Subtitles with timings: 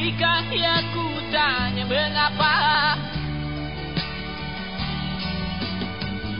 [0.00, 2.56] Jika ia ku tanya mengapa?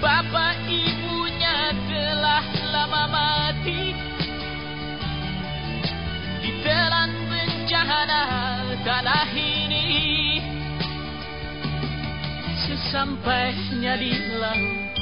[0.01, 3.93] Bapak ibunya telah lama mati.
[6.41, 8.23] Ditelan bencana
[8.81, 10.41] tanah ini
[12.65, 14.97] Sesampainya di laut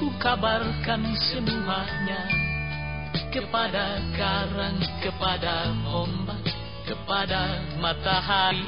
[0.00, 2.24] Ku kabarkan semuanya
[3.28, 6.49] Kepada karang, kepada ombak
[6.90, 8.66] Kepada matahari.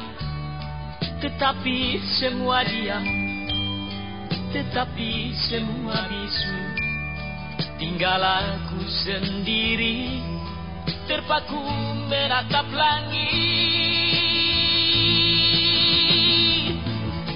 [1.19, 3.03] Tetapi semua diam
[4.53, 6.61] tetapi semua bisu.
[7.81, 10.21] Tinggal aku sendiri
[11.07, 11.63] Terpaku
[12.11, 13.23] menatap langit.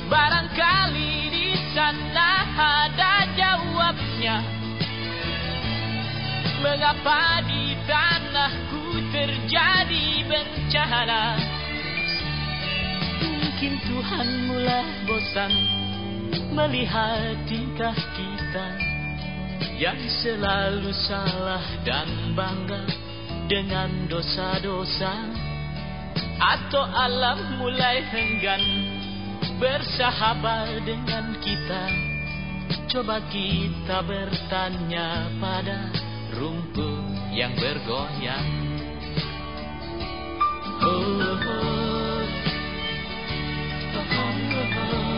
[0.06, 4.42] Barangkali di sana ada jawabnya.
[6.62, 8.75] Mengapa di tanahku
[9.26, 11.22] terjadi bencana.
[13.26, 15.52] Mungkin Tuhan mulai bosan
[16.54, 18.66] melihat tingkah kita
[19.82, 22.06] yang selalu salah dan
[22.38, 22.86] bangga
[23.50, 25.14] dengan dosa-dosa.
[26.36, 28.62] Atau alam mulai enggan
[29.56, 31.84] bersahabat dengan kita.
[32.92, 35.90] Coba kita bertanya pada
[36.36, 38.75] rumput yang bergoyang
[40.82, 42.26] oh, oh,
[45.12, 45.15] oh.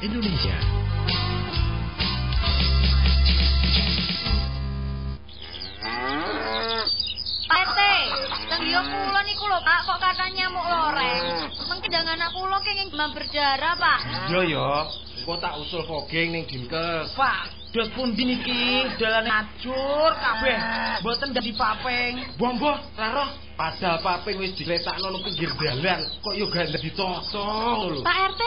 [0.00, 0.56] Indonesia.
[7.50, 7.68] Pak
[8.48, 11.24] Tenggiyo kula niku lho Pak, kok katanya nyamuk loreng.
[11.68, 14.00] Mengki dengan anak kula kenging demam berdarah, Pak.
[14.32, 14.68] Iya ya,
[15.28, 17.12] kok tak usul fogeng ning Dinkes.
[17.12, 20.58] Pak, dos pundi niki dalane acur kabeh.
[21.00, 22.14] Mboten dadi papeng.
[22.38, 28.00] Bombo, ra Padahal paping wis diletakno nang pinggir dalan, kok yo gak dadi totong lho.
[28.00, 28.42] Pak RT,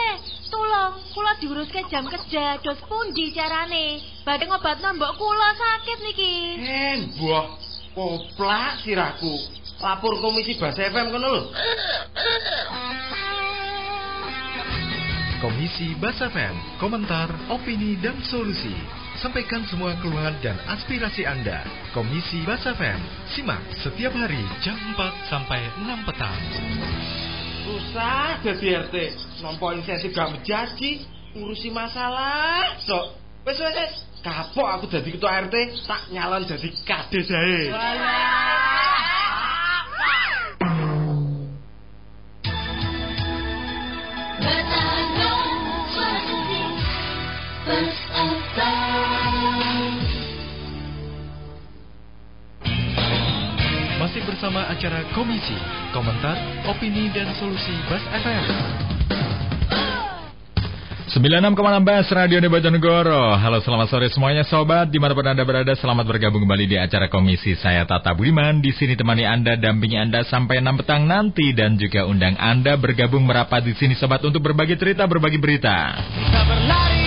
[0.50, 4.02] tolong kula diuruske jam kerja, dos pundi carane?
[4.26, 6.34] Badhe ngobatno mbok kula sakit niki.
[6.66, 7.46] Eh, mbah,
[7.94, 9.34] koplak sirahku.
[9.78, 11.42] Lapor komisi Bas FM kono lho.
[15.38, 19.03] Komisi Bas FM, komentar, opini dan solusi.
[19.22, 21.62] Sampaikan semua keluhan dan aspirasi Anda.
[21.94, 22.98] Komisi Bas FM.
[23.30, 26.34] Simak setiap hari jam 4 sampai 6 petang.
[27.62, 28.96] Susah jadi RT.
[29.38, 31.06] Nompo insentif gak menjadi.
[31.38, 32.74] Urusi masalah.
[32.82, 33.14] Sok.
[33.46, 33.94] Wes wes wes.
[34.26, 35.78] Kapok aku jadi ketua RT.
[35.86, 37.42] Tak nyalon jadi aja.
[47.64, 47.80] Masih
[54.28, 55.56] bersama acara Komisi,
[55.96, 56.36] komentar,
[56.68, 58.44] opini, dan solusi Bas FM.
[61.08, 64.92] 96,16 Radio Bojonegoro Halo selamat sore semuanya sobat.
[64.92, 67.56] Di mana pun anda berada selamat bergabung kembali di acara komisi.
[67.56, 68.60] Saya Tata Budiman.
[68.60, 73.24] Di sini temani anda, dampingi anda sampai 6 petang nanti Dan juga undang anda bergabung
[73.24, 75.96] merapat di sini sobat Untuk berbagi cerita, berbagi berita.
[76.12, 77.03] Kita berlari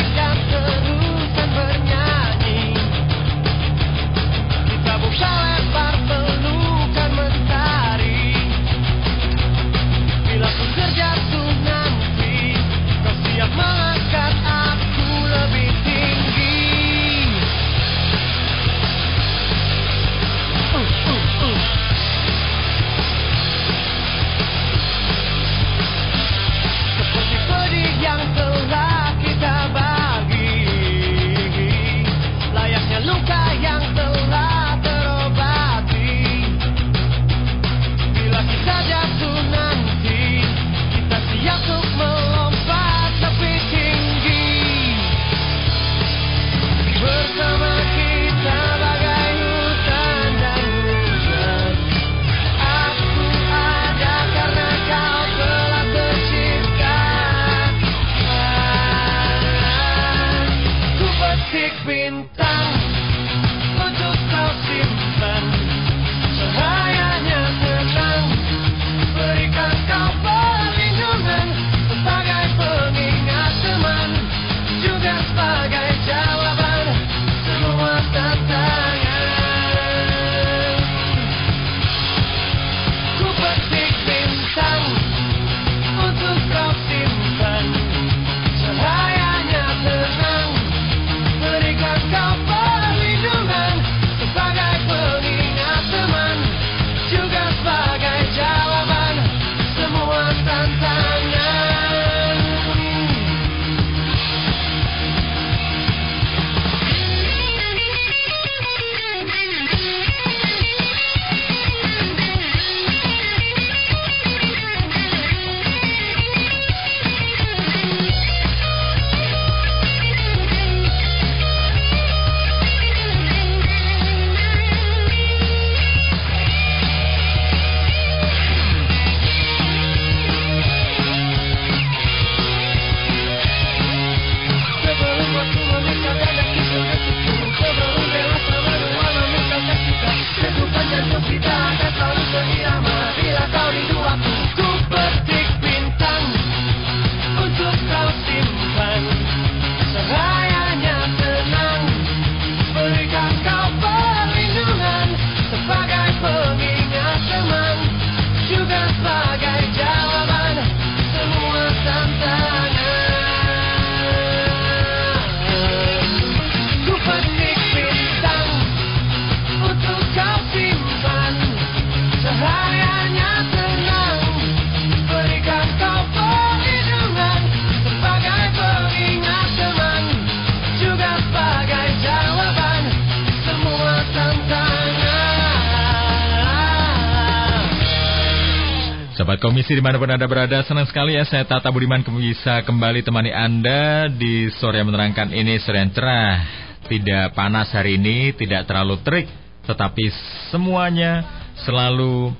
[189.37, 193.29] Komisi di mana pun Anda berada, senang sekali ya saya Tata Budiman bisa kembali temani
[193.29, 196.41] Anda di sore yang menerangkan ini, sore yang cerah.
[196.89, 199.29] Tidak panas hari ini, tidak terlalu terik,
[199.69, 200.09] tetapi
[200.49, 201.21] semuanya
[201.61, 202.33] selalu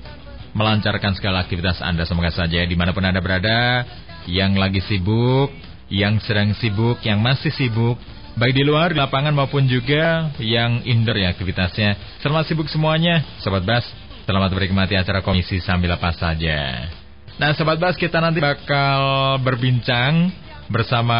[0.58, 2.02] melancarkan segala aktivitas Anda.
[2.02, 3.86] Semoga saja di mana pun Anda berada,
[4.26, 5.54] yang lagi sibuk,
[5.86, 7.94] yang sedang sibuk, yang masih sibuk,
[8.34, 12.18] baik di luar, di lapangan maupun juga yang indoor ya aktivitasnya.
[12.18, 14.07] Selamat sibuk semuanya, Sobat Bas.
[14.28, 16.84] Selamat menikmati acara komisi sambil apa saja.
[17.40, 19.00] Nah, Sobat Bas, kita nanti bakal
[19.40, 20.28] berbincang
[20.68, 21.16] bersama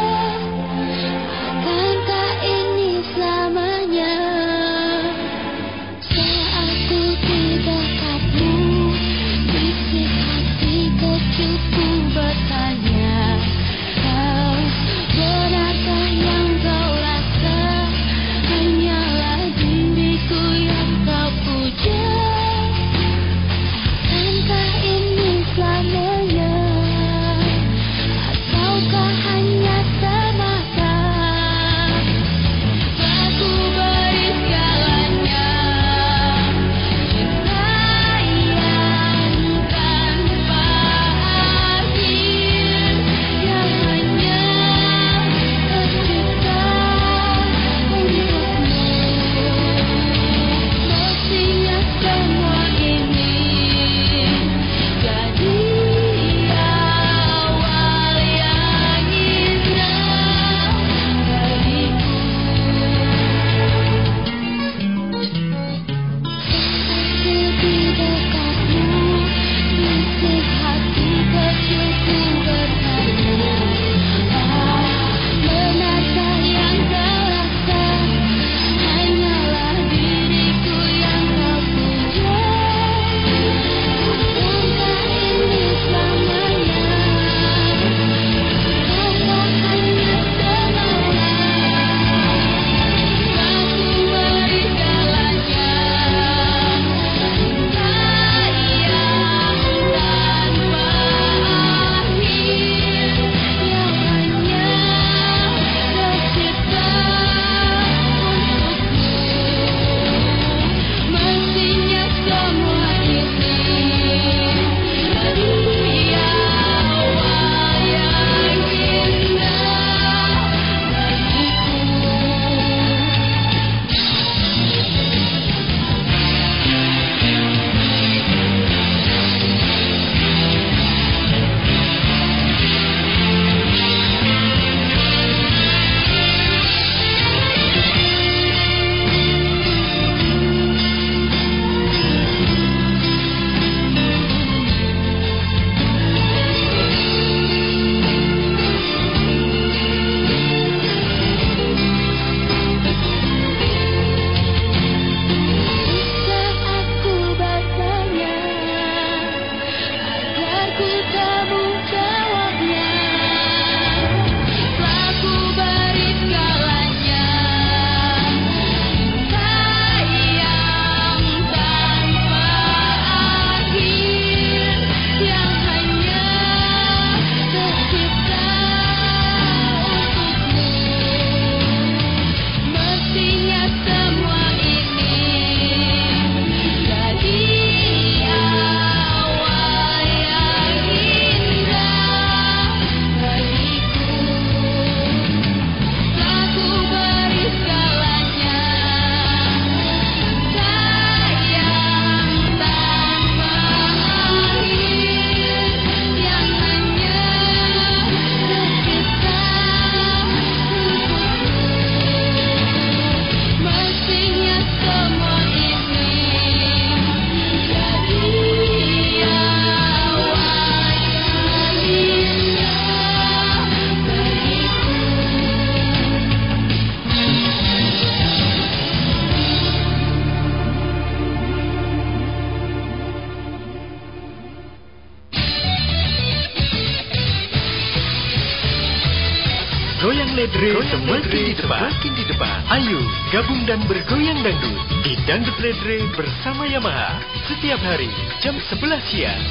[243.66, 247.18] dan bergoyang dangdut di Dangdut Pledre bersama Yamaha.
[247.50, 248.06] Setiap hari,
[248.38, 249.42] jam 11 siang.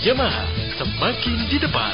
[0.00, 0.48] Yamaha,
[0.80, 1.92] semakin di depan.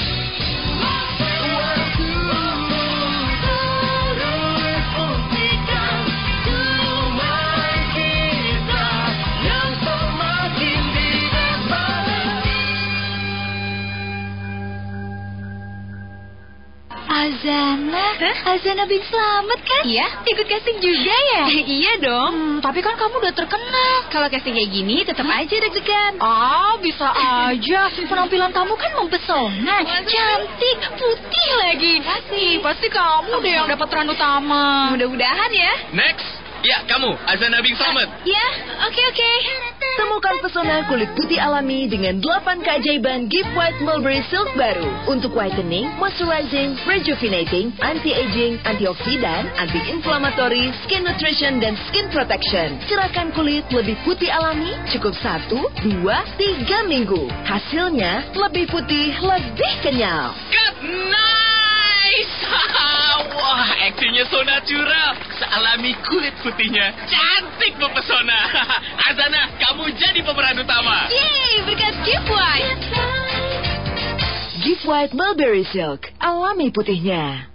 [17.47, 18.03] Azana,
[18.43, 19.83] Azana bin Slamet kan?
[19.87, 20.07] Iya.
[20.26, 21.43] Ikut casting juga ya?
[21.79, 22.33] iya dong.
[22.35, 24.11] Hmm, tapi kan kamu udah terkenal.
[24.11, 26.19] Kalau casting kayak gini tetap aja deg-degan.
[26.19, 27.07] Ah, bisa
[27.55, 27.87] aja.
[28.11, 31.95] Penampilan kamu kan mempesona, cantik, putih lagi.
[32.35, 34.91] Ih, pasti kamu deh yang dapat peran utama.
[34.91, 35.73] Mudah-mudahan ya.
[35.95, 36.26] Next.
[36.67, 38.11] Ya, kamu, Azana Bing Slamet.
[38.26, 38.47] Ya,
[38.91, 39.31] oke oke.
[39.97, 45.88] Temukan pesona kulit putih alami dengan 8 keajaiban Gift White Mulberry Silk baru untuk whitening,
[45.97, 52.76] moisturizing, rejuvenating, anti-aging, antioksidan, anti-inflammatory, skin nutrition, dan skin protection.
[52.85, 57.33] Cerahkan kulit lebih putih alami cukup 1, 2, 3 minggu.
[57.49, 60.37] Hasilnya lebih putih, lebih kenyal.
[60.53, 60.76] Cut,
[61.87, 62.35] nice.
[63.37, 65.11] Wah, aktingnya so natural.
[65.38, 66.93] Sealami kulit putihnya.
[67.07, 68.40] Cantik mempesona.
[69.11, 71.07] Azana, kamu jadi pemeran utama.
[71.12, 72.85] Yeay, berkat Gift White.
[74.66, 77.47] Gift White Mulberry Silk, alami putihnya.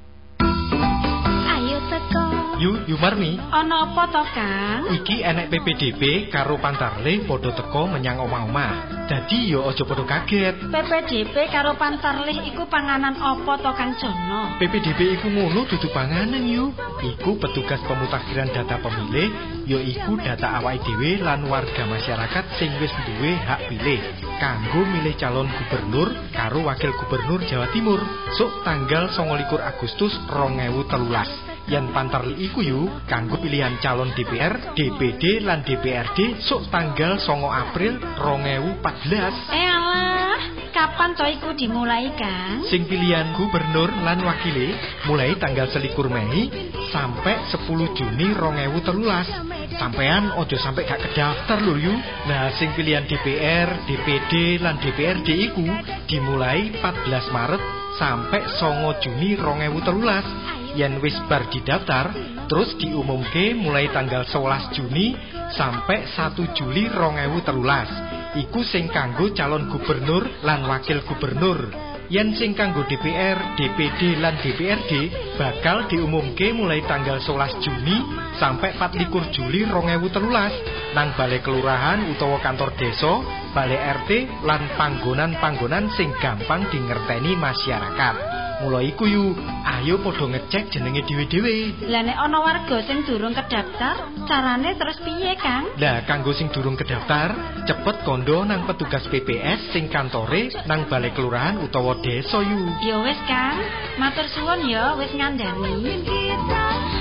[1.49, 2.30] Ayo teko.
[2.61, 4.93] Yu, Yu Marmi, Ana apa to, Kang?
[4.93, 9.01] iki enek PPDB karo Pantarle podo teko menyang omah-omah.
[9.09, 10.69] Dadi yo ojo podo kaget.
[10.69, 14.61] PPDP karo Pantarlih iku panganan apa to, Kang Jono?
[14.61, 16.69] PPDB iku ngono dudu panganan yu.
[17.01, 19.33] Iku petugas pemutakhiran data pemilih,
[19.65, 23.97] yo iku data awake dhewe lan warga masyarakat sing wis duwe hak pilih
[24.37, 27.97] kanggo milih calon gubernur karo wakil gubernur Jawa Timur
[28.37, 31.50] sok tanggal 29 Agustus 2013.
[31.69, 38.01] Yen pantarli iku yu kanggo pilihan calon DPR, DPD lan DPRD sok tanggal 9 April
[38.17, 39.53] 2014.
[39.53, 40.41] Eh alah,
[40.73, 42.65] kapan to iku dimulai, Kang?
[42.65, 44.73] Sing pilihan gubernur lan wakile
[45.05, 46.49] mulai tanggal selikur Mei
[46.89, 49.77] sampai 10 Juni 2013.
[49.77, 51.93] Sampean ojo sampai gak kedaftar lho yu.
[52.25, 55.65] Nah, sing pilihan DPR, DPD lan DPRD iku
[56.09, 57.61] dimulai 14 Maret
[58.01, 60.60] sampai 9 Juni 2013.
[60.75, 62.15] Yen wis bar didaftar,
[62.47, 65.15] terus diumumke mulai tanggal 11 Juni
[65.51, 68.39] sampai 1 Juli 2013.
[68.39, 71.91] Iku sing kanggo calon gubernur lan wakil gubernur.
[72.11, 74.91] Yen sing kanggo DPR, DPD lan DPRD
[75.39, 77.97] bakal diumumke mulai tanggal 11 Juni
[78.35, 83.23] sampai 24 Juli 2013 nang balai kelurahan utawa kantor desa,
[83.55, 88.40] balai RT lan panggonan-panggonan sing gampang dingerteni masyarakat.
[88.61, 89.33] Mulai iku yu,
[89.65, 91.89] ayo podo ngecek jenenge dhewe-dhewe.
[91.89, 95.65] Lah nek ana warga sing durung kedaftar, carane terus piye, Kang?
[95.81, 97.33] Lah kanggo sing durung kedaftar,
[97.65, 102.69] cepet kondo nang petugas PPS sing kantore nang balai kelurahan utawa desa yu.
[102.85, 103.57] Ya wis, Kang.
[103.97, 106.05] Matur suwun ya wis ngandani.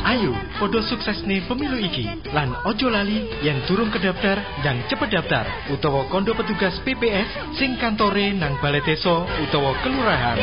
[0.01, 2.09] Ayo, podo sukses nih pemilu iki.
[2.33, 8.33] Lan ojo lali yang durung kedaftar dan cepet daftar utawa kondo petugas PPS sing kantore
[8.33, 10.41] nang balai desa utawa kelurahan.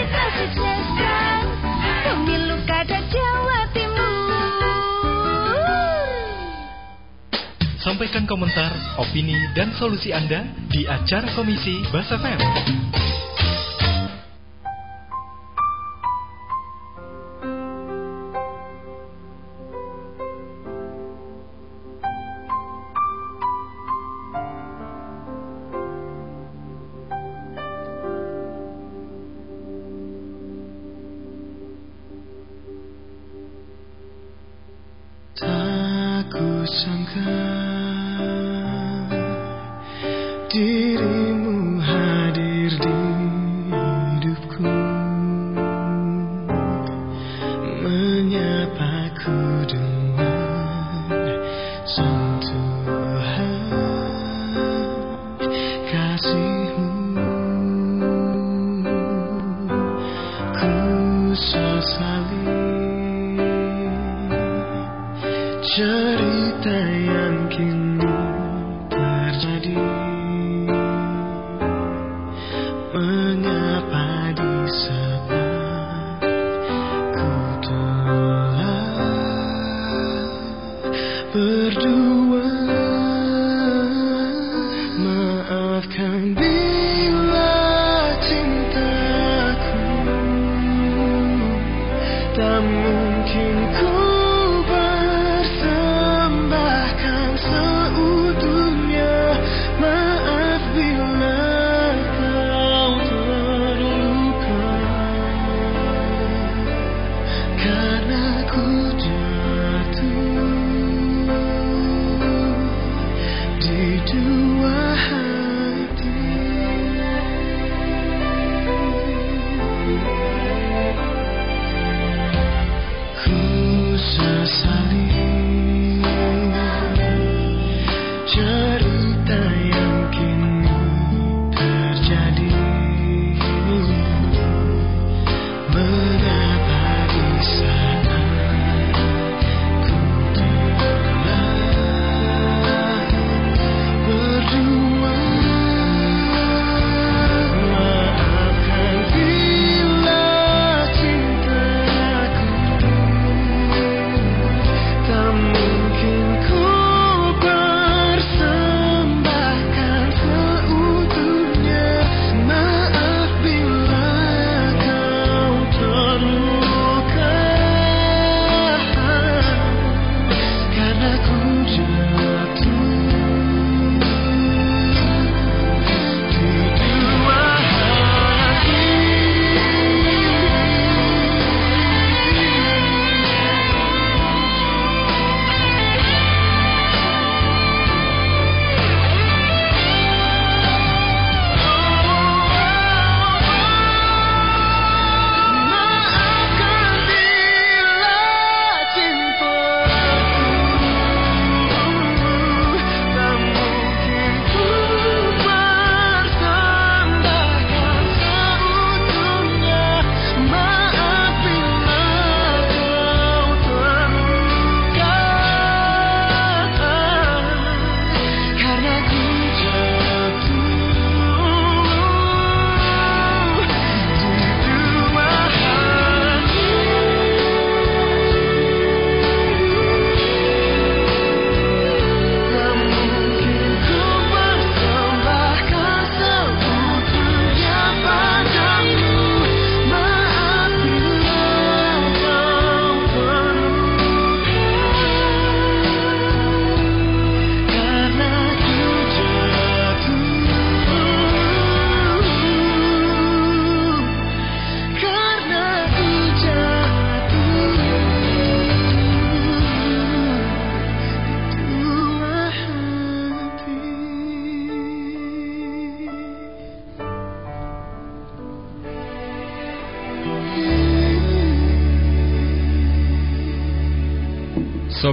[7.88, 13.27] Sampaikan komentar, opini, dan solusi Anda di acara Komisi Bahasa FM.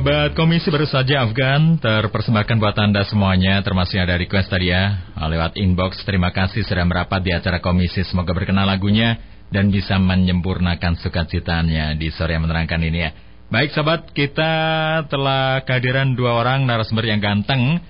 [0.05, 5.57] Sobat Komisi baru saja Afgan terpersembahkan buat Anda semuanya termasuk ada request tadi ya lewat
[5.57, 6.05] inbox.
[6.05, 8.05] Terima kasih sudah merapat di acara Komisi.
[8.05, 9.17] Semoga berkenan lagunya
[9.49, 13.17] dan bisa menyempurnakan sukacitanya di sore yang menerangkan ini ya.
[13.49, 14.53] Baik sobat, kita
[15.09, 17.81] telah kehadiran dua orang narasumber yang ganteng.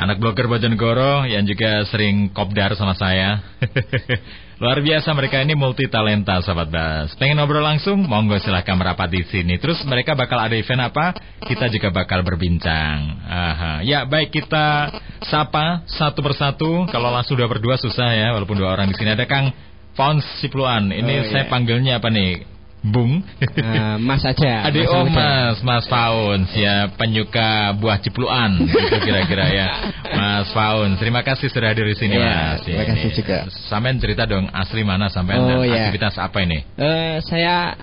[0.00, 3.44] Anak blogger Bojonegoro yang juga sering kopdar sama saya.
[4.60, 7.12] Luar biasa mereka ini multi talenta sahabat Bas.
[7.20, 8.00] Pengen ngobrol langsung?
[8.08, 9.60] Monggo silahkan merapat di sini.
[9.60, 11.12] Terus mereka bakal ada event apa?
[11.44, 13.20] Kita juga bakal berbincang.
[13.28, 13.84] Aha.
[13.84, 14.88] Ya baik kita
[15.24, 16.88] sapa satu persatu.
[16.88, 19.52] Kalau langsung dua berdua susah ya, walaupun dua orang di sini ada Kang
[19.96, 20.92] Fons Sipluan.
[20.92, 21.52] Ini Oh, saya iya.
[21.52, 22.59] panggilnya apa nih?
[22.80, 23.20] Bung.
[23.38, 24.62] Eh, mas aja.
[24.68, 29.66] Adik Mas oh mas, Mas Faun, ya penyuka buah cipluan, gitu kira-kira ya.
[30.10, 32.64] Mas Faun, terima kasih sudah hadir di sini Iya, mas.
[32.64, 33.16] terima kasih Ini.
[33.20, 33.38] juga.
[33.68, 35.92] Sampean cerita dong asli mana sampean Oh, dan iya.
[35.92, 36.64] aktivitas apa ini?
[36.74, 37.76] Eh, saya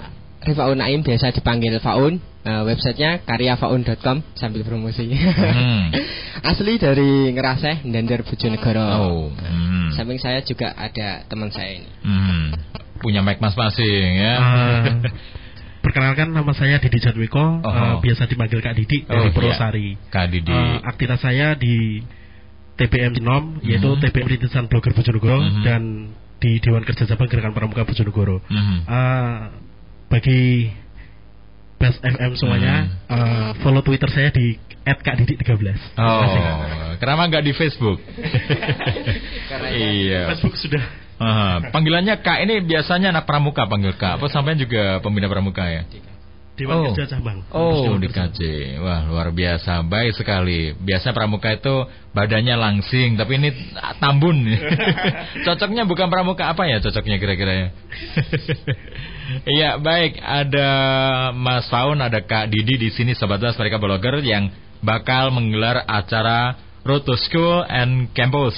[0.47, 2.23] Rifaun Naim biasa dipanggil Faun.
[2.47, 5.11] Eh, websitenya karyafaun.com sambil promosi.
[5.11, 5.91] Hmm.
[6.49, 8.79] Asli dari Ngeraseh, Ndender Bojonegoro.
[8.87, 9.91] Oh, hmm.
[9.91, 11.89] Samping saya juga ada teman saya ini.
[12.07, 12.55] Hmm.
[13.03, 14.33] Punya mic masing-masing ya.
[14.39, 15.11] Eh,
[15.83, 17.67] Perkenalkan nama saya Didi Jadwiko, Oh.
[17.67, 19.95] eh, biasa dipanggil Kak Didi dari Oh, Purwosari.
[19.95, 20.07] iya.
[20.07, 20.51] Kak Didi.
[20.51, 21.99] Eh, aktivitas saya di
[22.75, 23.99] TBM Sinom, yaitu Mhm.
[24.03, 25.63] TBM Rintisan Blogger Bojonegoro Mhm.
[25.63, 25.81] dan
[26.37, 28.39] di Dewan Kerja Cabang Gerakan Pramuka Bojonegoro.
[28.47, 28.77] Mhm.
[28.83, 29.39] Eh,
[30.07, 30.71] bagi
[31.77, 35.45] Best FM semuanya, eh, follow Twitter saya di @kakdidi13.
[35.93, 36.41] Terima Oh, kasih.
[36.97, 38.01] kenapa nggak di Facebook?
[39.77, 40.33] iya.
[40.33, 40.83] Facebook sudah.
[41.17, 44.17] Aha, panggilannya Kak ini biasanya anak pramuka panggil Kak.
[44.17, 45.85] Apa sampean juga pembina pramuka ya?
[46.57, 46.83] Dewan Oh.
[46.89, 47.45] Kerja Cabang.
[47.53, 48.09] Oh, di.
[48.09, 48.39] KJ.
[48.81, 49.85] Wah, luar biasa.
[49.85, 50.73] Baik sekali.
[50.73, 51.85] Biasa pramuka itu
[52.17, 53.53] badannya langsing, tapi ini
[54.01, 54.41] tambun.
[55.45, 57.67] Cocoknya bukan pramuka apa ya cocoknya kira-kira ya?
[59.27, 60.23] Iya, baik.
[60.23, 60.69] Ada
[61.35, 64.47] Mas Faun, ada Kak Didi di sini sobat Das mereka blogger yang
[64.79, 66.55] bakal menggelar acara
[66.87, 68.55] Road to School and Campus.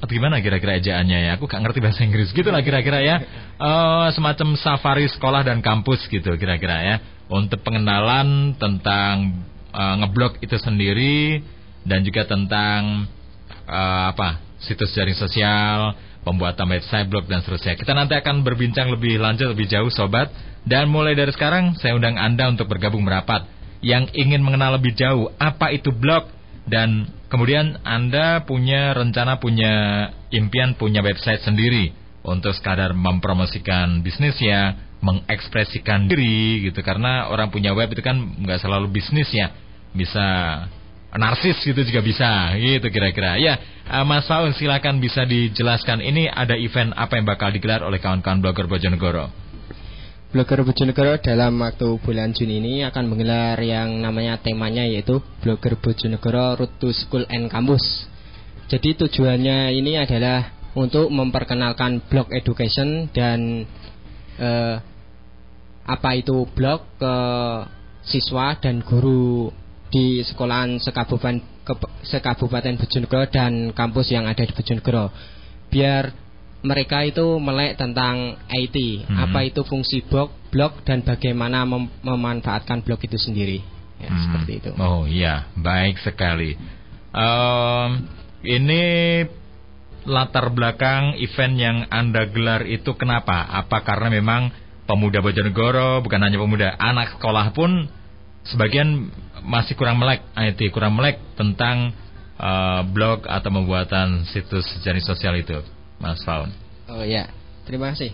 [0.00, 1.30] Atau gimana kira-kira ejaannya ya?
[1.36, 3.16] Aku gak ngerti bahasa Inggris gitu lah kira-kira ya.
[3.60, 6.96] Eh, semacam safari sekolah dan kampus gitu kira-kira ya.
[7.28, 11.44] Untuk pengenalan tentang eh, ngeblog itu sendiri
[11.84, 13.04] dan juga tentang
[13.68, 17.76] eh, apa situs jaring sosial, pembuatan website, blog dan seterusnya.
[17.76, 20.30] Kita nanti akan berbincang lebih lanjut lebih jauh sobat.
[20.60, 23.48] Dan mulai dari sekarang saya undang Anda untuk bergabung merapat
[23.80, 26.28] yang ingin mengenal lebih jauh apa itu blog
[26.68, 29.72] dan kemudian Anda punya rencana, punya
[30.28, 36.84] impian, punya website sendiri untuk sekadar mempromosikan bisnisnya, mengekspresikan diri gitu.
[36.84, 39.56] Karena orang punya web itu kan nggak selalu bisnis ya,
[39.96, 40.28] bisa
[41.18, 43.34] narsis gitu juga bisa gitu kira-kira.
[43.40, 47.98] Ya, eh, Mas Faun silakan bisa dijelaskan ini ada event apa yang bakal digelar oleh
[47.98, 49.26] kawan-kawan blogger Bojonegoro.
[50.30, 56.54] Blogger Bojonegoro dalam waktu bulan Juni ini akan menggelar yang namanya temanya yaitu Blogger Bojonegoro
[56.54, 57.82] Road to School and Campus.
[58.70, 63.66] Jadi tujuannya ini adalah untuk memperkenalkan blog education dan
[64.38, 64.76] eh,
[65.82, 67.16] apa itu blog ke
[68.06, 69.50] siswa dan guru
[69.90, 71.66] di sekolahan sekabupaten
[72.06, 75.10] sekabupaten Bojonegoro dan kampus yang ada di Bojonegoro.
[75.70, 76.14] Biar
[76.60, 79.16] mereka itu melek tentang IT, Mhm.
[79.16, 83.58] apa itu fungsi blog, blog dan bagaimana mem- memanfaatkan blog itu sendiri.
[84.00, 84.22] Ya, Hmm.
[84.28, 84.70] seperti itu.
[84.80, 86.56] Oh iya, baik sekali.
[87.10, 87.88] Em,
[88.44, 88.84] ini
[90.08, 93.44] latar belakang event yang Anda gelar itu kenapa?
[93.52, 94.48] Apa karena memang
[94.88, 97.88] pemuda Bojonegoro, bukan hanya pemuda, anak sekolah pun
[98.48, 101.92] sebagian masih kurang melek IT, kurang melek tentang
[102.36, 105.60] eh, blog atau pembuatan situs jenis sosial itu,
[105.96, 106.48] Mas Faun.
[106.88, 107.28] Oh ya,
[107.64, 108.10] terima kasih.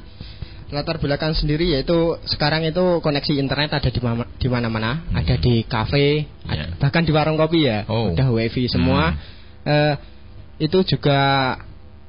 [0.67, 5.62] Latar belakang sendiri yaitu sekarang itu koneksi internet ada di ma- di mana-mana, ada di
[5.62, 8.11] kafe, ad- bahkan di warung kopi ya, Oh.
[8.11, 9.15] udah wifi semua.
[9.62, 9.95] Eh,
[10.59, 11.55] itu juga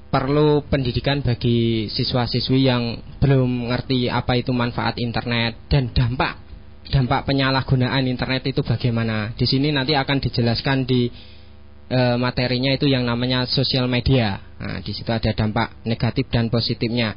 [0.07, 6.46] perlu pendidikan bagi siswa-siswi yang belum ngerti apa itu manfaat internet dan dampak
[6.89, 9.35] dampak penyalahgunaan internet itu bagaimana.
[9.35, 11.11] Di sini nanti akan dijelaskan di
[11.91, 14.39] eh, materinya itu yang namanya sosial media.
[14.57, 17.15] Nah, di situ ada dampak negatif dan positifnya.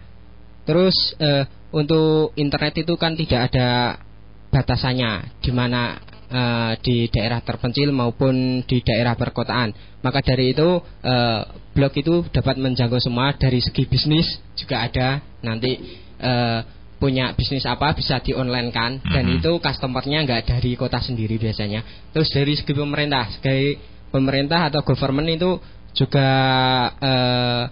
[0.66, 3.98] Terus eh, untuk internet itu kan tidak ada
[4.50, 5.98] batasannya di mana
[6.30, 9.74] eh, di daerah terpencil maupun di daerah perkotaan.
[10.02, 11.40] Maka dari itu eh,
[11.74, 14.26] blog itu dapat menjangkau semua dari segi bisnis
[14.58, 15.78] juga ada nanti
[16.18, 16.60] eh,
[17.00, 19.40] punya bisnis apa bisa di online kan dan Mhm.
[19.40, 22.12] itu customernya nggak dari kota sendiri biasanya.
[22.12, 23.80] Terus dari segi pemerintah, sebagai
[24.12, 25.50] pemerintah atau government itu
[25.96, 26.28] juga
[27.00, 27.64] eh,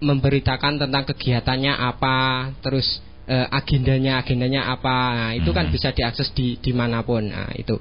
[0.00, 2.16] memberitakan tentang kegiatannya apa,
[2.60, 4.96] terus eh, agendanya agendanya apa.
[5.14, 5.72] Nah, itu kan Mhm.
[5.72, 7.30] bisa diakses di di mana pun.
[7.30, 7.78] Nah, itu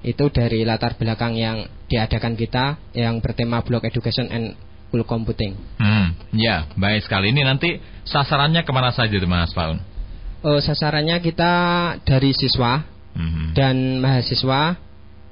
[0.00, 4.56] itu dari latar belakang yang diadakan kita yang bertema blog education and
[4.90, 5.54] cool computing.
[5.78, 7.30] Hmm, ya, baik sekali.
[7.30, 9.78] Ini nanti sasarannya ke mana saja Mas Faun?
[10.40, 11.52] Oh, sasarannya kita
[12.02, 13.54] dari siswa Mhm.
[13.54, 14.76] dan mahasiswa,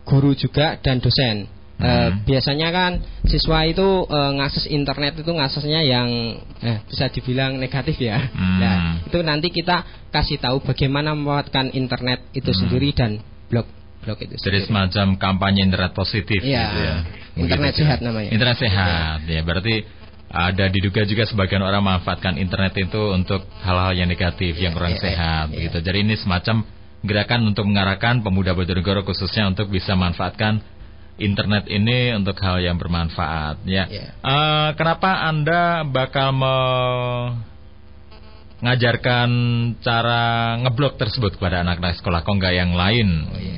[0.02, 1.46] guru juga dan dosen.
[1.78, 2.26] Eh, Hmm.
[2.26, 2.92] biasanya kan
[3.22, 6.10] siswa itu eh, ngakses internet itu ngaksesnya yang
[6.58, 8.18] eh, bisa dibilang negatif ya.
[8.18, 8.58] Hmm.
[8.58, 12.60] Nah, itu nanti kita kasih tahu bagaimana memanfaatkan internet itu Hmm.
[12.66, 13.70] sendiri dan blog
[14.02, 14.66] blog itu Jadi sendiri.
[14.66, 16.96] semacam kampanye internet positif Iya, gitu ya.
[17.38, 18.04] Internet Begitu, sehat ya.
[18.10, 18.30] namanya.
[18.34, 19.40] Internet sehat ya.
[19.46, 19.74] Berarti
[20.28, 25.00] ada diduga juga sebagian orang memanfaatkan internet itu untuk hal-hal yang negatif, yang kurang iya,
[25.00, 25.54] sehat iya.
[25.56, 25.78] begitu.
[25.80, 26.66] Jadi ini semacam
[27.00, 30.60] gerakan untuk mengarahkan pemuda Bojonegoro khususnya untuk bisa memanfaatkan
[31.18, 33.88] internet ini untuk hal yang bermanfaat ya.
[33.88, 34.08] Iya.
[34.20, 36.30] Eh, kenapa Anda bakal
[38.58, 39.30] mengajarkan
[39.78, 43.08] cara ngeblok tersebut kepada anak-anak sekolah kok nggak yang lain.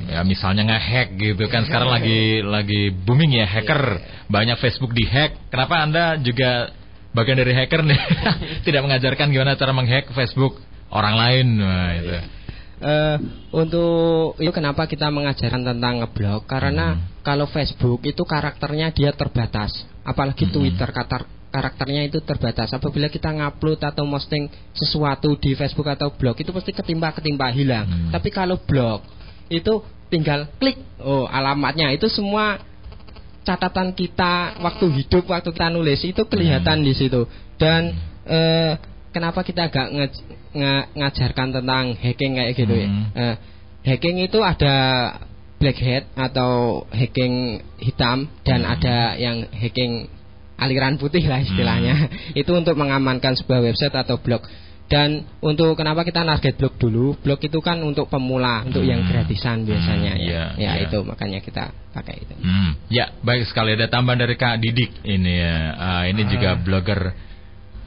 [0.05, 1.65] Ya misalnya ngehack gitu kan.
[1.65, 3.81] Sekarang lagi lagi booming ya hacker.
[4.29, 5.49] Banyak Facebook dihack.
[5.49, 6.69] Kenapa anda juga
[7.17, 7.99] bagian dari hacker nih?
[8.67, 10.61] Tidak mengajarkan gimana cara menghack Facebook
[10.93, 11.47] orang lain.
[11.57, 12.11] Nah, itu.
[12.81, 13.17] Eh,
[13.53, 16.45] untuk itu kenapa kita mengajarkan tentang ngeblok?
[16.49, 19.85] Karena kalau Facebook itu karakternya dia terbatas.
[20.01, 20.53] Apalagi Hmm.
[20.61, 22.71] Twitter katar karakternya itu terbatas.
[22.71, 27.85] Apabila kita ngupload atau posting sesuatu di Facebook atau blog itu pasti ketimpa ketimpa hilang.
[27.85, 28.09] Hmm.
[28.15, 29.03] tapi kalau blog
[29.51, 31.91] itu tinggal klik oh alamatnya.
[31.91, 32.59] Itu semua
[33.43, 37.27] catatan kita waktu hidup waktu kita nulis itu kelihatan di situ.
[37.59, 37.91] Dan
[38.23, 38.79] eh,
[39.11, 40.23] kenapa kita agak nge-
[40.55, 42.87] nge- ngajarkan tentang hacking kayak gitu ya?
[42.87, 43.05] Hmm.
[43.11, 43.35] Eh,
[43.91, 44.75] hacking itu ada
[45.59, 48.73] black hat atau hacking hitam dan Hmm.
[48.77, 50.07] ada yang hacking
[50.61, 52.07] aliran putih lah istilahnya.
[52.39, 54.45] Itu untuk mengamankan sebuah website atau blog.
[54.85, 57.15] Dan untuk kenapa kita target blog dulu?
[57.23, 59.07] Blog itu kan untuk pemula untuk yang Hmm.
[59.07, 60.27] gratisan biasanya Hmm, ya.
[60.27, 60.83] Iya, ya iya.
[60.83, 62.35] itu makanya kita pakai itu.
[62.35, 63.71] Hmm, ya baik sekali.
[63.79, 65.55] Ada tambahan dari Kak Didik ini ya.
[65.79, 67.15] Ah, ini juga blogger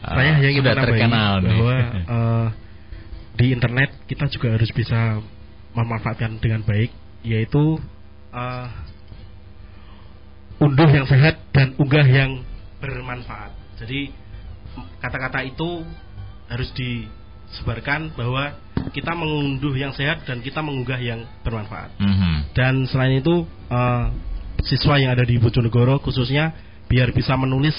[0.00, 1.48] ah, saya hanya ingin sudah menambahi terkenal nih.
[1.52, 1.76] bahwa
[2.16, 2.46] eh,
[3.36, 5.20] di internet kita juga harus bisa
[5.76, 6.88] memanfaatkan dengan baik
[7.20, 7.84] yaitu
[8.32, 8.66] eh,
[10.56, 12.40] unduh yang sehat dan unggah yang
[12.84, 14.12] bermanfaat jadi
[15.00, 15.82] kata-kata itu
[16.50, 18.52] harus disebarkan bahwa
[18.92, 22.52] kita mengunduh yang sehat dan kita mengunggah yang bermanfaat Mhm.
[22.52, 24.04] dan selain itu eh,
[24.62, 26.52] siswa yang ada di Bojonegoro khususnya
[26.86, 27.74] biar bisa menulis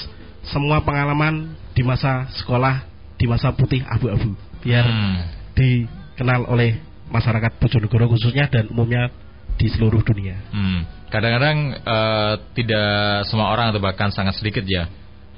[0.49, 2.83] semua pengalaman di masa sekolah
[3.15, 4.33] di masa putih abu-abu
[4.65, 5.15] biar Hmm.
[5.55, 9.13] dikenal oleh masyarakat Bojonegoro khususnya dan umumnya
[9.55, 10.35] di seluruh dunia.
[10.51, 10.83] Hmm.
[11.09, 14.89] Kadang-kadang eh, tidak semua orang atau bahkan sangat sedikit ya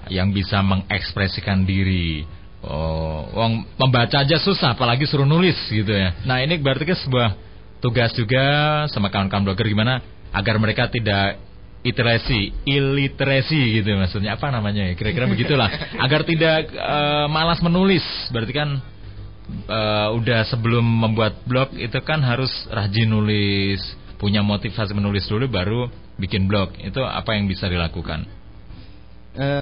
[0.08, 2.24] yang bisa mengekspresikan diri.
[2.68, 6.18] Oh, wong membaca aja susah, apalagi suruh nulis gitu ya.
[6.26, 7.30] Nah ini berarti kan sebuah
[7.80, 8.44] tugas juga
[8.90, 10.02] sama kawan-kawan blogger gimana
[10.34, 11.38] agar mereka tidak
[11.86, 14.36] iterasi, illiterasi gitu maksudnya.
[14.36, 14.94] Apa namanya ya?
[14.98, 15.70] Kira-kira begitulah.
[16.02, 18.04] Agar tidak eh, malas menulis.
[18.34, 18.70] Berarti kan
[19.70, 23.80] eh, udah sebelum membuat blog itu kan harus rajin nulis
[24.18, 28.26] punya motivasi menulis dulu baru bikin blog itu apa yang bisa dilakukan
[29.38, 29.62] Eh,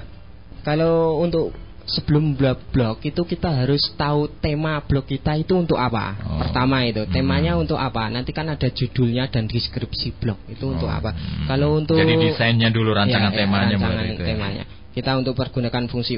[0.64, 1.52] kalau untuk
[1.84, 6.16] sebelum blog blog itu kita harus tahu tema blog kita itu untuk apa.
[6.24, 6.40] Oh.
[6.40, 7.62] Pertama itu temanya Hmm.
[7.62, 8.08] untuk apa.
[8.08, 11.12] Nanti kan ada judulnya dan deskripsi blog itu untuk Oh, apa.
[11.12, 11.44] hmm.
[11.44, 14.28] Kalau untuk Jadi desainnya dulu, rancangan Ya, ya, temanya rancangan itu ya.
[14.32, 14.64] temanya.
[14.96, 16.16] Kita untuk pergunakan fungsi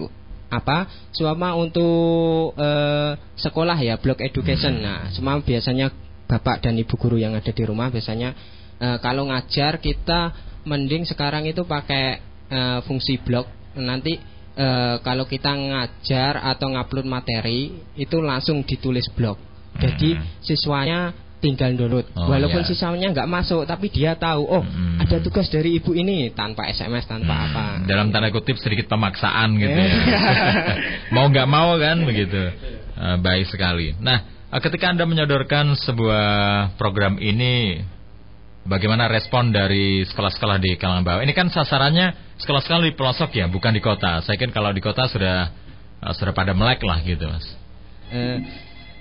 [0.48, 0.87] apa?
[1.12, 4.79] Selama untuk eh, sekolah ya blog education.
[4.79, 4.85] Hmm.
[4.87, 5.90] Nah, semua biasanya
[6.29, 8.31] bapak dan ibu guru yang ada di rumah biasanya
[8.77, 10.21] eh, kalau ngajar kita
[10.62, 13.49] mending sekarang itu pakai eh, fungsi blog.
[13.75, 14.21] Nanti
[14.55, 19.41] eh, kalau kita ngajar atau ngupload materi itu langsung ditulis blog.
[19.79, 22.03] Jadi siswanya tinggal download.
[22.12, 22.27] Hmm.
[22.27, 22.67] Oh, Walaupun ya.
[22.67, 24.99] siswanya nggak masuk, tapi dia tahu, oh Hmm.
[24.99, 27.64] ada tugas dari ibu ini tanpa SMS tanpa apa.
[27.87, 29.87] dalam tanda kutip sedikit pemaksaan gitu ya.
[31.14, 32.43] mau nggak mau kan begitu.
[32.99, 33.95] Eh, baik sekali.
[34.03, 36.27] Nah, ketika Anda menyodorkan sebuah
[36.81, 37.85] program ini
[38.65, 41.21] bagaimana respon dari sekolah-sekolah di kalangan bawah?
[41.21, 44.25] Ini kan sasarannya sekolah-sekolah di pelosok ya, bukan di kota.
[44.25, 45.53] Saya kan kalau di kota sudah
[46.01, 47.45] eh, sudah pada melek lah gitu, Mas.
[48.09, 48.39] Eh,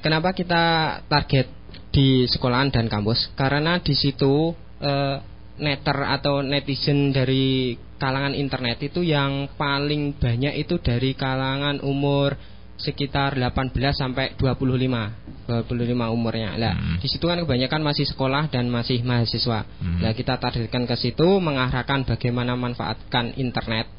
[0.04, 0.64] kenapa kita
[1.08, 1.48] target
[1.96, 3.32] di sekolahan dan kampus?
[3.40, 4.52] Karena di situ
[4.84, 5.16] eh,
[5.58, 12.38] netter atau netizen dari kalangan internet itu yang paling banyak itu dari kalangan umur
[12.78, 15.12] sekitar 18 sampai 25
[15.50, 16.54] 25 umurnya.
[16.56, 16.98] Lah, Hmm.
[17.02, 19.66] di situ kan kebanyakan masih sekolah dan masih mahasiswa.
[19.82, 20.00] Hmm.
[20.00, 23.90] Lah, kita targetkan ke situ mengarahkan bagaimana manfaatkan internet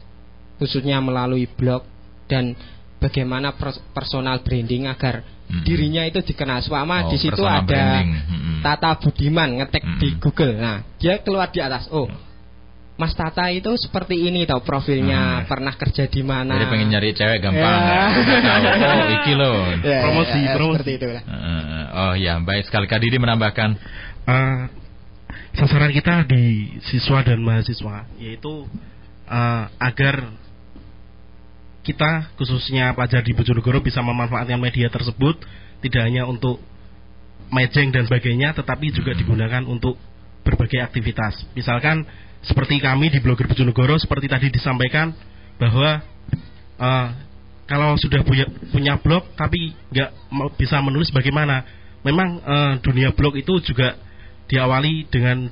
[0.59, 1.87] khususnya melalui blog
[2.27, 2.55] dan
[2.99, 5.63] bagaimana pers- personal branding agar Mm-mm.
[5.65, 6.61] dirinya itu dikenal.
[6.61, 8.11] Selama Oh, di situ ada branding.
[8.11, 8.57] Mm-mm.
[8.61, 10.21] Tata Budiman ngetek di Mm-mm.
[10.21, 10.55] Google.
[10.59, 11.87] Nah, dia keluar di atas.
[11.89, 12.11] Oh,
[12.99, 14.67] Mas Tata itu seperti ini tau Hmm.
[14.67, 16.59] profilnya, pernah kerja di mana.
[16.59, 17.63] Jadi pengen nyari cewek gampang.
[17.63, 18.03] Ya.
[18.11, 19.59] Udah tahu, oh, iki loh.
[19.87, 20.77] Ya, Promosi, ya, ya, promosi.
[20.83, 21.23] Seperti itu lah.
[21.23, 22.91] Eh, oh ya, baik sekali.
[22.91, 23.71] Kak Didi menambahkan.
[24.27, 24.59] Eh,
[25.55, 28.67] sasaran kita di siswa dan mahasiswa yaitu
[29.27, 30.31] eh, agar
[31.83, 35.41] kita khususnya pelajar di Bojonegoro bisa memanfaatkan media tersebut
[35.81, 36.61] tidak hanya untuk
[37.49, 39.97] mejeng dan sebagainya tetapi juga digunakan untuk
[40.45, 42.05] berbagai aktivitas misalkan
[42.43, 45.11] seperti kami di blogger Bojonegoro seperti tadi disampaikan
[45.59, 46.01] bahwa
[46.79, 47.09] eh,
[47.69, 50.11] kalau sudah punya punya blog tapi nggak
[50.57, 51.67] bisa menulis bagaimana
[52.07, 53.99] memang eh, dunia blog itu juga
[54.49, 55.51] diawali dengan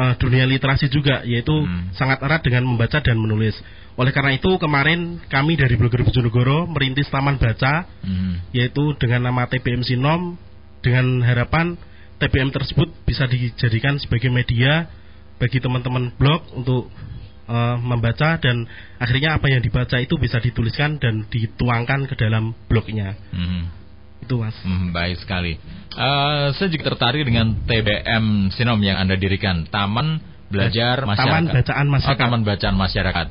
[0.00, 1.92] eh, dunia literasi juga yaitu Hmm.
[1.94, 3.54] sangat erat dengan membaca dan menulis
[3.92, 8.40] oleh karena itu kemarin kami dari blogger Bojonegoro merintis taman baca Hmm.
[8.56, 10.40] yaitu dengan nama TBM Sinom
[10.82, 11.76] dengan harapan
[12.18, 14.88] TBM tersebut bisa dijadikan sebagai media
[15.38, 16.88] bagi teman-teman blog untuk
[17.48, 18.64] eh, membaca dan
[18.96, 23.68] akhirnya apa yang dibaca itu bisa dituliskan dan dituangkan ke dalam blognya Hmm.
[24.22, 25.58] itu mas Hmm, baik sekali.
[25.92, 31.26] Eh, saya juga tertarik dengan TBM Sinom yang Anda dirikan, Taman Belajar Masyarakat.
[31.26, 32.14] Taman Bacaan Masyarakat.
[32.14, 33.26] Oh, Taman Bacaan Masyarakat.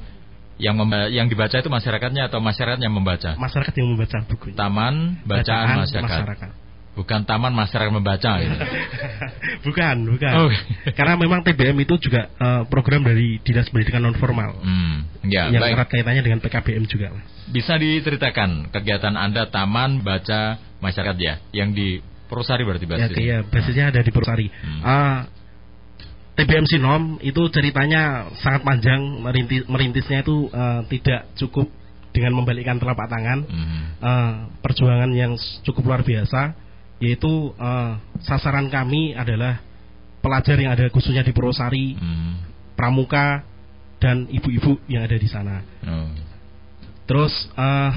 [0.62, 0.76] Yang
[1.10, 3.34] yang dibaca itu masyarakatnya atau masyarakatnya yang membaca?
[3.34, 6.52] masyarakat yang membaca buku Taman Bacaan, Masyarakat.
[6.92, 8.52] Bukan Taman Masyarakat Membaca gitu.
[9.66, 10.52] bukan bukan Oh.
[10.92, 15.64] karena memang TBM itu juga eh, program dari dinas pendidikan non formal Hmm, ya, yang
[15.64, 15.74] baik.
[15.74, 17.16] erat kaitannya dengan PKBM juga
[17.48, 23.20] Bisa diceritakan kegiatan Anda Taman Baca Masyarakat ya, yang di Purwosari berarti ya, basisnya?
[23.20, 24.82] iya, basisnya ada di Purwosari Hmm.
[24.82, 25.20] Ah,
[26.34, 31.68] TBM Sinom itu ceritanya sangat panjang merintis, merintisnya itu eh, tidak cukup
[32.12, 33.84] dengan membalikkan telapak tangan Hmm.
[33.96, 36.52] Eh, perjuangan yang cukup luar biasa
[37.02, 39.60] yaitu eh, sasaran kami adalah
[40.22, 42.38] pelajar yang ada khususnya di Purwosari Hmm.
[42.78, 43.42] pramuka
[43.98, 46.10] dan ibu-ibu yang ada di sana Oh.
[47.06, 47.92] Terus eh,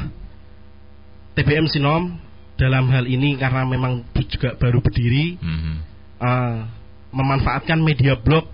[1.34, 2.16] TBM Sinom
[2.54, 5.76] dalam hal ini karena memang juga baru berdiri Hmm.
[6.18, 6.58] eh,
[7.12, 8.48] memanfaatkan media blog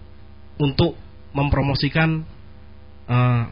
[0.58, 0.98] untuk
[1.32, 2.26] mempromosikan
[3.06, 3.42] eh,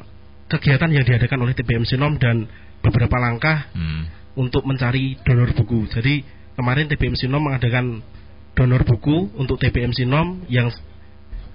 [0.48, 2.46] kegiatan yang diadakan oleh TBM Sinom dan
[2.82, 4.06] beberapa langkah Hmm.
[4.34, 5.90] untuk mencari donor buku.
[5.90, 6.22] Jadi
[6.58, 8.02] kemarin TBM Sinom mengadakan
[8.52, 10.66] donor buku untuk TBM Sinom yang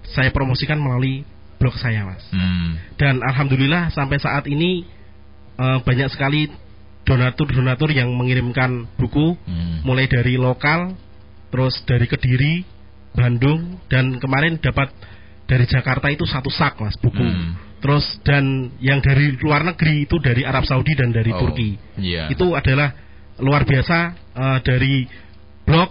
[0.07, 1.27] saya promosikan melalui
[1.59, 2.79] blog saya mas Hmm.
[2.95, 4.87] dan alhamdulillah sampai saat ini
[5.53, 6.47] eh, banyak sekali
[7.03, 9.83] donatur-donatur yang mengirimkan buku Hmm.
[9.83, 10.95] mulai dari lokal
[11.51, 12.63] terus dari Kediri
[13.13, 14.89] Bandung dan kemarin dapat
[15.45, 17.53] dari Jakarta itu satu sak mas buku Hmm.
[17.83, 22.31] terus dan yang dari luar negeri itu dari Arab Saudi dan dari Oh, Turki Iya.
[22.31, 22.95] itu adalah
[23.37, 23.97] luar biasa
[24.33, 25.05] eh, dari
[25.63, 25.89] blog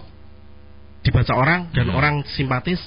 [0.99, 1.97] dibaca orang dan Hmm.
[1.97, 2.79] orang simpatis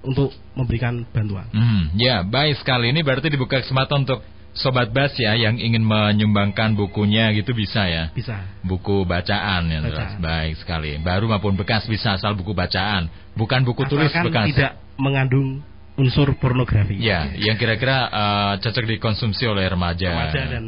[0.00, 2.88] untuk memberikan bantuan Hmm, ya, baik sekali.
[2.88, 4.22] Ini berarti dibuka kesempatan untuk
[4.54, 8.08] Sobat Bas ya yang ingin menyumbangkan bukunya gitu bisa ya.
[8.10, 9.78] bisa Buku bacaan ya.
[9.78, 10.18] Bacaan.
[10.18, 10.96] Baik sekali.
[10.98, 14.46] Baru maupun bekas bisa asal buku bacaan, bukan buku tulis Asalkan bekas.
[14.50, 15.60] tidak mengandung
[15.94, 20.10] unsur pornografi Ya, yang kira-kira eh, cocok dikonsumsi oleh remaja.
[20.26, 20.64] remaja dan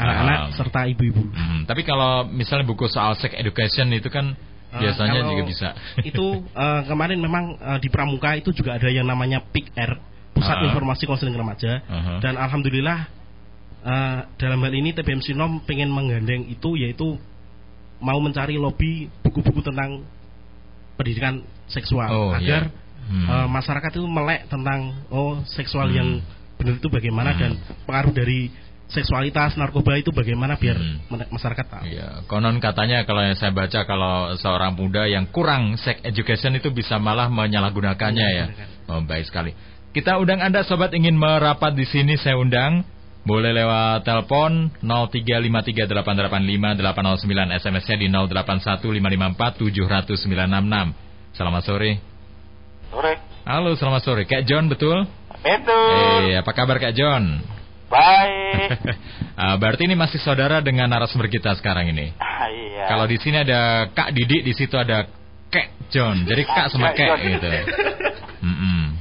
[0.00, 0.48] anak-anak Ah.
[0.56, 4.32] serta ibu-ibu Hmm, tapi kalau misalnya buku soal sex education itu kan
[4.70, 5.68] Eh, biasanya juga bisa.
[6.00, 6.26] itu
[6.64, 9.92] eh, kemarin memang eh, di Pramuka itu juga ada yang namanya PIK-R
[10.30, 10.64] Pusat Ah.
[10.64, 12.12] Informasi Konseling Remaja Aha.
[12.18, 12.98] dan alhamdulillah
[13.82, 17.18] eh, dalam hal ini TBM Sinom pengen menggandeng itu yaitu
[17.98, 20.00] mau mencari lobby buku-buku tentang
[20.96, 22.78] pendidikan seksual Oh, agar iya.
[23.10, 23.26] Hmm.
[23.26, 24.80] eh, masyarakat itu melek tentang
[25.10, 25.96] oh seksual Hmm.
[25.96, 26.08] yang
[26.56, 27.40] benar itu bagaimana Hmm.
[27.40, 28.52] dan pengaruh dari
[28.90, 30.98] seksualitas narkoba itu bagaimana biar Hmm.
[31.30, 31.84] masyarakat tahu.
[31.86, 36.74] Iya, konon katanya kalau yang saya baca kalau seorang muda yang kurang sex education itu
[36.74, 38.46] bisa malah menyalahgunakannya ya.
[38.90, 39.54] Oh, baik sekali.
[39.90, 42.84] Kita undang Anda sobat ingin merapat di sini saya undang.
[43.20, 50.96] Boleh lewat telepon 0353885809 SMS-nya di 081554700966.
[51.36, 52.00] Selamat sore.
[52.88, 53.12] Sore.
[53.44, 54.24] Halo, selamat sore.
[54.24, 55.04] Kak John betul?
[55.44, 55.80] Itu.
[56.32, 57.44] Eh, apa kabar Kak John?
[57.90, 58.70] Baik.
[59.40, 62.12] Ah, berarti ini masih saudara dengan narasumber kita sekarang ini.
[62.20, 62.92] Ah, iya.
[62.92, 65.08] Kalau di sini ada Kak Didi, di situ ada
[65.48, 66.28] Kek John.
[66.28, 67.48] Jadi Kak sama Kek gitu.
[68.44, 69.00] Mm-mm.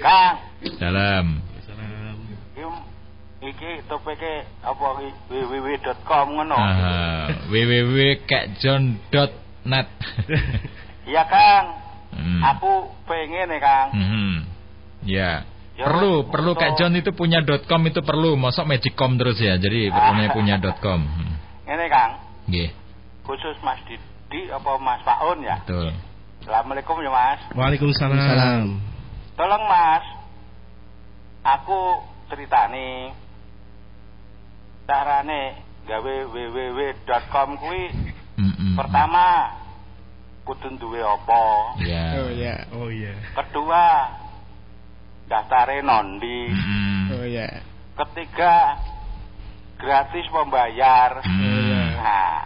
[0.00, 0.40] Kang,
[0.80, 1.44] Dalam.
[3.44, 6.56] iki iki topike apa www.com ngono.
[6.56, 9.88] Ah, www.kekjohn.net.
[11.04, 11.76] Iya, Kang.
[12.16, 12.40] Hmm.
[12.56, 13.92] Aku pengen nih, Kang.
[15.04, 15.04] Ya.
[15.04, 19.40] Ya, Perlu, Mas, perlu untuk- Kak John itu punya .com itu perlu, mosok magicom terus
[19.40, 19.56] ya.
[19.56, 21.00] Jadi perlunya punya .com.
[21.00, 21.32] Hmm.
[21.64, 22.12] Ngene, Kang.
[22.46, 22.68] Nggih,
[23.22, 25.62] Khusus Mas Didi apa Mas Paun ya?
[25.62, 25.94] betul.
[26.42, 27.40] Assalamualaikum ya, Mas.
[27.54, 28.82] Waalaikumsalam.
[29.32, 30.04] Tolong, Mas.
[31.42, 33.10] Aku ceritani
[34.86, 37.82] carane gawe www.com kuwi
[38.38, 38.74] Mm-mm.
[38.78, 39.50] pertama
[40.42, 41.42] kudu duwe apa?
[41.82, 42.04] Ya.
[42.18, 42.54] Oh ya.
[42.74, 43.14] Oh iya.
[43.34, 43.84] Kedua,
[45.26, 46.50] daftare nondi.
[46.50, 47.18] Mm-mm.
[47.18, 47.48] Oh ya.
[47.92, 48.80] Ketiga,
[49.76, 51.20] gratis membayar.
[51.22, 51.90] Hmm.
[52.02, 52.38] Nah,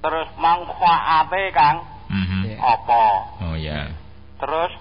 [0.00, 1.78] terus manfaate Kang
[2.10, 2.60] Mhm.
[2.60, 3.04] apa?
[3.48, 3.88] Oh ya.
[4.36, 4.72] Terus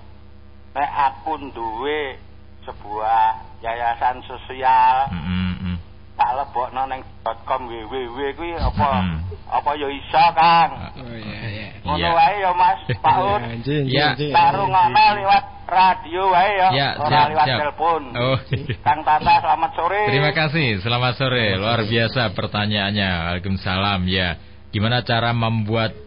[0.73, 2.17] nek aku duwe
[2.65, 3.23] sebuah
[3.61, 5.75] yayasan sosial Mm-mm.
[6.15, 7.01] tak lebokno ning
[7.47, 9.19] .com www kuwi apa Hmm.
[9.47, 10.71] apa ya iso Kang.
[10.99, 11.67] Oh ya ya.
[11.83, 12.11] Ngono Iya.
[12.11, 13.55] wae ya Mas Ya.
[13.63, 14.31] jin, jin.
[14.35, 15.43] Taruh ngono liwat
[15.73, 18.01] radio wae ya, Ya, ora siap, telepon.
[18.13, 18.37] Oh.
[18.85, 20.01] Kang Tata selamat sore.
[20.07, 21.57] Terima kasih, selamat sore.
[21.57, 23.09] Luar biasa pertanyaannya.
[23.09, 24.05] Waalaikumsalam.
[24.05, 24.37] Ya,
[24.69, 25.97] gimana cara membuat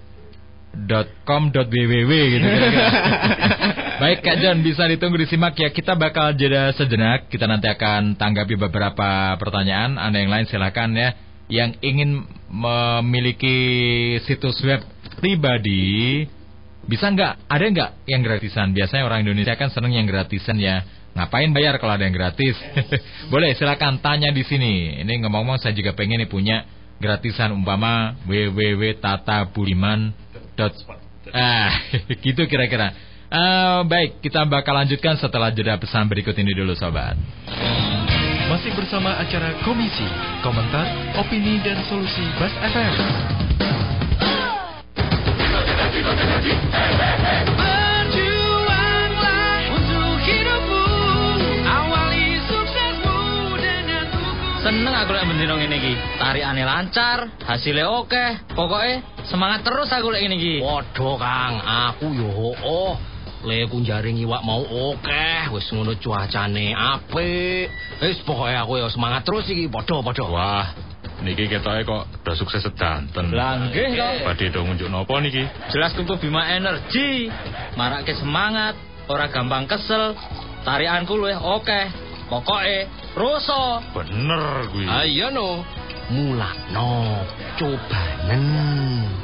[1.26, 2.48] .com.www gitu.
[4.02, 8.60] Baik Kak John bisa ditunggu disimak ya Kita bakal jeda sejenak Kita nanti akan tanggapi
[8.60, 11.16] beberapa pertanyaan Anda yang lain silahkan ya
[11.48, 13.56] Yang ingin memiliki
[14.28, 14.84] situs web
[15.16, 16.28] pribadi
[16.86, 17.50] Bisa nggak?
[17.50, 18.70] Ada nggak yang gratisan?
[18.70, 22.54] Biasanya orang Indonesia kan seneng yang gratisan ya Ngapain bayar kalau ada yang gratis?
[23.32, 30.12] Boleh silakan tanya di sini Ini ngomong-ngomong saya juga pengen nih punya gratisan umpama www.tatabuliman.
[31.32, 31.72] Ah,
[32.24, 32.92] gitu kira-kira.
[33.26, 37.18] Eh, baik, kita bakal lanjutkan setelah jeda pesan berikut ini dulu sobat.
[38.46, 40.06] Masih bersama acara Komisi,
[40.46, 40.86] komentar,
[41.18, 43.45] opini, dan solusi Bas FM.
[47.56, 50.86] Berjuanglah untuk hidupmu
[51.66, 53.18] Awali suksesmu
[53.58, 54.06] dengan
[54.62, 55.94] Seneng aku lek mendino ngene iki.
[56.18, 58.54] Tarikane lancar, hasilnya oke.
[58.54, 60.54] Pokoknya semangat terus aku lek ngene iki.
[60.62, 62.94] Waduh, Kang, aku yo oh.
[63.46, 67.70] Le kunjaring iwak mau oke, wis ngono cuacane apik.
[68.02, 70.26] Wis pokoke aku yo semangat terus iki, padha-padha.
[70.26, 70.66] Wah,
[71.24, 73.32] niki ketoke kok udah sukses sedanten.
[73.32, 74.12] Lah, nggih, kok.
[74.26, 75.44] Badhe do ngunjuk napa niki?
[75.72, 77.30] Jelas kudu Bima Energi.
[77.78, 78.76] Marake semangat,
[79.08, 80.12] ora gampang kesel.
[80.66, 81.80] Tarikanku luwih oke.
[82.26, 83.80] Pokoke ruso.
[83.94, 84.84] Bener kuwi.
[84.90, 85.62] Ayo no.
[86.06, 87.22] Mulakno,
[87.58, 88.46] cobanen.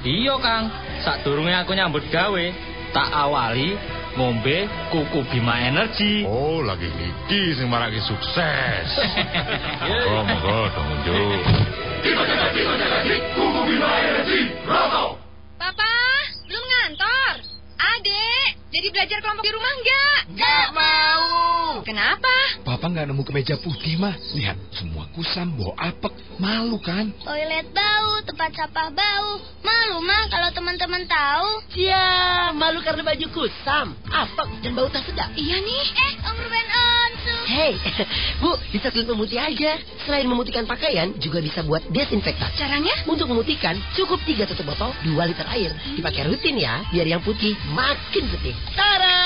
[0.03, 0.67] Iya, Kang.
[1.07, 2.45] Sadurunge aku nyambut gawe,
[2.91, 3.79] tak awali
[4.17, 6.25] ngombe kuku Bima Energy.
[6.29, 8.89] Oh, lagi iki sing marake sukses.
[9.89, 11.43] Monggo, monggo dong unjuk.
[15.59, 15.95] Papa,
[16.47, 17.35] belum ngantor.
[17.79, 20.19] Adek, jadi belajar kelompok di rumah enggak?
[20.33, 21.25] Nggak mau.
[21.85, 22.35] Kenapa?
[22.65, 24.17] Papa nggak nemu kemeja putih mah.
[24.33, 26.15] Lihat, semua kusam, bau apek.
[26.41, 27.13] Malu kan?
[27.21, 29.29] Toilet bau, tempat sampah bau.
[29.61, 31.49] Malu mah kalau teman-teman tahu.
[31.77, 35.29] Ya, malu karena baju kusam, apek dan bau tak sedap.
[35.37, 35.85] Iya nih.
[35.93, 37.37] Eh, Om Ruben Onsu.
[37.53, 37.73] Hei,
[38.43, 39.77] Bu, bisa klik memutih aja.
[40.09, 42.49] Selain memutihkan pakaian, juga bisa buat desinfektan.
[42.57, 43.05] Caranya?
[43.05, 45.77] Untuk memutihkan, cukup 3 tutup botol 2 liter air.
[45.99, 48.55] Dipakai rutin ya, biar yang putih makin putih.
[48.73, 49.23] Tara!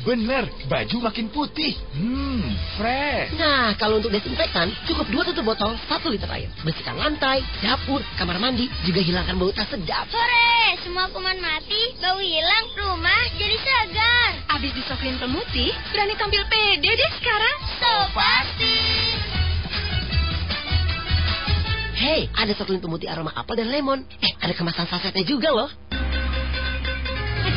[0.00, 1.76] Bener, baju makin putih.
[1.92, 3.36] Hmm, fresh.
[3.36, 6.48] Nah, kalau untuk desinfektan, cukup 2 tutup botol 1 liter air.
[6.64, 10.08] Bersihkan lantai, dapur, kamar mandi, juga hilangkan bau tak sedap.
[10.08, 14.30] Sore, semua kuman mati, bau hilang, rumah jadi segar.
[14.56, 17.56] Abis disoklin pemutih, berani tampil pede deh sekarang.
[17.76, 18.76] So pasti.
[22.00, 24.00] Hei, ada soklin pemutih aroma apel dan lemon.
[24.24, 25.68] Eh, ada kemasan sasetnya juga loh.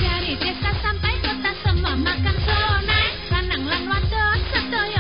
[0.04, 4.93] Dari desa sampai kota semua makan sonai Lanang lan wadon sedaya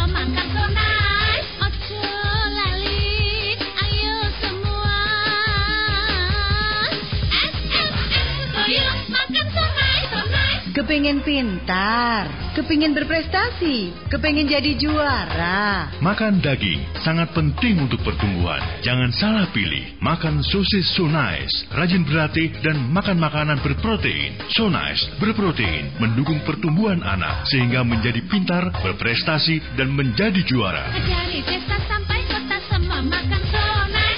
[10.73, 12.25] Kepingin pintar,
[12.57, 15.93] kepingin berprestasi, kepingin jadi juara.
[16.01, 18.57] Makan daging sangat penting untuk pertumbuhan.
[18.81, 20.01] Jangan salah pilih.
[20.01, 24.33] Makan sosis so nice, rajin berlatih dan makan makanan berprotein.
[24.49, 30.89] So nice berprotein mendukung pertumbuhan anak sehingga menjadi pintar, berprestasi dan menjadi juara.
[30.89, 34.12] Dari desa sampai kota semua makan Lanang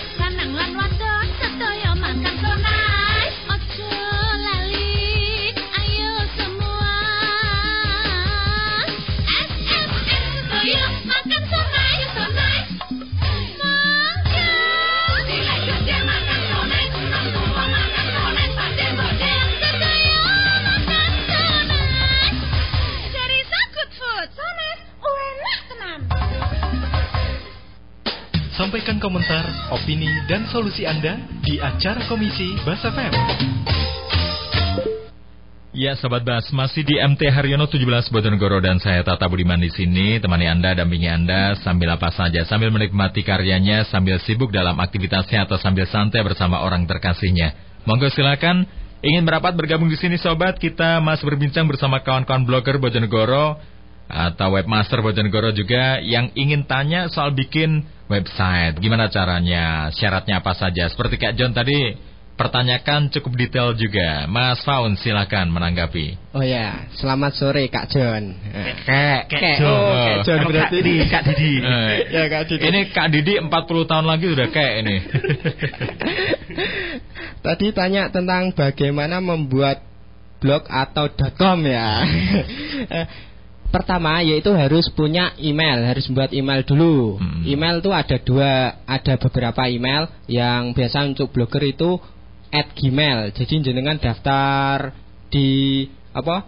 [28.55, 33.11] Sampaikan komentar, opini, dan solusi Anda di acara komisi Bas FM.
[35.75, 40.23] Ya, Sobat Bas, masih di MT Haryono 17 Bojonegoro dan saya Tata Budiman di sini,
[40.23, 45.59] temani Anda, dampingi Anda sambil apa saja, sambil menikmati karyanya, sambil sibuk dalam aktivitasnya atau
[45.59, 47.59] sambil santai bersama orang terkasihnya.
[47.83, 48.63] Monggo silakan,
[49.03, 53.59] ingin merapat bergabung di sini Sobat, kita masih berbincang bersama kawan-kawan blogger Bojonegoro
[54.07, 58.77] atau webmaster Bojonegoro juga yang ingin tanya soal bikin website.
[58.77, 59.89] Gimana caranya?
[59.93, 60.89] Syaratnya apa saja?
[60.89, 61.97] Seperti Kak John tadi
[62.35, 64.27] pertanyakan cukup detail juga.
[64.27, 66.35] Mas Faun silakan menanggapi.
[66.35, 68.35] Oh ya, selamat sore Kak John.
[68.51, 69.57] Eh, Kek, Kek.
[69.63, 69.71] John.
[69.71, 71.53] Oh, Kak John Kalau berarti Kak Didi, Kak Didi.
[71.63, 72.63] Eh, ya Kak Didi.
[72.67, 74.95] Ini Kak Didi 40 tahun lagi udah kayak ini.
[77.45, 79.81] Tadi tanya tentang bagaimana membuat
[80.43, 81.07] blog atau
[81.39, 82.03] .com ya.
[83.75, 87.19] Pertama yaitu harus punya email, harus buat email dulu.
[87.43, 91.99] Email tuh ada dua, ada beberapa email yang biasa untuk blogger itu
[92.55, 93.35] at gmail.
[93.35, 94.95] Jadi jenengan daftar
[95.27, 95.83] di
[96.15, 96.47] apa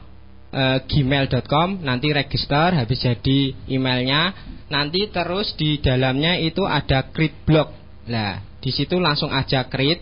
[0.56, 4.32] eh, gmail.com nanti register habis jadi emailnya
[4.72, 7.76] nanti terus di dalamnya itu ada create blog.
[8.08, 10.00] Nah di situ langsung aja create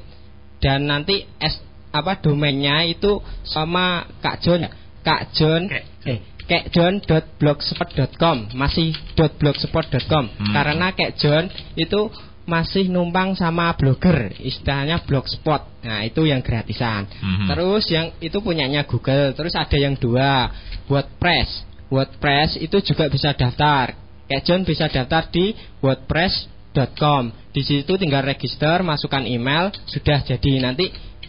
[0.61, 1.57] dan nanti es
[1.89, 4.69] apa domainnya itu sama Kak John
[5.01, 5.73] Kak John
[6.05, 12.13] eh kekjohn.blogspot.com masih .blogspot.com karena Kek John itu
[12.45, 15.81] masih numpang sama blogger istilahnya blogspot.
[15.81, 17.09] Nah itu yang gratisan.
[17.09, 17.49] Mhm.
[17.49, 20.53] terus yang itu punyanya Google terus ada yang dua
[20.85, 21.65] WordPress.
[21.89, 23.97] WordPress itu juga bisa daftar.
[24.29, 30.61] Kek John bisa daftar di wordpress.com di situ tinggal register masukkan email sudah jadi.
[30.61, 30.85] Nanti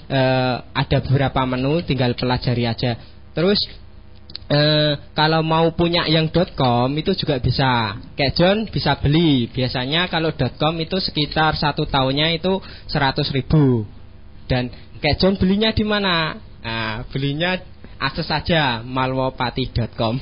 [0.09, 2.97] eh, ada beberapa menu tinggal pelajari aja.
[3.33, 3.61] Terus
[4.47, 7.99] Eh, kalau mau punya yang .com itu juga bisa.
[8.15, 9.51] Kayak John bisa beli.
[9.51, 13.83] Biasanya kalau .com itu sekitar satu tahunnya itu 100 ribu.
[14.47, 14.71] Dan
[15.03, 16.39] kayak John belinya di mana?
[16.63, 17.59] Nah, belinya
[17.99, 20.15] akses saja malwopati.com.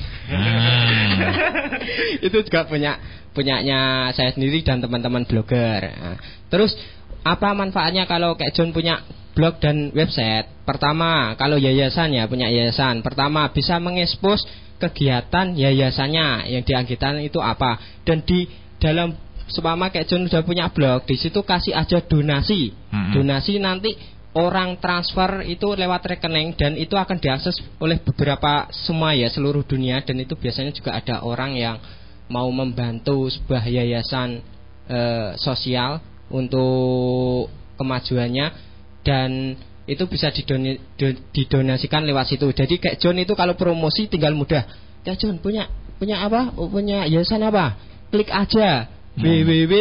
[2.25, 2.97] itu juga punya
[3.35, 5.85] punyanya saya sendiri dan teman-teman blogger.
[5.85, 6.17] Nah,
[6.49, 6.73] terus
[7.21, 9.05] apa manfaatnya kalau kayak John punya
[9.35, 10.47] blog dan website?
[10.63, 13.03] Pertama, kalau yayasan ya punya yayasan.
[13.05, 14.41] Pertama bisa mengekspos
[14.79, 18.47] kegiatan yayasannya yang dianggitkan itu apa dan di
[18.79, 19.15] dalam
[19.47, 23.13] seumpama kayak John sudah punya blog di situ kasih aja donasi Mm-mm.
[23.15, 23.95] donasi nanti
[24.35, 30.03] orang transfer itu lewat rekening dan itu akan diakses oleh beberapa semua ya seluruh dunia
[30.03, 31.79] dan itu biasanya juga ada orang yang
[32.27, 34.43] mau membantu sebuah yayasan
[34.91, 37.47] eh, sosial untuk
[37.79, 38.74] kemajuannya
[39.05, 39.53] dan
[39.85, 40.81] itu bisa didoni-
[41.29, 42.49] didonasikan lewat situ.
[42.49, 44.65] Jadi kayak John itu kalau promosi tinggal mudah.
[45.05, 45.69] Ya John punya
[46.01, 46.57] punya apa?
[46.57, 47.77] Oh, Punya yayasan apa?
[48.09, 49.73] Klik aja www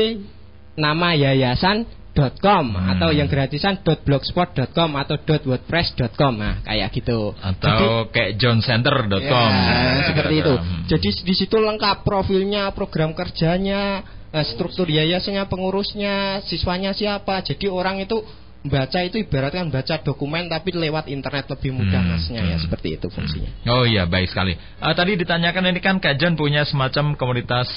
[0.74, 6.34] nama yayasan.com atau yang gratisan .blogspot.com atau .wordpress.com.
[6.34, 7.30] Nah, kayak gitu.
[7.38, 9.50] Atau kayak johncenter.com.
[9.54, 10.54] Ya, seperti itu.
[10.54, 10.84] Hmm.
[10.90, 14.02] Jadi di situ lengkap profilnya, program kerjanya,
[14.34, 17.42] eh, struktur yayasannya, pengurusnya, siswanya siapa.
[17.46, 18.18] Jadi orang itu
[18.64, 23.12] baca itu ibaratkan baca dokumen tapi lewat internet lebih mudah Hmm, masnya ya seperti itu
[23.12, 23.50] fungsinya.
[23.68, 24.56] Oh iya baik sekali.
[24.80, 27.68] Ah, tadi ditanyakan ini kan Kak John punya semacam komunitas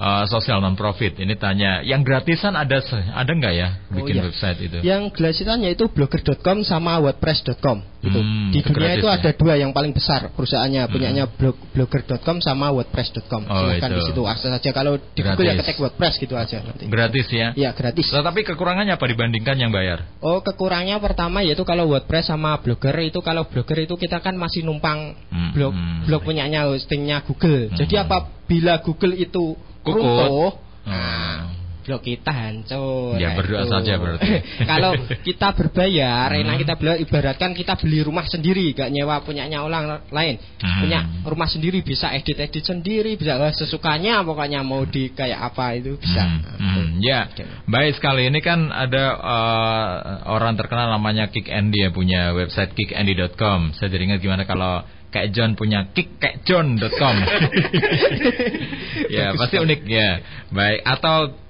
[0.00, 1.20] ah, sosial non profit.
[1.20, 2.80] Ini tanya yang gratisan ada
[3.12, 4.22] ada nggak ya bikin iya.
[4.24, 4.76] website itu?
[4.80, 7.93] Yang gratisan yaitu blogger.com sama wordpress.com.
[8.04, 8.20] Itu.
[8.20, 9.14] Hmm, Di itu dunia gratis itu ya?
[9.16, 13.42] ada dua yang paling besar perusahaannya, punyanya blog, blogger.com sama wordpress.com.
[13.48, 13.96] Oh, Silahkan itu.
[13.96, 14.70] di situ akses saja.
[14.70, 15.60] Kalau di Google ya Gratis.
[15.64, 16.84] ketik wordpress gitu aja nanti.
[16.84, 17.48] Gratis ya?
[17.52, 18.06] Iya gratis.
[18.06, 20.04] Tetapi kekurangannya apa dibandingkan yang bayar?
[20.20, 24.60] Oh kekurangannya pertama yaitu kalau WordPress sama Blogger itu kalau Blogger itu kita kan masih
[24.62, 26.04] numpang Hmm, blog hmm.
[26.06, 27.72] blog punyanya hostingnya Google.
[27.72, 31.63] Jadi apabila Google itu runtuh, Hmm.
[31.84, 33.20] Blog kita hancur.
[33.20, 33.70] Ya, berdoa itu.
[33.70, 34.30] saja berarti.
[34.72, 36.40] kalau kita berbayar, Hmm.
[36.40, 40.40] enak kita beli ibaratkan kita beli rumah sendiri, gak nyewa punyanya orang lain.
[40.58, 40.80] Hmm.
[40.80, 46.24] Punya rumah sendiri bisa edit-edit sendiri, bisa sesukanya pokoknya mau di kayak apa itu bisa.
[46.56, 47.28] Hmm, ya,
[47.68, 48.26] baik sekali.
[48.32, 49.94] Ini kan ada eh,
[50.32, 53.76] orang terkenal namanya Kick Andy ya punya website kickandy.com.
[53.76, 54.80] Saya jadi ingat gimana kalau
[55.14, 57.16] kayak John punya kickkackjohn.com.
[59.14, 60.10] ya, pasti unik ya.
[60.50, 61.43] Baik, atau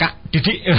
[0.00, 0.64] Kak Didi.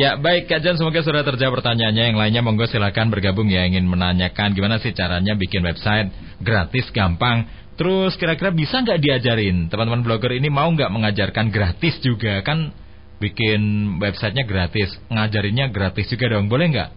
[0.00, 2.08] ya, baik Kak John semoga sudah terjawab pertanyaannya.
[2.08, 6.08] Yang lainnya monggo silakan bergabung ya ingin menanyakan gimana sih caranya bikin website
[6.40, 7.44] gratis gampang.
[7.76, 12.72] Terus kira-kira bisa nggak diajarin teman-teman blogger ini mau nggak mengajarkan gratis juga kan
[13.20, 13.60] bikin
[14.00, 16.90] websitenya gratis ngajarinnya gratis juga dong boleh nggak?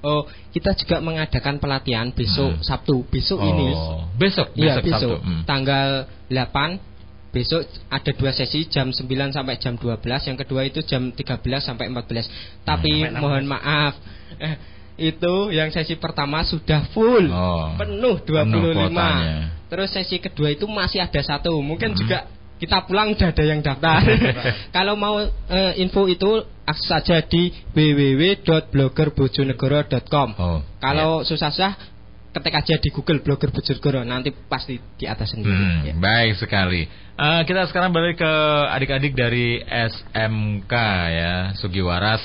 [0.00, 3.04] Oh, kita juga mengadakan pelatihan besok Sabtu.
[3.06, 3.46] Besok Hmm.
[3.46, 3.68] Oh, ini.
[4.16, 4.98] besok, besok besok.
[4.98, 5.10] Sabtu.
[5.20, 5.42] Hmm.
[5.44, 5.88] Tanggal
[6.32, 6.89] 8
[7.30, 11.86] besok ada dua sesi jam 9 sampai jam 12, yang kedua itu jam 13 sampai
[11.86, 12.26] 14.
[12.62, 13.18] Tapi Hmm.
[13.18, 13.94] mohon maaf.
[14.38, 14.54] eh,
[15.00, 17.30] itu yang sesi pertama sudah full.
[17.30, 18.90] Oh, penuh 25.
[18.90, 19.46] penuh.
[19.70, 21.54] Terus sesi kedua itu masih ada satu.
[21.58, 21.98] Mungkin Hmm.
[21.98, 22.18] juga
[22.60, 24.04] kita pulang udah ada yang daftar.
[24.76, 30.28] Kalau mau eh, info itu akses saja di www.bloggerbojonegoro.com.
[30.36, 31.99] Oh, Kalau susah-susah
[32.30, 35.50] ketik aja di Google blogger Bojonegoro nanti pasti di atas sendiri.
[35.50, 35.94] Hmm, Ya.
[35.98, 36.86] Baik sekali.
[37.20, 38.32] Eh, kita sekarang balik ke
[38.70, 40.72] adik-adik dari SMK
[41.10, 42.22] ya, Sugiwaras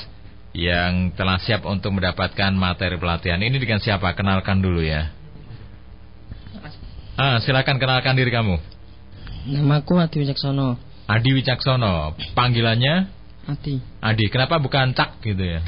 [0.55, 3.41] yang telah siap untuk mendapatkan materi pelatihan.
[3.41, 4.13] Ini dengan siapa?
[4.15, 5.11] Kenalkan dulu ya.
[7.15, 8.55] Ah, silakan kenalkan diri kamu.
[9.51, 10.75] Namaku Adi Wicaksono.
[11.07, 12.15] Adi Wicaksono.
[12.35, 13.07] Panggilannya
[13.45, 13.77] Adi.
[14.01, 14.25] Adi.
[14.33, 15.61] Kenapa bukan Cak gitu ya?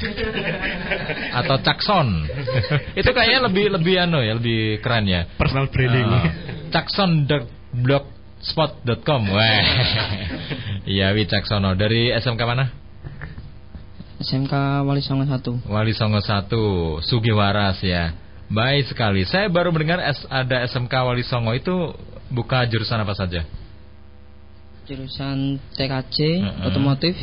[1.38, 2.26] Atau Cakson?
[2.98, 5.30] Itu kayaknya lebih lebih anu ya, lebih keren ya.
[5.38, 6.10] Personal branding.
[6.10, 6.26] Ah,
[6.74, 9.22] Cakson.blogspot.com.
[9.34, 9.62] Wah.
[10.88, 12.66] Iya, Wicaksono dari SMK mana?
[14.18, 14.50] SMK
[14.82, 15.70] Wali Songo 1.
[15.70, 18.18] Wali Songo 1, Sugiwaras ya.
[18.50, 19.22] Baik sekali.
[19.22, 21.94] Saya baru mendengar S- ada SMK Wali Songo itu
[22.26, 23.46] buka jurusan apa saja?
[24.88, 26.66] Jurusan TKJ, Heeh.
[26.66, 27.14] otomotif,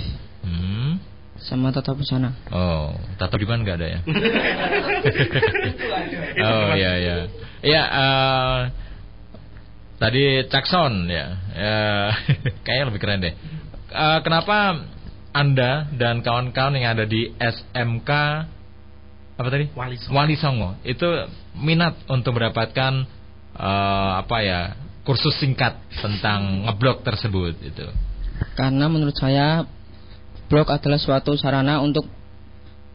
[0.45, 1.01] Hmm.
[1.41, 2.31] sama tata busana.
[2.53, 3.99] Oh, tato di mana nggak ada ya?
[6.47, 7.15] oh iya iya.
[7.59, 7.83] Iya.
[7.83, 8.59] eh,
[9.99, 11.25] tadi Cakson ya.
[11.51, 11.75] Ya,
[12.65, 13.35] kayaknya lebih keren deh.
[13.91, 14.79] Eh, kenapa
[15.35, 18.11] anda dan kawan-kawan yang ada di SMK
[19.35, 19.67] apa tadi?
[19.75, 20.15] Wali Songo.
[20.15, 21.07] Wali Songo itu
[21.59, 23.03] minat untuk mendapatkan
[23.59, 24.61] eh, apa ya
[25.05, 27.85] kursus singkat tentang ngeblog tersebut itu.
[28.57, 29.63] Karena menurut saya
[30.47, 32.05] blog adalah suatu sarana untuk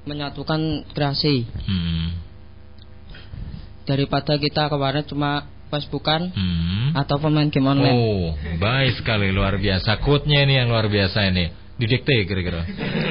[0.07, 1.44] menyatukan kreasi.
[1.44, 2.16] Hmm.
[3.84, 6.90] Daripada kita kemarin cuma Facebookan Hmm.
[6.98, 7.94] atau pemain game online.
[7.94, 10.03] Oh, baik sekali luar biasa.
[10.03, 11.51] Quote-nya ini yang luar biasa ini.
[11.80, 12.61] Didikte kira-kira.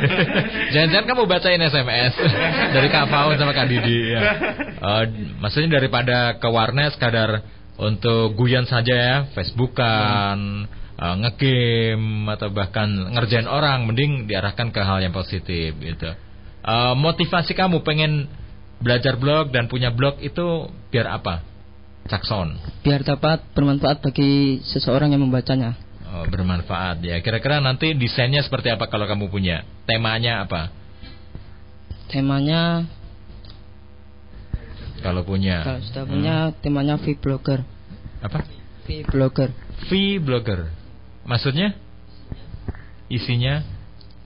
[0.76, 2.14] Jangan-jangan kamu bacain SMS
[2.76, 4.22] dari Kak Faun sama Kak Didi ya.
[4.78, 5.04] Eh,
[5.42, 7.42] maksudnya daripada ke warnet sekadar
[7.80, 10.68] untuk guyon saja ya, Facebookan,
[11.00, 16.12] eh, ngegame atau bahkan ngerjain orang, mending diarahkan ke hal yang positif gitu.
[16.60, 18.28] Eh, motivasi kamu pengen
[18.84, 21.42] belajar blog dan punya blog itu biar apa?
[22.12, 22.58] Cakson.
[22.84, 25.78] Biar dapat bermanfaat bagi seseorang yang membacanya.
[26.10, 27.22] Oh, bermanfaat ya.
[27.22, 29.62] Kira-kira nanti desainnya seperti apa kalau kamu punya?
[29.86, 30.74] Temanya apa?
[32.10, 32.90] temanya
[35.00, 35.64] Kalau punya.
[35.64, 37.64] kalau sudah punya temanya V-blogger.
[38.20, 38.44] Apa?
[38.84, 39.56] V-blogger.
[39.88, 40.76] V-blogger.
[41.30, 41.78] Maksudnya?
[43.06, 43.62] Isinya?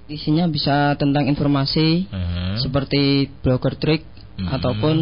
[0.07, 2.55] Isinya bisa tentang informasi Hmm.
[2.63, 4.07] seperti blogger trick
[4.39, 4.47] Mhm.
[4.47, 4.95] ataupun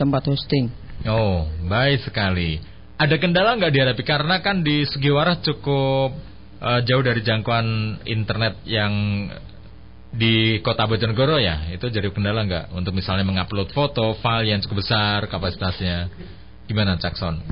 [0.00, 0.72] tempat hosting.
[1.04, 2.60] Oh, baik sekali.
[2.96, 6.16] Ada kendala nggak dihadapi karena kan di Segi Waras cukup
[6.56, 8.92] eh, jauh dari jangkauan internet yang
[10.08, 11.68] di Kota Bojonegoro ya.
[11.68, 16.08] Itu jadi kendala nggak untuk misalnya mengupload foto, file yang cukup besar kapasitasnya.
[16.64, 17.44] Gimana Cakson?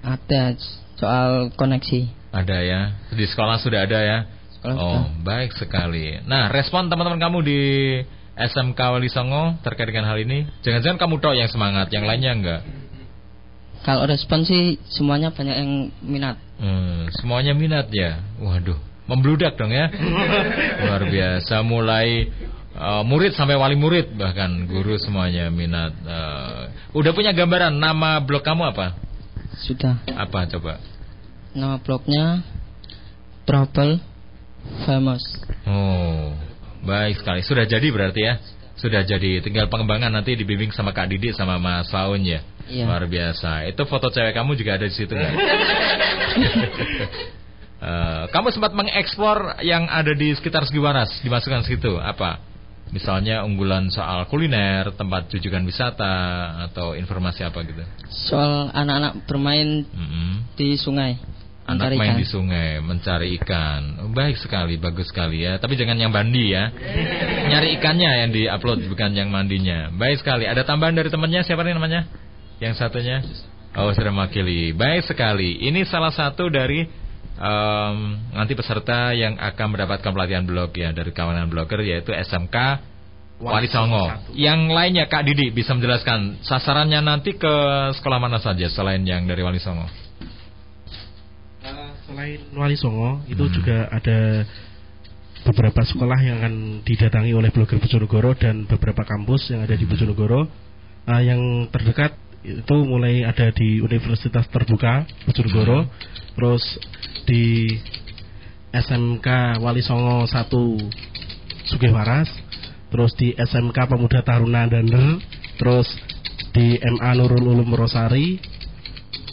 [0.00, 0.56] Ada
[0.96, 2.25] soal koneksi.
[2.36, 2.80] Ada ya.
[3.16, 4.18] Di sekolah sudah ada ya.
[4.60, 6.20] Sekolah oh, baik sekali.
[6.28, 7.60] Nah, respon teman-teman kamu di
[8.36, 10.44] SMK Wali Songo terkait dengan hal ini?
[10.60, 12.60] Jangan-jangan kamu tok yang semangat, yang lainnya enggak?
[13.80, 15.72] Kalau respon sih semuanya banyak yang
[16.04, 16.36] minat.
[16.60, 18.20] Hmm, semuanya minat ya.
[18.36, 18.76] Waduh,
[19.08, 19.88] membludak dong ya.
[20.84, 22.28] Luar biasa mulai
[22.76, 25.94] uh, murid sampai wali murid bahkan guru semuanya minat.
[26.02, 26.68] Uh,
[26.98, 28.98] udah punya gambaran nama blog kamu apa?
[29.64, 30.02] Sudah.
[30.12, 30.95] Apa coba?
[31.56, 32.44] Nama blognya
[33.48, 33.96] Trouble
[34.84, 35.24] Famous.
[35.64, 36.36] Oh,
[36.84, 37.40] baik sekali.
[37.40, 38.36] Sudah jadi berarti ya?
[38.76, 39.40] Sudah jadi.
[39.40, 42.44] Tinggal pengembangan nanti dibimbing sama Kak Didi sama Mas Faun ya.
[42.68, 42.84] Iya.
[42.84, 43.64] Luar biasa.
[43.72, 45.34] Itu foto cewek kamu juga ada di situ nggak?
[47.76, 52.40] Eh, kamu sempat mengeksplor yang ada di sekitar Segi Waras, dimasukkan situ apa?
[52.88, 56.14] Misalnya unggulan soal kuliner, tempat jujukan wisata
[56.70, 57.84] atau informasi apa gitu.
[58.08, 59.84] Soal anak-anak bermain
[60.56, 61.20] di sungai.
[61.66, 62.22] Anak mencari main ikan.
[62.22, 63.82] di sungai mencari ikan.
[64.14, 65.58] Baik sekali, bagus sekali ya.
[65.58, 66.70] Tapi jangan yang mandi ya.
[67.50, 69.90] Nyari ikannya yang diupload bukan yang mandinya.
[69.90, 70.46] Baik sekali.
[70.46, 72.06] Ada tambahan dari temannya siapa nih namanya?
[72.62, 73.18] Yang satunya?
[73.74, 74.70] Oh, sudah mewakili.
[74.78, 75.58] Baik sekali.
[75.66, 76.86] Ini salah satu dari
[77.34, 77.96] em,
[78.30, 82.56] nanti peserta yang akan mendapatkan pelatihan blog ya dari kawanan blogger yaitu SMK
[83.36, 84.08] Wali Songo.
[84.32, 87.54] Yang lainnya Kak Didi bisa menjelaskan sasarannya nanti ke
[88.00, 90.05] sekolah mana saja selain yang dari Wali Songo?
[92.06, 94.46] Selain Wali Songo, itu juga ada
[95.42, 96.54] beberapa sekolah yang akan
[96.86, 100.46] didatangi oleh blogger Bojonegoro dan beberapa kampus yang ada di Bojonegoro.
[101.02, 102.14] Ah, yang terdekat
[102.46, 105.90] itu mulai ada di Universitas Terbuka Bojonegoro,
[106.38, 106.62] terus
[107.26, 107.74] di
[108.70, 110.46] SMK Wali Songo 1
[111.66, 112.30] Sugihwaras,
[112.94, 115.18] terus di SMK Pemuda Taruna Dander,
[115.58, 115.90] terus
[116.54, 118.38] di MA Nurul Ulum Rosari.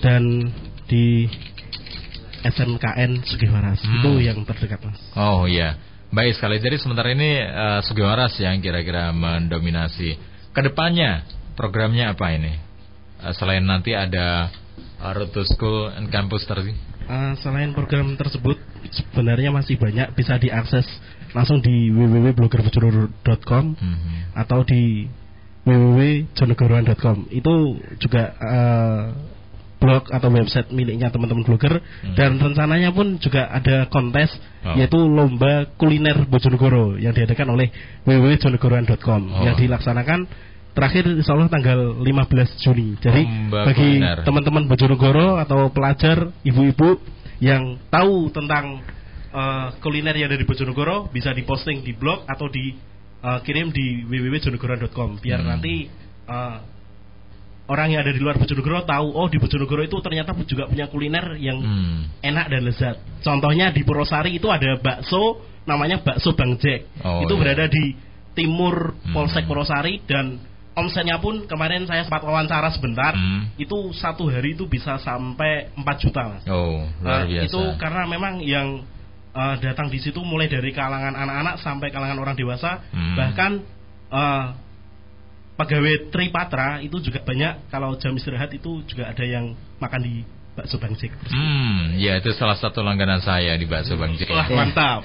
[0.04, 0.52] Dan
[0.90, 1.24] di
[2.44, 3.80] SMKN Sugihwaras.
[3.82, 3.96] Hmm.
[4.00, 5.00] Itu yang terdekat, Mas.
[5.16, 5.80] Oh iya,
[6.12, 6.60] baik sekali.
[6.60, 10.20] Jadi sementara ini uh, Sugiwaras yang kira-kira mendominasi.
[10.54, 11.26] Ke depannya
[11.56, 12.54] programnya apa ini?
[13.24, 14.52] Eh, selain nanti ada
[15.00, 16.76] uh, Road to School and Campus tadi.
[17.04, 18.56] Uh, selain program tersebut
[18.92, 20.88] sebenarnya masih banyak bisa diakses
[21.36, 23.66] langsung di www.bloggerbojonegoro.com
[24.38, 25.08] atau di
[25.64, 29.04] www.jonegoroan.com itu juga uh,
[29.84, 31.84] blog atau website miliknya teman-teman blogger
[32.16, 34.32] dan rencananya pun juga ada kontes
[34.64, 34.80] Oh.
[34.80, 37.68] yaitu lomba kuliner Bojonegoro yang diadakan oleh
[38.08, 39.44] www.jonegoroan.com Oh.
[39.44, 40.24] yang dilaksanakan
[40.72, 46.98] terakhir insya Allah tanggal 15 Juni jadi Lomba bagi teman-teman Bojonegoro atau pelajar ibu-ibu
[47.44, 48.80] yang tahu tentang
[49.30, 52.72] eh, kuliner yang ada di Bojonegoro bisa diposting di blog atau di
[53.20, 55.50] eh, kirim di www.jonegoroan.com biar Hmm.
[55.60, 55.92] nanti
[56.24, 56.56] eh,
[57.74, 61.34] orang yang ada di luar Bojonegoro tahu oh di Bojonegoro itu ternyata juga punya kuliner
[61.42, 62.14] yang Hmm.
[62.22, 62.96] enak dan lezat.
[63.20, 66.86] Contohnya di Purwosari itu ada bakso namanya bakso Bang Jack.
[67.02, 67.42] Oh, itu iya.
[67.42, 67.98] berada di
[68.32, 69.12] timur Hmm.
[69.12, 70.38] Polsek Purwosari dan
[70.74, 73.54] omsetnya pun kemarin saya sempat wawancara sebentar Hmm.
[73.58, 76.44] itu satu hari itu bisa sampai 4 juta mas.
[76.50, 77.46] Oh, luar Nah, biasa.
[77.46, 78.82] itu karena memang yang
[79.34, 83.14] uh, datang di situ mulai dari kalangan anak-anak sampai kalangan orang dewasa Hmm.
[83.18, 83.52] bahkan
[84.10, 84.46] uh,
[85.58, 87.70] pegawai Tripatra itu juga banyak.
[87.70, 90.16] Kalau jam istirahat itu juga ada yang makan di
[90.54, 91.12] bakso Bang Jack.
[91.28, 94.30] Hmm, ya itu salah satu langganan saya di bakso Bang Jack.
[94.30, 95.02] Wah, mantap.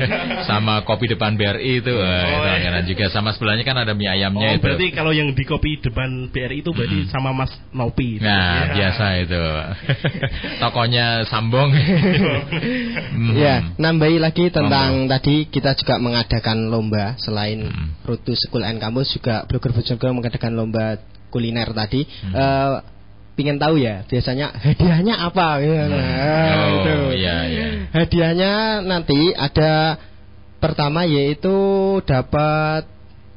[0.48, 3.04] sama kopi depan BRI itu eh, itu langganan juga.
[3.10, 4.62] Sama sebelahnya kan ada mie ayamnya Oh, itu.
[4.62, 8.22] berarti kalau yang di kopi depan BRI itu berarti sama Mas Nopi.
[8.22, 8.74] Nah, Ya.
[8.78, 9.42] biasa itu.
[10.62, 11.70] Tokonya sambung.
[13.12, 13.36] Hmm.
[13.36, 17.92] Ya, nambahi lagi tentang tadi kita juga mengadakan lomba selain Hmm.
[18.04, 20.96] To School and Campus juga Blogger Bojonegoro mengadakan lomba
[21.28, 22.04] kuliner tadi.
[22.04, 22.32] Hmm.
[22.32, 22.72] Eh,
[23.32, 25.58] pingin tahu ya, biasanya hadiahnya apa?
[25.60, 26.00] Ya, nah,
[26.52, 26.96] Oh, itu.
[27.16, 27.66] iya, iya.
[27.90, 28.52] Hadiahnya
[28.84, 29.96] nanti ada
[30.60, 31.52] pertama yaitu
[32.04, 32.86] dapat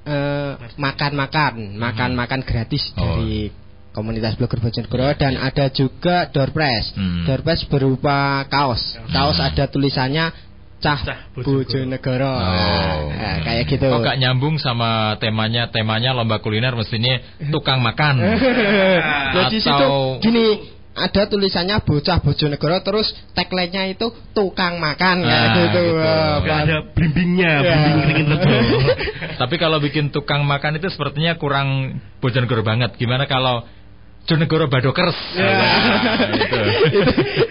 [0.05, 3.01] eh, makan-makan, makan-makan gratis Oh.
[3.17, 3.49] dari
[3.89, 6.93] komunitas blogger Bojonegoro dan ada juga door prize.
[6.93, 7.23] Hmm.
[7.25, 8.99] Door prize berupa kaos.
[9.09, 10.29] Kaos ada tulisannya
[10.85, 12.29] bocah bojonegoro.
[12.29, 13.09] Oh.
[13.09, 13.89] Nah, kayak gitu.
[13.89, 17.17] Kok gak nyambung sama temanya temanya lomba kuliner mestinya
[17.49, 18.21] tukang makan.
[18.21, 25.35] Nah, di situ Atau gini ada tulisannya bocah bojonegoro terus tagline-nya itu tukang makan kayak
[25.35, 25.61] Ah, gitu.
[25.67, 25.81] gitu.
[25.99, 27.59] Wah, ada blimbingnya, Ya.
[27.67, 28.55] blimbing keringin rejo.
[29.43, 32.95] Tapi kalau bikin tukang makan itu sepertinya kurang Bojonegoro banget.
[32.95, 33.67] Gimana kalau
[34.25, 35.19] Jonegoro Badokers?
[35.35, 35.51] Ya.
[36.47, 36.59] itu.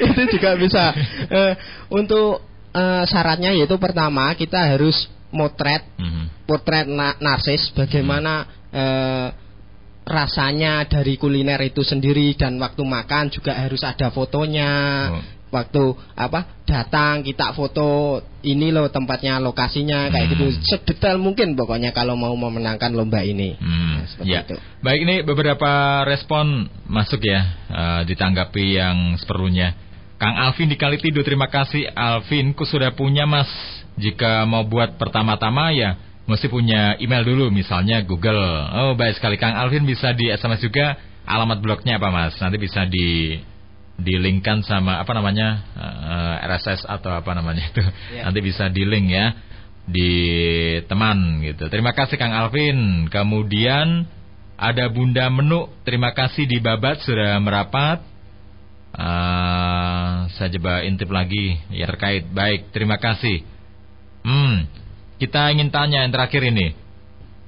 [0.09, 0.91] itu juga bisa.
[1.29, 1.53] Eh,
[1.93, 6.47] untuk eh, syaratnya yaitu pertama kita harus motret Mhm.
[6.47, 9.29] potret na- narsis bagaimana eh,
[10.05, 14.71] rasanya dari kuliner itu sendiri dan waktu makan juga harus ada fotonya.
[15.49, 15.83] Waktu
[16.19, 22.35] apa datang kita foto ini loh tempatnya lokasinya kayak gitu sedetail mungkin pokoknya kalau mau
[22.35, 23.55] memenangkan lomba ini.
[23.55, 24.43] Hmm, seperti ya.
[24.43, 24.59] itu.
[24.83, 29.79] Baik ini beberapa respon masuk ya eh, ditanggapi yang seperlunya.
[30.15, 33.51] Kang Alvin di Kalitido terima kasih Alvin ku sudah punya Mas.
[33.95, 35.95] Jika mau buat pertama-tama ya
[36.25, 38.41] mesti punya email dulu misalnya Google.
[38.75, 40.97] Oh baik sekali Kang Alvin bisa di SMS juga
[41.27, 42.35] alamat blognya apa Mas?
[42.39, 43.39] Nanti bisa di
[43.95, 48.27] di linkkan sama apa namanya eh, RSS atau apa namanya itu Ya.
[48.27, 49.27] nanti bisa di link ya
[49.85, 50.13] di
[50.89, 51.69] teman gitu.
[51.69, 53.07] Terima kasih Kang Alvin.
[53.13, 54.09] Kemudian
[54.57, 55.69] ada Bunda Menu.
[55.85, 58.14] Terima kasih di Babat sudah merapat.
[58.95, 62.31] Eh, saya coba intip lagi ya terkait.
[62.31, 63.43] Baik, terima kasih.
[64.23, 64.71] Hmm,
[65.19, 66.79] kita ingin tanya yang terakhir ini.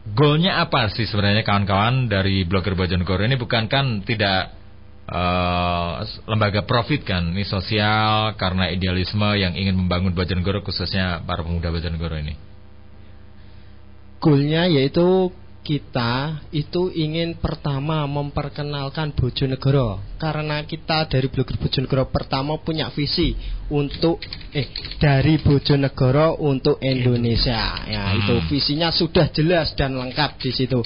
[0.07, 4.55] Goalnya apa sih sebenarnya kawan-kawan dari blogger Bojonegoro ini bukan kan tidak
[5.07, 5.93] eh,
[6.31, 12.19] lembaga profit kan ini sosial karena idealisme yang ingin membangun Bojonegoro khususnya para pemuda Bojonegoro
[12.19, 12.35] ini.
[14.19, 15.31] Goalnya yaitu
[15.67, 23.35] kita itu ingin pertama memperkenalkan Bojonegoro karena kita dari blogger Bojonegoro pertama punya visi
[23.67, 24.23] untuk
[24.55, 24.71] eh
[25.03, 28.19] dari Bojonegoro untuk Indonesia ya Hmm.
[28.23, 30.79] itu visinya sudah jelas dan lengkap di situ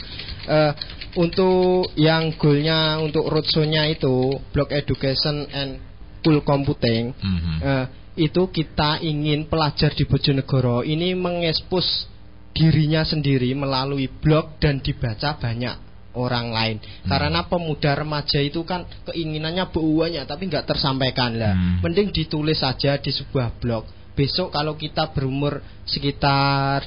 [0.51, 0.72] Eh,
[1.20, 5.76] untuk yang goalnya untuk roadshow-nya itu blog education and
[6.24, 7.57] cool computing Mhm.
[7.61, 7.87] Eh,
[8.24, 12.09] itu kita ingin pelajar di Bojonegoro ini mengekspos
[12.51, 15.76] dirinya sendiri melalui blog dan dibaca banyak
[16.18, 16.76] orang lain.
[17.07, 21.55] Karena pemuda remaja itu kan keinginannya banyak tapi nggak tersampaikan lah.
[21.82, 23.86] Mending ditulis saja di sebuah blog.
[24.18, 26.84] Besok kalau kita berumur sekitar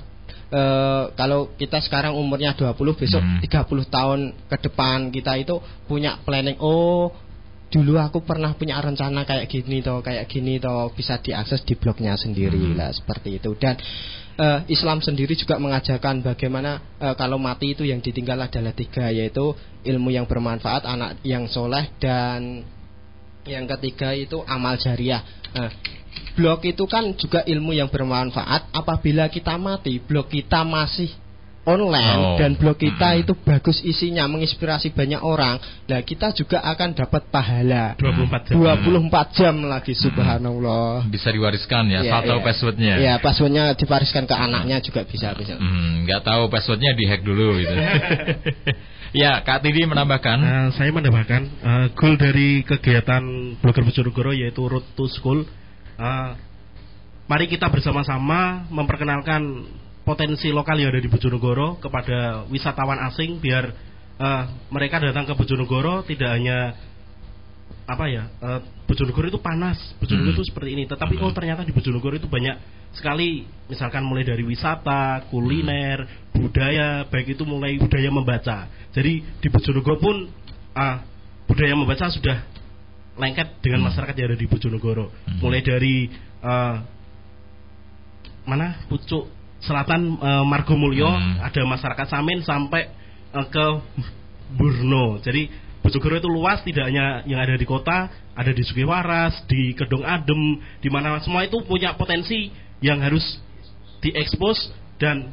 [0.51, 3.49] eh, kalau kita sekarang umurnya 20 besok 30
[3.89, 4.20] tahun
[4.51, 5.57] ke depan kita itu
[5.89, 7.09] punya planning oh
[7.74, 12.13] dulu aku pernah punya rencana kayak gini toh kayak gini toh bisa diakses di blognya
[12.13, 13.57] sendiri lah seperti itu.
[13.57, 13.82] Dan
[14.38, 19.57] eh, Islam sendiri juga mengajarkan bagaimana eh, kalau mati itu yang ditinggal adalah tiga yaitu
[19.89, 22.61] ilmu yang bermanfaat anak yang soleh dan
[23.49, 25.26] yang ketiga itu amal jariah.
[25.57, 25.74] Nah,
[26.38, 28.69] blog itu kan juga ilmu yang bermanfaat.
[28.69, 31.09] Apabila kita mati blog kita masih
[31.64, 32.36] online Oh.
[32.36, 35.57] dan blog kita itu bagus isinya menginspirasi banyak orang
[35.88, 38.53] nah kita juga akan dapat pahala 24 jam.
[38.59, 42.45] 24 jam lagi subhanallah Bisa diwariskan ya, asal tahu iya.
[42.45, 42.93] passwordnya.
[42.99, 47.76] ya passwordnya dipariskan ke anaknya juga bisa bisa Hmm, nggak tahu passwordnya dihack dulu gitu.
[49.24, 50.38] ya, Kak Tidi menambahkan.
[50.38, 53.24] Nah, saya menambahkan eh, goal dari kegiatan
[53.61, 55.45] blogger Bojonegoro yaitu Road to School.
[55.95, 56.30] Eh,
[57.26, 59.41] mari kita bersama-sama memperkenalkan
[60.04, 63.72] potensi lokal yang ada di Bojonegoro kepada wisatawan asing biar
[64.20, 66.76] eh, mereka datang ke Bojonegoro tidak hanya
[67.84, 70.38] apa ya eh, Bojonegoro itu panas Bojonegoro Hmm.
[70.38, 70.84] itu seperti ini.
[70.86, 72.56] Tetapi oh ternyata di Bojonegoro itu banyak
[72.93, 78.70] sekali misalkan mulai dari wisata kuliner budaya baik itu mulai budaya membaca.
[78.93, 80.16] Jadi di Bojonegoro pun
[80.78, 81.01] ah,
[81.47, 82.43] budaya membaca sudah
[83.14, 85.10] lengket dengan masyarakat yang ada di Bojonegoro.
[85.41, 86.12] Mulai dari
[86.43, 86.76] eh,
[88.43, 88.84] mana?
[88.91, 89.32] Pucuk
[89.64, 91.09] selatan eh, Margomulyo
[91.39, 92.91] ada masyarakat Samin sampai
[93.34, 93.66] eh, ke
[94.53, 95.20] Burno.
[95.24, 95.49] Jadi
[95.84, 100.55] Bojonegoro itu luas tidak hanya yang ada di kota, ada di Sugiwaras, di Kedung Adem,
[100.80, 102.47] di mana semua itu punya potensi
[102.80, 103.24] yang harus
[103.99, 105.28] diekspos dan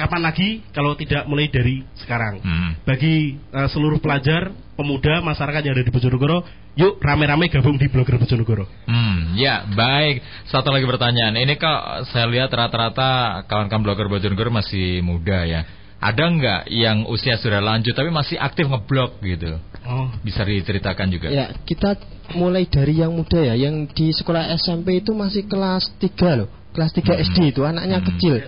[0.00, 2.40] kapan lagi kalau tidak mulai dari sekarang.
[2.88, 4.48] Bagi eh, seluruh pelajar,
[4.80, 6.40] pemuda, masyarakat yang ada di Bojonegoro,
[6.80, 8.64] yuk rame-rame gabung di blogger Bojonegoro.
[8.88, 10.24] Hmm, ya baik.
[10.48, 11.36] Satu lagi pertanyaan.
[11.36, 15.68] Ini kok saya lihat rata-rata kawan-kawan blogger Bojonegoro masih muda ya.
[16.00, 19.60] Ada nggak yang usia sudah lanjut tapi masih aktif ngeblog gitu?
[19.84, 20.08] Oh.
[20.24, 21.28] Bisa diceritakan juga.
[21.28, 22.00] Ya, kita
[22.32, 26.48] mulai dari yang muda ya, yang di sekolah SMP itu masih kelas 3 loh.
[26.72, 28.40] Kelas 3 SD itu anaknya kecil.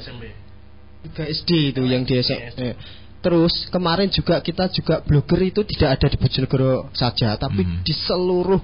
[1.02, 2.78] 3 SD itu yang di SMP.
[3.22, 8.58] Terus kemarin juga kita juga blogger itu tidak ada di Bojonegoro saja, tapi di seluruh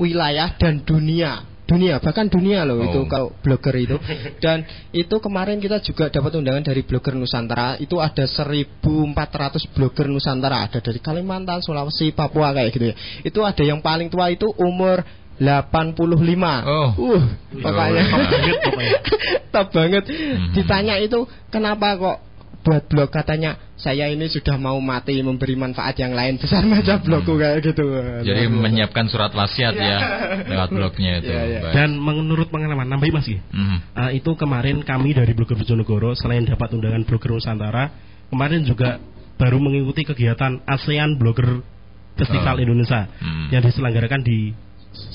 [0.00, 1.44] wilayah dan dunia.
[1.62, 2.88] Dunia bahkan dunia loh Oh.
[2.88, 3.96] itu kalau blogger itu.
[4.44, 7.80] Dan itu kemarin kita juga dapat undangan dari blogger Nusantara.
[7.80, 10.68] Itu ada 1400 blogger Nusantara.
[10.68, 12.94] Ada dari Kalimantan Sulawesi Papua kayak gitu ya.
[13.24, 15.00] Itu ada yang paling tua itu umur
[15.36, 16.88] 85 Oh.
[16.92, 17.22] uh
[17.54, 18.98] pokoknya Top banget pokoknya.
[19.54, 20.52] top banget Mhm.
[20.52, 22.18] ditanya itu kenapa kok
[22.62, 27.34] buat blog katanya saya ini sudah mau mati memberi manfaat yang lain besar macam blogku
[27.34, 27.82] kayak gitu
[28.22, 28.54] Jadi biasa.
[28.54, 29.98] menyiapkan surat wasiat ya
[30.52, 31.26] lewat blognya itu.
[31.26, 31.58] Iya, iya.
[31.60, 31.74] Baik.
[31.74, 33.26] Dan menurut pengalaman nambahin Mas.
[33.26, 33.76] Mhm.
[33.92, 37.90] Ah, itu kemarin kami dari Blogger Bojonegoro selain dapat undangan Blogger Nusantara,
[38.30, 39.02] kemarin juga
[39.34, 41.66] baru mengikuti kegiatan ASEAN Blogger
[42.14, 42.62] Festival Oh.
[42.62, 43.50] Indonesia Hmm.
[43.50, 44.54] yang diselenggarakan di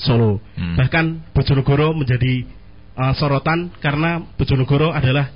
[0.02, 0.42] Solo.
[0.58, 0.76] Hmm.
[0.76, 2.44] Bahkan Bojonegoro menjadi
[2.98, 5.30] ah, sorotan karena Bojonegoro adalah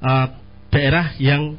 [0.00, 0.26] ah,
[0.72, 1.56] daerah yang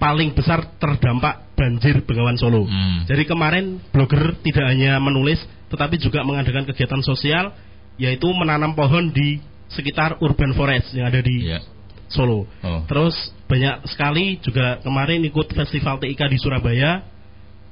[0.00, 2.66] paling besar terdampak banjir Bengawan Solo.
[2.66, 3.06] Hmm.
[3.06, 7.54] Jadi kemarin blogger tidak hanya menulis tetapi juga mengadakan kegiatan sosial
[7.96, 9.40] yaitu menanam pohon di
[9.72, 11.60] sekitar urban forest yang ada di Iya.
[12.06, 12.46] Solo.
[12.62, 12.86] Oh.
[12.86, 13.14] Terus
[13.50, 17.02] banyak sekali juga kemarin ikut festival TIK di Surabaya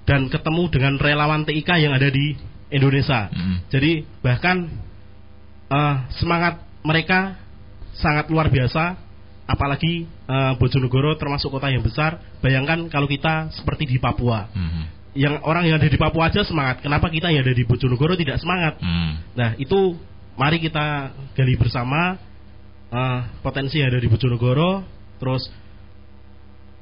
[0.04, 2.34] dan ketemu dengan relawan TIK yang ada di
[2.74, 3.30] Indonesia.
[3.30, 3.62] Hmm.
[3.70, 4.66] Jadi bahkan
[5.70, 7.38] eh, semangat mereka
[7.94, 8.98] sangat luar biasa
[9.46, 12.18] apalagi eh, Bojonegoro termasuk kota yang besar.
[12.42, 14.50] Bayangkan kalau kita seperti di Papua.
[14.50, 14.82] Mhm.
[15.14, 16.82] Yang orang yang ada di Papua aja semangat.
[16.82, 18.82] Kenapa kita yang ada di Bojonegoro tidak semangat?
[18.82, 19.22] Hmm.
[19.38, 19.94] Nah, itu
[20.34, 22.18] mari kita gali bersama
[22.90, 24.82] eh, potensi yang ada di Bojonegoro,
[25.22, 25.46] terus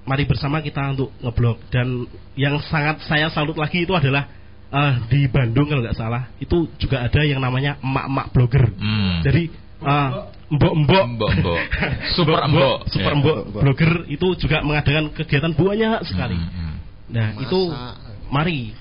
[0.03, 4.27] mari bersama kita untuk ngeblok dan yang sangat saya salut lagi itu adalah
[4.73, 8.65] eh, di Bandung kalau nggak salah itu juga ada yang namanya emak-emak blogger.
[8.75, 9.21] Hmm.
[9.21, 9.43] Jadi
[9.83, 10.09] eh,
[10.49, 11.59] mbok-mbok Mbok-mbok.
[12.17, 12.79] Super mbok.
[12.89, 13.19] super Ya.
[13.19, 16.37] mbok blogger itu juga mengadakan kegiatan banyak sekali.
[16.37, 16.77] Hmm,
[17.13, 17.61] Nah, Masa- itu
[18.29, 18.73] mari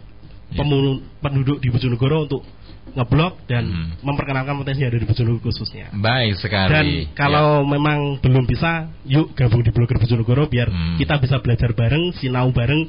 [0.52, 0.58] Ya.
[0.58, 2.44] pemulu- penduduk di Bojonegoro untuk
[2.92, 3.88] ngeblok dan Hmm.
[4.04, 5.92] memperkenalkan potensi yang ada di Bojonegoro khususnya.
[5.92, 6.72] Baik sekali.
[6.72, 10.96] Dan kalau memang belum bisa, yuk gabung di blogger Bojonegoro biar Hmm.
[10.96, 12.84] kita bisa belajar bareng, sinau bareng,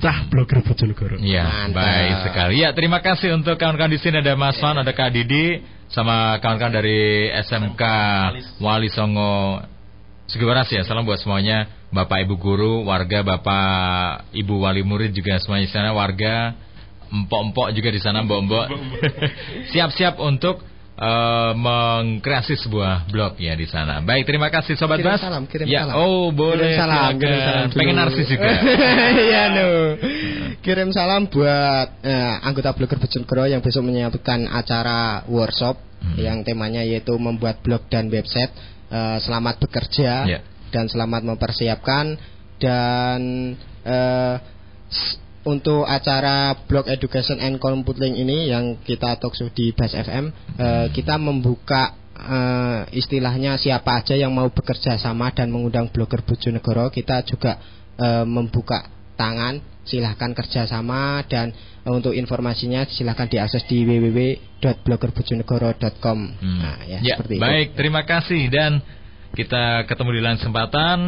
[0.00, 1.20] cah blogger Bojonegoro.
[1.20, 2.64] Ya, baik sekali.
[2.64, 5.60] Ya, terima kasih untuk kawan-kawan di sini ada Mas Wan, ada Kak Didi,
[5.92, 7.82] sama kawan-kawan dari SMK
[8.64, 9.60] Wali Songo
[10.24, 10.80] Sugiwaras ya.
[10.88, 15.92] Salam buat semuanya, Bapak Ibu guru, warga Bapak Ibu wali murid juga semuanya di sana,
[15.92, 16.56] warga
[17.12, 18.66] empok-empok juga di sana, mbok-mbok.
[19.76, 20.64] Siap-siap untuk
[20.94, 23.98] eh, mengkreasi sebuah blog ya di sana.
[24.00, 25.20] Baik, terima kasih Sobat Kirim Bas.
[25.20, 25.94] salam, kirim ya, salam.
[25.98, 26.74] oh boleh.
[26.74, 27.20] Kirim salam, silakan.
[27.20, 27.78] kirim salam dulu.
[27.78, 28.50] Pengen narsis juga.
[29.24, 29.68] Iya no.
[30.60, 36.20] Kirim salam buat eh, anggota blogger Bojonegoro yang besok menyiapkan acara workshop Hmm.
[36.20, 38.52] yang temanya yaitu membuat blog dan website.
[38.92, 40.44] Eh, selamat bekerja Ya.
[40.68, 42.20] dan selamat mempersiapkan
[42.60, 43.20] dan
[43.82, 44.36] eh,
[45.44, 51.20] untuk acara blog education and computing ini yang kita talkshow di Bas FM eh, kita
[51.20, 57.60] membuka eh, istilahnya siapa aja yang mau bekerja sama dan mengundang blogger Bojonegoro kita juga
[58.00, 61.52] eh, membuka tangan silahkan kerjasama dan
[61.84, 68.48] eh, untuk informasinya silahkan diakses di www.bloggerbojonegoro.com nah, ya, Ya, seperti baik, itu terima kasih
[68.48, 68.80] dan
[69.34, 70.98] kita ketemu di lain kesempatan.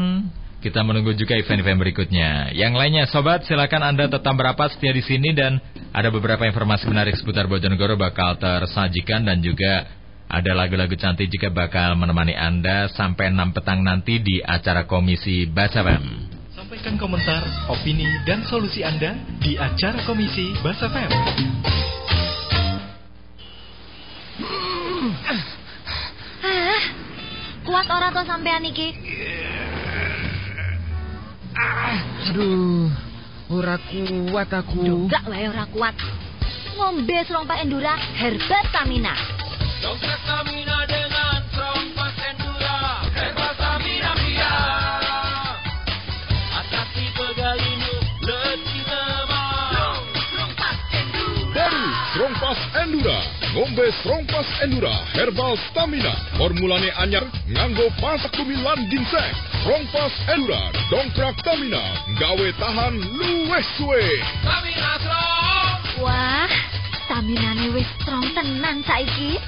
[0.67, 2.51] Kita menunggu juga event-event berikutnya.
[2.51, 5.63] Yang lainnya, sobat, silakan Anda tetap berapat setia di sini dan
[5.95, 9.87] ada beberapa informasi menarik seputar Bojonegoro bakal tersajikan dan juga
[10.27, 16.35] ada lagu-lagu cantik juga bakal menemani Anda sampai 6 petang nanti di acara Komisi Basabam.
[16.51, 21.11] Sampaikan komentar, opini, dan solusi Anda di acara Komisi Basa FM.
[26.43, 26.83] Ah,
[27.63, 28.91] kuat ora to sampean iki?
[31.57, 32.93] Aduh,
[33.49, 35.09] ora kuat aku.
[35.09, 35.97] Enggak wae ora kuat.
[36.77, 39.17] Ngombe serompak Endura Herbal Stamina.
[39.77, 44.57] Dongkrak stamina dengan Strongpass Endura Herbal stamina pria
[46.49, 47.95] Atasi pegal linu
[48.25, 56.13] letih lemah Strongpass Endura Baru Strongpass Endura Ngombe Strongpass Endura Herbal Stamina.
[56.37, 59.33] Formulane anyar Nganggo pasak bumi lan ginseng.
[59.65, 60.61] Strongpass Endura
[60.93, 61.81] Dongkrak stamina.
[62.21, 64.05] Gawe tahan luwes suwe.
[64.45, 66.05] Stamina strong!
[66.05, 66.53] Wah,
[67.09, 69.41] staminane wis strong tenan saiki.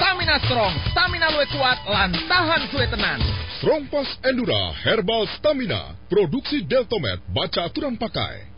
[0.00, 3.20] Stamina strong, stamina luwih kuat lan tahan suwe tenan.
[3.60, 5.92] Strongpass Endura Herbal Stamina.
[6.08, 8.49] Produksi Deltomed Baca aturan pakai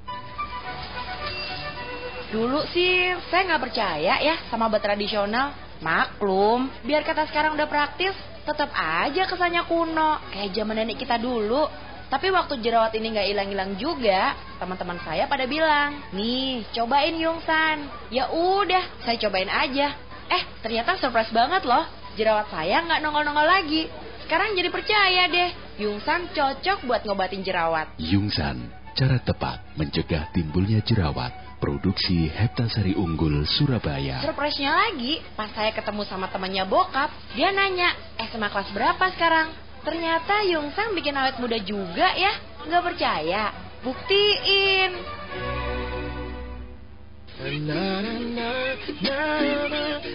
[2.32, 5.52] Dulu sih saya nggak percaya ya sama obat tradisional.
[5.84, 8.16] Maklum, biar kata sekarang udah praktis,
[8.48, 10.16] tetap aja kesannya kuno.
[10.32, 11.68] Kayak zaman nenek kita dulu.
[12.08, 17.88] Tapi waktu jerawat ini nggak hilang-hilang juga, teman-teman saya pada bilang, nih cobain Yungsan.
[18.08, 19.96] Ya udah, saya cobain aja.
[20.32, 21.84] Eh, ternyata surprise banget loh.
[22.16, 23.88] Jerawat saya nggak nongol-nongol lagi.
[24.24, 25.50] Sekarang jadi percaya deh,
[25.84, 27.96] Yungsan cocok buat ngobatin jerawat.
[28.00, 31.51] Yungsan, cara tepat mencegah timbulnya jerawat.
[31.62, 34.18] Produksi Heptasari Unggul Surabaya.
[34.18, 37.06] Surprise-nya lagi, pas saya ketemu sama temannya bokap,
[37.38, 39.54] dia nanya, SMA kelas berapa sekarang?
[39.86, 42.34] Ternyata Yungsan bikin awet muda juga ya.
[42.66, 43.54] Nggak percaya?
[43.86, 44.90] Buktiin.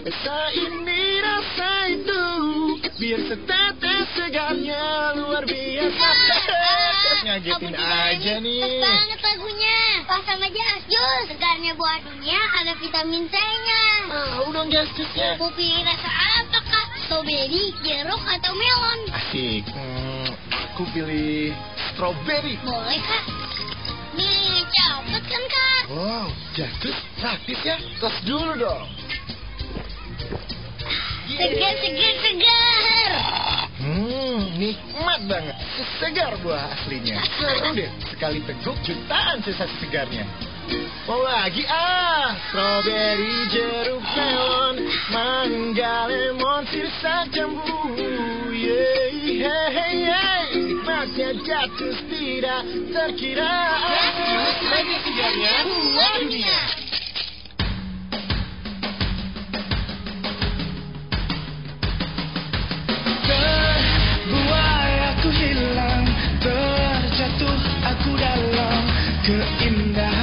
[0.04, 2.24] Rasa ini rasa itu
[3.00, 6.08] Biar setetes segarnya luar biasa
[7.24, 9.78] Ngagetin aja nih Pas banget lagunya.
[10.06, 11.24] Pas sama Jasjus.
[11.34, 13.84] Segarnya buah dunia ada vitamin C-nya.
[14.08, 16.86] Mau dong Jasjusnya Mau pilih rasa apa kak?
[17.08, 19.00] Strawberry, jeruk, atau melon?
[19.10, 20.28] Asik hmm,
[20.72, 21.56] Aku pilih
[21.92, 23.24] strawberry Boleh kak.
[24.14, 25.82] Nih, cepet kan kak?
[25.88, 28.88] Wow, Jasjus praktis ya Tos dulu dong
[31.28, 33.12] Segar, segar, segar.
[33.78, 35.56] Hmm, nikmat banget.
[36.00, 37.20] Segar buah aslinya.
[37.36, 37.90] Seru deh.
[38.08, 40.24] Sekali teguk jutaan sensasi segarnya.
[41.04, 44.76] Mau lagi ah, strawberry, jeruk, melon,
[45.12, 47.76] mangga, lemon, sirsak, jambu.
[48.52, 50.44] Yeay, hey, hey, hey.
[50.56, 53.56] Nikmatnya jatuh tidak terkira.
[54.64, 56.77] Lagi segarnya buah dunia.
[63.28, 66.04] Terbuai aku hilang.
[66.40, 68.82] Terjatuh aku dalam
[69.28, 70.17] Keindahan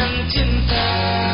[0.00, 1.29] Kepastian cinta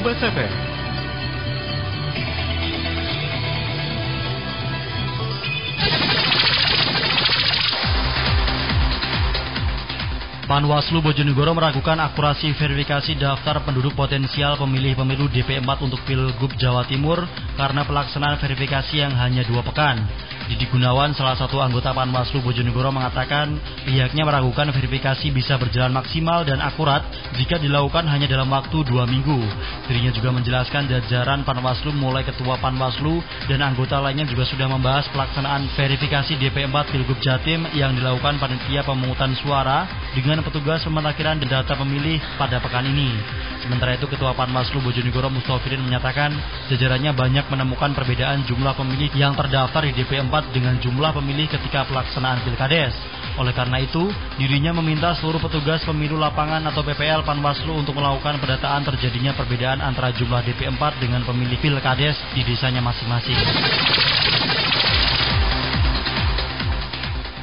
[0.00, 0.76] Basaper.
[10.46, 17.26] Panwaslu Bojonegoro meragukan akurasi verifikasi daftar penduduk potensial pemilih pemilu DP4 untuk Pilgub Jawa Timur
[17.58, 20.25] karena pelaksanaan verifikasi yang hanya dua pekan.
[20.46, 26.62] Didi Gunawan, salah satu anggota Panwaslu Bojonegoro mengatakan pihaknya meragukan verifikasi bisa berjalan maksimal dan
[26.62, 27.02] akurat
[27.34, 29.42] jika dilakukan hanya dalam waktu dua minggu.
[29.90, 33.18] Dirinya juga menjelaskan jajaran Panwaslu mulai Ketua Panwaslu
[33.50, 39.34] dan anggota lainnya juga sudah membahas pelaksanaan verifikasi DP4 Pilgub Jatim yang dilakukan panitia pemungutan
[39.42, 43.10] suara dengan petugas pemutakhiran data pemilih pada pekan ini.
[43.66, 46.30] Sementara itu Ketua Panwaslu Bojonegoro Mustafirin menyatakan
[46.70, 52.44] jajarannya banyak menemukan perbedaan jumlah pemilih yang terdaftar di DP4 dengan jumlah pemilih ketika pelaksanaan
[52.44, 52.92] Pilkades.
[53.40, 58.84] Oleh karena itu, dirinya meminta seluruh petugas pemilu lapangan atau PPL Panwaslu untuk melakukan pendataan
[58.84, 63.38] terjadinya perbedaan antara jumlah DP4 dengan pemilih Pilkades di desanya masing-masing.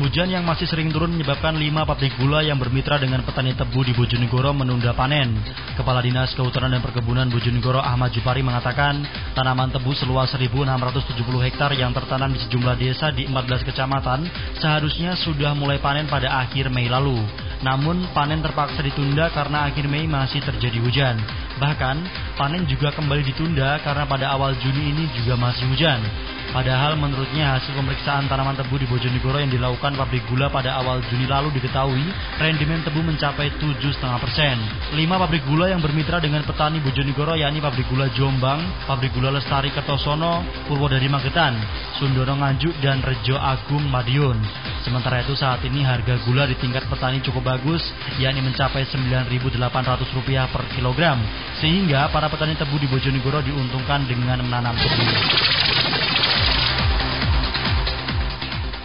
[0.04, 3.96] Hujan yang masih sering turun menyebabkan lima pabrik gula yang bermitra dengan petani tebu di
[3.96, 5.32] Bojonegoro menunda panen.
[5.80, 9.00] Kepala Dinas Kehutanan dan Perkebunan Bojonegoro Ahmad Jupari mengatakan,
[9.32, 11.08] tanaman tebu seluas 1.670
[11.48, 14.28] hektar yang tertanam di sejumlah desa di 14 kecamatan
[14.60, 17.24] seharusnya sudah mulai panen pada akhir Mei lalu.
[17.62, 21.22] Namun panen terpaksa ditunda karena akhir Mei masih terjadi hujan.
[21.62, 21.98] Bahkan
[22.40, 26.02] panen juga kembali ditunda karena pada awal Juni ini juga masih hujan.
[26.54, 31.26] Padahal menurutnya hasil pemeriksaan tanaman tebu di Bojonegoro yang dilakukan pabrik gula pada awal Juni
[31.26, 32.06] lalu diketahui
[32.38, 34.62] rendimen tebu mencapai 7,5 persen.
[34.94, 39.74] Lima pabrik gula yang bermitra dengan petani Bojonegoro yakni pabrik gula Jombang, pabrik gula Lestari
[39.74, 41.58] Kertosono, Purwodadi Magetan,
[41.98, 44.38] Sundono Nganjuk, dan Rejo Agung Madiun.
[44.86, 47.86] Sementara itu saat ini harga gula di tingkat petani cukup bagus
[48.18, 51.22] yakni mencapai Rp9.800 per kilogram.
[51.62, 55.06] Sehingga para petani tebu di Bojonegoro diuntungkan dengan menanam tebu.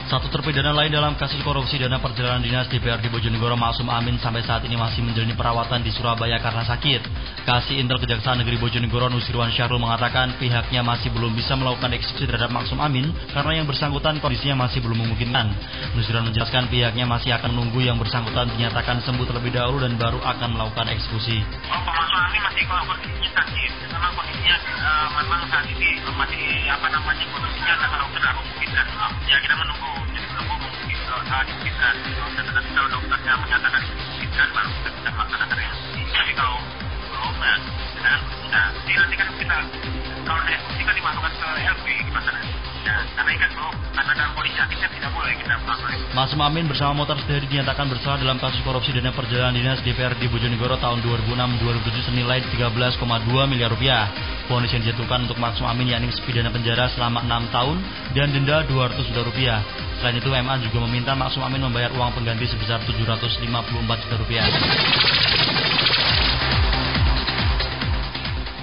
[0.09, 4.65] Satu terpidana lain dalam kasus korupsi dana perjalanan dinas DPRD Bojonegoro Maksum Amin sampai saat
[4.65, 7.05] ini masih menjalani perawatan di Surabaya karena sakit.
[7.45, 12.49] Kasih Intel Kejaksaan Negeri Bojonegoro Nusirwan Syahrul mengatakan pihaknya masih belum bisa melakukan eksekusi terhadap
[12.49, 15.53] Maksum Amin karena yang bersangkutan kondisinya masih belum memungkinkan.
[15.93, 20.57] Nusirwan menjelaskan pihaknya masih akan menunggu yang bersangkutan dinyatakan sembuh terlebih dahulu dan baru akan
[20.57, 21.45] melakukan eksekusi.
[21.69, 27.25] Pak Maksum Amin masih kondisinya sakit karena kondisinya eh, memang saat ini masih apa namanya
[27.29, 28.87] kondisinya sangat tidak memungkinkan.
[29.29, 31.95] Ya kita menunggu jadi uh, dimungkinkan.
[32.37, 33.49] Dan nanti kalau dokternya baru
[34.21, 34.43] kita
[35.03, 36.03] bisa eksekusi.
[36.15, 36.59] Tapi kalau
[37.11, 37.55] belum ya
[37.99, 38.21] kan
[39.19, 39.29] kan
[42.07, 42.31] gimana?
[42.87, 42.97] Ya,
[43.39, 43.51] kan
[46.17, 50.75] Masum Amin bersama Motor Sendiri dinyatakan bersalah dalam kasus korupsi dana perjalanan dinas DPRD Bojonegoro
[50.83, 52.99] tahun 2006-2007 senilai 13,2
[53.47, 54.11] miliar rupiah.
[54.51, 57.77] Vonis yang dijatuhkan untuk Maksum Amin yakni pidana penjara selama 6 tahun
[58.19, 59.63] dan denda 200 juta rupiah.
[60.03, 64.47] Selain itu, MA juga meminta Maksum Amin membayar uang pengganti sebesar 754 juta rupiah.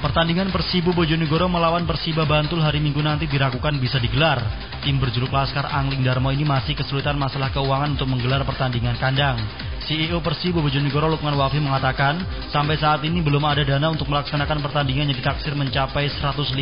[0.05, 4.37] Pertandingan Persibu Bojonegoro melawan Persiba Bantul hari Minggu nanti diragukan bisa digelar.
[4.85, 9.33] Tim berjuluk Laskar Angling Darmo ini masih kesulitan masalah keuangan untuk menggelar pertandingan kandang.
[9.81, 12.21] CEO Persibu Bojonegoro Lukman Wafi mengatakan,
[12.53, 16.53] sampai saat ini belum ada dana untuk melaksanakan pertandingan yang ditaksir mencapai 150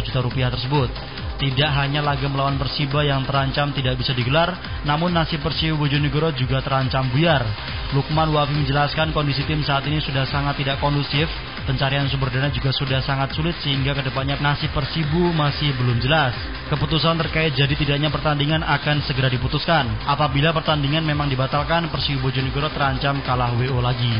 [0.00, 0.88] juta rupiah tersebut.
[1.36, 4.56] Tidak hanya laga melawan Persiba yang terancam tidak bisa digelar,
[4.88, 7.44] namun nasib Persibu Bojonegoro juga terancam buyar.
[7.92, 11.28] Lukman Wafi menjelaskan kondisi tim saat ini sudah sangat tidak kondusif,
[11.66, 16.32] pencarian sumber dana juga sudah sangat sulit sehingga ke depannya nasib Persibu masih belum jelas.
[16.70, 19.90] Keputusan terkait jadi tidaknya pertandingan akan segera diputuskan.
[20.06, 24.14] Apabila pertandingan memang dibatalkan, Persibu Bojonegoro terancam kalah WO lagi.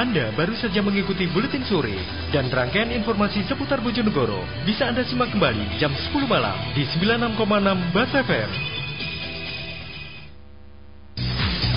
[0.00, 1.92] Anda baru saja mengikuti Buletin Sore
[2.32, 7.36] dan rangkaian informasi seputar Bojonegoro bisa Anda simak kembali jam 10 malam di 96,6
[7.92, 8.50] Bas FM.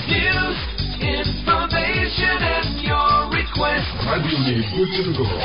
[0.08, 0.73] News,
[1.04, 3.88] information, and your request.
[4.08, 5.36] Radio Bojonegoro.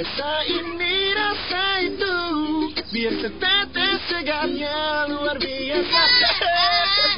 [0.00, 2.16] Rasa ini rasa itu
[2.90, 6.00] Biar setetes segarnya luar biasa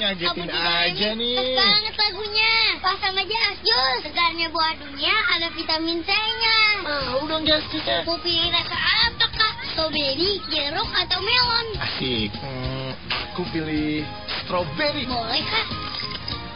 [0.03, 1.55] Ngagetin aja nih.
[1.57, 2.55] Pas banget lagunya.
[2.83, 4.01] Pasang aja Asjus.
[4.03, 6.59] Segarnya buah dunia ada vitamin C-nya.
[6.83, 7.47] Mau dong.
[7.47, 9.31] Mau pilih rasa apa?
[9.73, 11.66] Strawberry, jeruk, atau melon?
[11.81, 12.28] Asik.
[12.36, 14.05] Hmm, aku pilih
[14.44, 15.09] strawberry.
[15.09, 15.66] Boleh kak.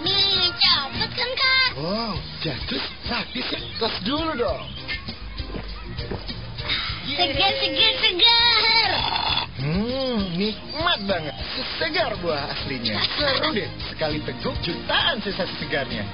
[0.05, 1.69] Nih cepet kan kak?
[1.81, 2.15] Wow,
[2.45, 3.61] jadus praktis ya.
[3.81, 4.69] Tos dulu dong.
[7.17, 8.91] Segar, segar, segar.
[9.65, 11.35] Hmm, nikmat banget.
[11.81, 13.01] Segar buah aslinya.
[13.17, 13.69] Seru deh.
[13.89, 16.05] Sekali teguk jutaan sensasi segarnya.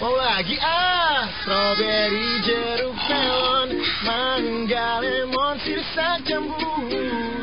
[0.00, 3.68] Mau lagi ah, strawberry, jeruk, melon,
[4.02, 6.88] mangga, lemon, sirsa, jambu.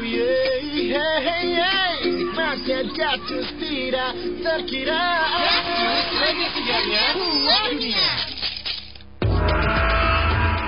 [0.02, 1.96] Yeah, hey, hey, hey.
[2.10, 5.06] Nikmatnya jatuh tidak terkira.
[5.30, 8.27] Jatuh, lagi segarnya, buah dunia.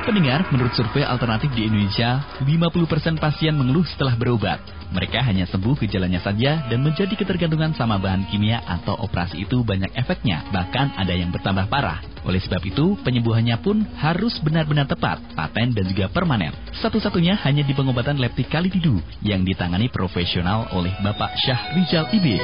[0.10, 4.58] Pendengar, menurut survei alternatif di Indonesia, 50% pasien mengeluh setelah berobat.
[4.90, 9.94] Mereka hanya sembuh gejalanya saja dan menjadi ketergantungan sama bahan kimia atau operasi itu banyak
[9.94, 12.02] efeknya, bahkan ada yang bertambah parah.
[12.26, 16.58] Oleh sebab itu, penyembuhannya pun harus benar-benar tepat, paten dan juga permanen.
[16.82, 22.42] Satu-satunya hanya di pengobatan leptik Kalididu yang ditangani profesional oleh Bapak Syah Rizal Ibe.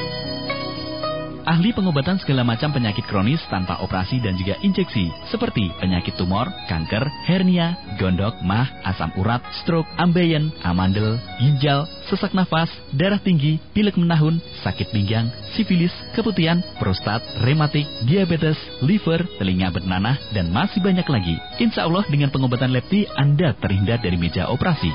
[1.45, 7.05] Ahli pengobatan segala macam penyakit kronis tanpa operasi dan juga injeksi, seperti penyakit tumor, kanker,
[7.29, 14.41] hernia, gondok, mah, asam urat, stroke, ambeien, amandel, ginjal, sesak nafas, darah tinggi, pilek menahun,
[14.65, 21.37] sakit pinggang, sifilis, keputihan, prostat, rematik, diabetes, liver, telinga bernanah, dan masih banyak lagi.
[21.61, 24.89] Insya Allah dengan pengobatan Lepti, Anda terhindar dari meja operasi.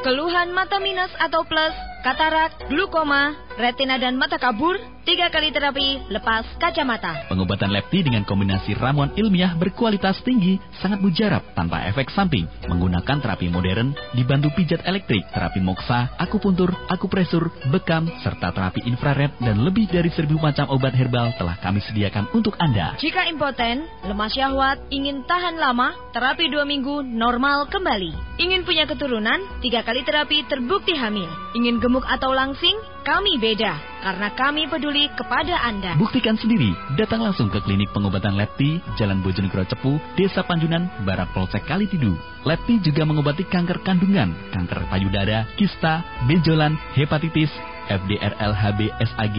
[0.00, 4.76] Keluhan mata minus atau plus, katarak, glukoma, retina dan mata kabur,
[5.08, 7.32] tiga kali terapi lepas kacamata.
[7.32, 12.44] Pengobatan Lepti dengan kombinasi ramuan ilmiah berkualitas tinggi sangat mujarab tanpa efek samping.
[12.68, 19.64] Menggunakan terapi modern dibantu pijat elektrik, terapi moksa, akupuntur, akupresur, bekam, serta terapi infrared dan
[19.64, 23.00] lebih dari seribu macam obat herbal telah kami sediakan untuk Anda.
[23.00, 28.36] Jika impoten, lemah syahwat, ingin tahan lama, terapi dua minggu normal kembali.
[28.42, 31.30] Ingin punya keturunan, tiga kali terapi terbukti hamil.
[31.54, 32.74] Ingin gemuk atau langsing,
[33.06, 33.78] kami beda.
[34.02, 35.94] Karena kami peduli kepada Anda.
[35.94, 41.62] Buktikan sendiri, datang langsung ke klinik pengobatan Lepti, Jalan Bojonegoro Cepu, Desa Panjunan, Barat Polsek
[41.70, 42.18] Kalitidu.
[42.42, 47.54] Lepti juga mengobati kanker kandungan, kanker payudara, kista, benjolan, hepatitis,
[47.84, 49.36] FDRLHB SAG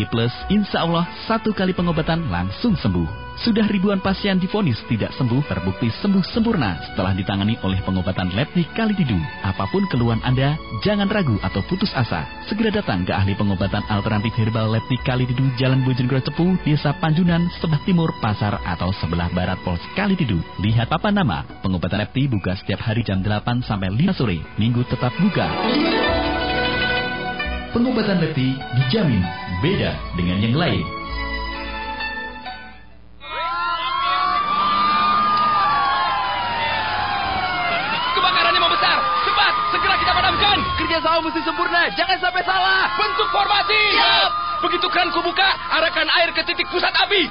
[0.53, 3.24] insya Allah satu kali pengobatan langsung sembuh.
[3.35, 9.19] Sudah ribuan pasien difonis tidak sembuh terbukti sembuh sempurna setelah ditangani oleh pengobatan Lepti Kalitidu.
[9.43, 10.55] Apa pun keluhan Anda,
[10.87, 12.23] jangan ragu atau putus asa.
[12.47, 17.81] Segera datang ke ahli pengobatan alternatif herbal Lepti Kalitidu Jalan Bojonegoro Cepu, Desa Panjunan, sebelah
[17.83, 20.39] timur Pasar atau sebelah barat Polsek Kalitidu.
[20.63, 21.43] Lihat papan nama.
[21.59, 24.39] Pengobatan Lepti buka setiap hari jam 8 sampai 5 sore.
[24.55, 25.51] Minggu tetap buka.
[27.75, 29.19] Pengobatan Lepti dijamin
[29.59, 31.04] beda dengan yang lain.
[40.55, 40.79] Padamkan.
[40.79, 41.81] Kerja sama mesti sempurna.
[41.95, 42.83] Jangan sampai salah.
[42.95, 43.83] Bentuk formasi.
[43.95, 44.31] Siap.
[44.63, 47.27] Begitu keran kubuka, arahkan air ke titik pusat api.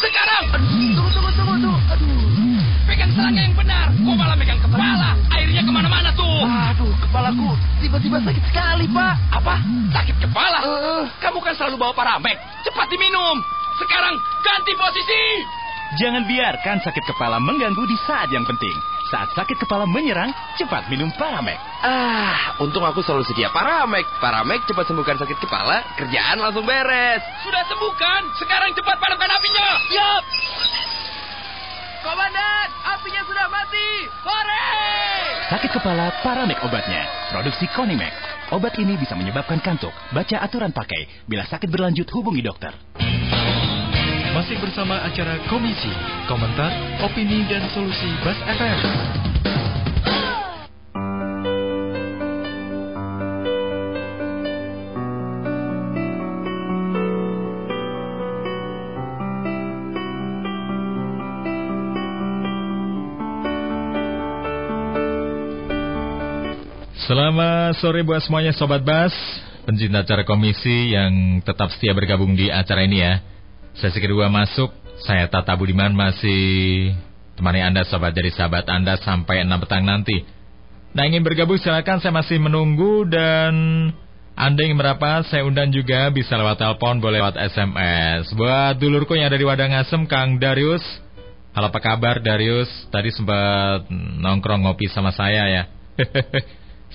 [0.00, 0.44] Sekarang.
[0.54, 1.74] Tunggu, tunggu, tunggu, tunggu.
[1.92, 2.62] Aduh.
[2.86, 3.86] Pegang serangga yang benar.
[3.90, 5.10] Kok malah megang kepala?
[5.34, 6.40] Airnya ke mana-mana tuh.
[6.44, 7.48] Aduh, kepalaku
[7.80, 9.14] tiba-tiba sakit sekali, Pak.
[9.40, 9.56] Apa?
[9.94, 10.58] Sakit kepala?
[11.20, 12.36] Kamu kan selalu bawa paramek.
[12.66, 13.36] Cepat diminum.
[13.80, 14.14] Sekarang
[14.44, 15.22] ganti posisi.
[15.98, 18.76] Jangan biarkan sakit kepala mengganggu di saat yang penting.
[19.10, 21.58] Saat sakit kepala menyerang, cepat minum Paramek.
[21.82, 24.06] Ah, untung aku selalu sedia Paramek.
[24.22, 27.18] Paramek cepat sembuhkan sakit kepala, kerjaan langsung beres.
[27.42, 28.30] Sudah sembuhkan.
[28.38, 29.68] Sekarang cepat padamkan apinya.
[29.90, 30.22] Yap.
[32.06, 33.88] Komandan, apinya sudah mati.
[34.22, 34.70] Hore!
[35.50, 37.02] Sakit kepala Paramek obatnya.
[37.34, 38.14] Produksi Konimek.
[38.54, 39.94] Obat ini bisa menyebabkan kantuk.
[40.14, 41.26] Baca aturan pakai.
[41.26, 42.89] Bila sakit berlanjut, hubungi dokter.
[44.30, 45.90] Masih bersama acara Komisi,
[46.30, 46.70] komentar,
[47.02, 48.78] opini, dan solusi Bas FM.
[67.10, 69.10] Selamat sore buat semuanya Sobat Bas
[69.66, 73.18] Pencinta acara komisi yang tetap setia bergabung di acara ini ya
[73.78, 74.72] Sesi kedua masuk.
[75.00, 76.92] Saya Tata Budiman masih
[77.38, 80.26] temani Anda Sobat jadi sahabat Anda sampai 6 petang nanti.
[80.92, 82.02] Nah ingin bergabung silakan.
[82.02, 83.54] Saya masih menunggu dan
[84.34, 89.28] Anda yang berapa saya undang juga bisa lewat telepon boleh lewat SMS Buat dulurku yang
[89.28, 90.82] ada di Wadang Asem Kang Darius.
[91.50, 92.70] Halo apa kabar Darius?
[92.94, 95.62] Tadi sempat nongkrong ngopi sama saya ya.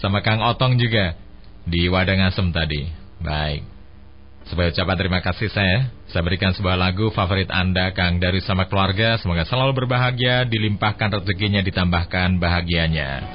[0.01, 1.15] Sama Kang Otong juga
[1.63, 2.87] di Wadang Asem tadi.
[3.23, 3.74] Baik.
[4.45, 9.17] Sebagai ucapan terima kasih saya, saya berikan sebuah lagu favorit Anda, Kang, dari sama keluarga.
[9.17, 13.25] Semoga selalu berbahagia, dilimpahkan rezekinya, ditambahkan bahagianya.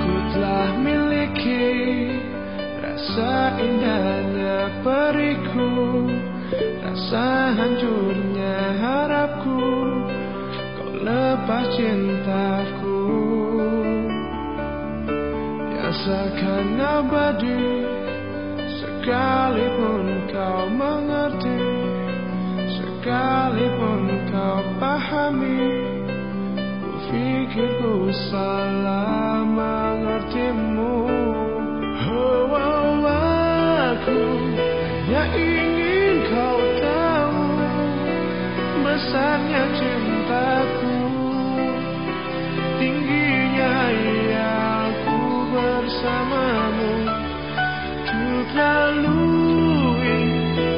[0.00, 0.16] Ku
[2.80, 5.70] rasa indahnya periku,
[6.80, 8.01] rasa hancur
[11.76, 13.00] cintaku.
[15.72, 17.64] Yang seakan abadi
[18.80, 21.60] Sekalipun kau mengerti
[22.70, 25.62] Sekalipun kau pahami
[26.80, 30.96] Ku pikir ku salah mengertimu.
[32.12, 33.04] Oh, oh,
[33.92, 34.20] aku
[35.12, 37.44] hanya ingin kau tahu
[38.80, 40.81] Besarnya cintaku
[42.82, 43.78] Tingginya
[44.90, 45.22] aku
[45.54, 46.94] bersamamu.
[48.10, 50.18] Untuk lalui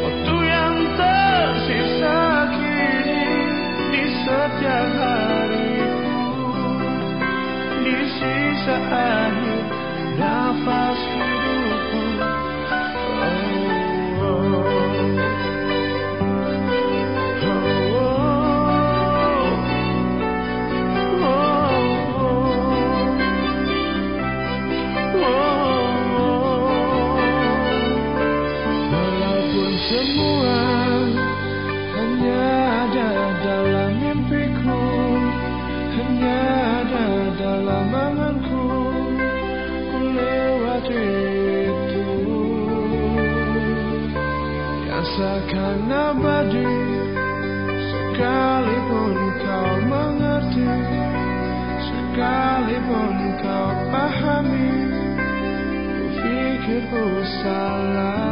[0.05, 2.21] waktu yang tersisa
[2.53, 3.25] kini
[3.89, 6.21] Di setiap hariku.
[7.89, 9.65] Di sisa akhir
[10.21, 11.01] nafas
[48.25, 50.65] Sekalipun kau mengerti,
[51.85, 54.73] sekalipun kau pahami,
[55.93, 57.05] ku pikir ku
[57.45, 58.24] salah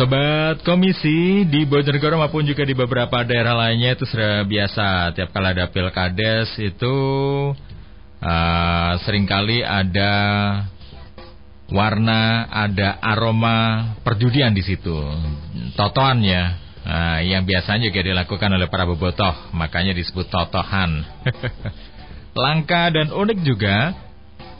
[0.00, 5.12] Sobat Komisi di Bojonegoro maupun juga di beberapa daerah lainnya itu sudah biasa.
[5.12, 6.96] Tiap kali ada pilkades itu
[8.24, 10.12] uh, sering kali ada
[11.68, 14.96] warna, ada aroma perjudian di situ,
[15.76, 21.04] totoan ya, uh, yang biasanya juga dilakukan oleh para bobotoh, makanya disebut totohan.
[22.40, 23.92] Langka dan unik juga,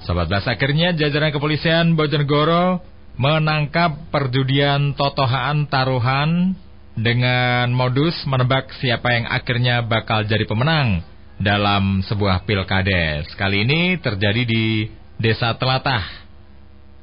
[0.05, 6.57] Sobat Blas akhirnya jajaran kepolisian Bojonegoro menangkap perjudian totohan taruhan
[6.97, 11.05] dengan modus menebak siapa yang akhirnya bakal jadi pemenang
[11.37, 13.29] dalam sebuah pilkades.
[13.37, 14.89] Kali ini terjadi di
[15.21, 16.01] Desa Telatah.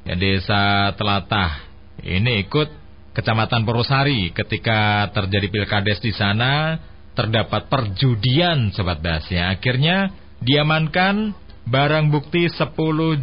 [0.10, 1.70] Ya, Desa Telatah.
[2.02, 6.82] Ini ikut Kecamatan Purwosari ketika terjadi pilkades di sana
[7.14, 9.54] terdapat perjudian sobat Basnya.
[9.54, 11.34] Akhirnya diamankan
[11.66, 12.74] barang bukti 10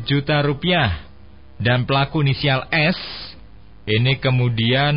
[0.03, 1.14] juta rupiah
[1.65, 3.01] dan pelaku inisial S
[3.89, 4.95] ini kemudian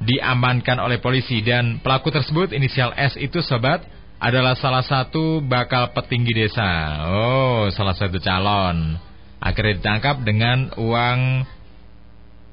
[0.00, 3.84] diamankan oleh polisi dan pelaku tersebut inisial S itu sobat
[4.20, 6.68] adalah salah satu bakal petinggi desa.
[7.08, 8.96] Oh, salah satu calon.
[9.40, 11.20] Akhirnya ditangkap dengan uang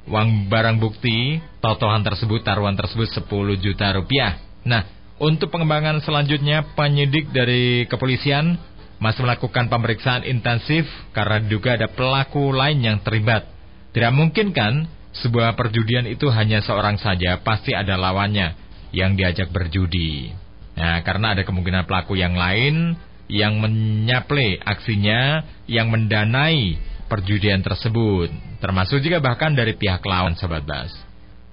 [0.07, 3.27] uang barang bukti totohan tersebut taruhan tersebut 10
[3.59, 4.39] juta rupiah.
[4.63, 4.87] Nah,
[5.19, 8.55] untuk pengembangan selanjutnya penyidik dari kepolisian
[8.97, 13.45] masih melakukan pemeriksaan intensif karena diduga ada pelaku lain yang terlibat.
[13.93, 18.53] Tidak mungkin kan sebuah perjudian itu hanya seorang saja, pasti ada lawannya
[18.93, 20.33] yang diajak berjudi.
[20.77, 22.93] Nah, karena ada kemungkinan pelaku yang lain
[23.27, 26.79] yang menyaple aksinya, yang mendanai
[27.11, 30.91] perjudian tersebut, termasuk juga bahkan dari pihak lawan, Sobat Bas.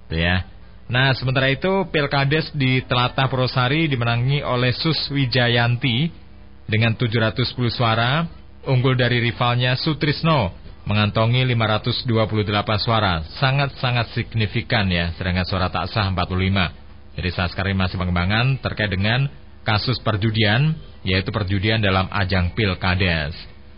[0.07, 0.45] Tuh ya.
[0.85, 6.24] Nah, sementara itu Pilkades di Telatah Purwosari dimenangi oleh Sus Wijayanti
[6.65, 8.25] dengan 710 suara,
[8.65, 13.25] unggul dari rivalnya Sutrisno mengantongi 528 suara.
[13.41, 17.17] Sangat-sangat signifikan ya, sedangkan suara tak sah 45.
[17.17, 19.29] Jadi saat sekarang masih pengembangan terkait dengan
[19.65, 23.33] kasus perjudian, yaitu perjudian dalam ajang pilkades.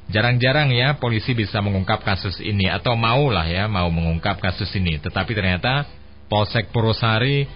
[0.07, 5.35] Jarang-jarang ya polisi bisa mengungkap kasus ini atau maulah ya mau mengungkap kasus ini, tetapi
[5.35, 5.83] ternyata
[6.31, 7.47] Polsek Purwosari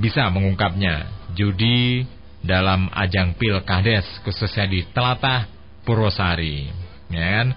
[0.00, 1.08] bisa mengungkapnya.
[1.36, 2.04] Judi
[2.42, 5.46] dalam ajang pilkades khususnya di Telatah
[5.86, 6.70] Purwosari,
[7.10, 7.48] ya kan?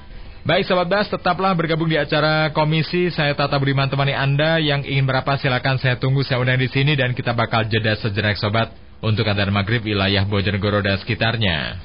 [0.46, 3.10] Baik sahabat Bas, tetaplah bergabung di acara komisi.
[3.10, 6.94] Saya Tata Budiman temani Anda yang ingin berapa silakan saya tunggu saya undang di sini
[6.94, 8.70] dan kita bakal jeda sejenak sobat
[9.02, 11.82] untuk adzan maghrib wilayah Bojonegoro dan sekitarnya.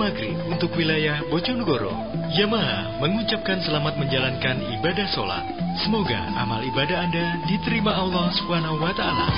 [0.00, 1.92] Maghrib untuk wilayah Bojonegoro.
[2.32, 5.44] Yamaha mengucapkan selamat menjalankan ibadah sholat.
[5.84, 9.28] Semoga amal ibadah Anda diterima Allah Subhanahu wa Ta'ala.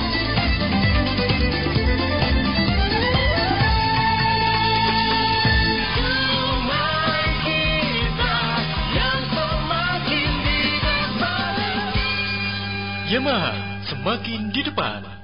[13.10, 15.22] Yamaha semakin di depan.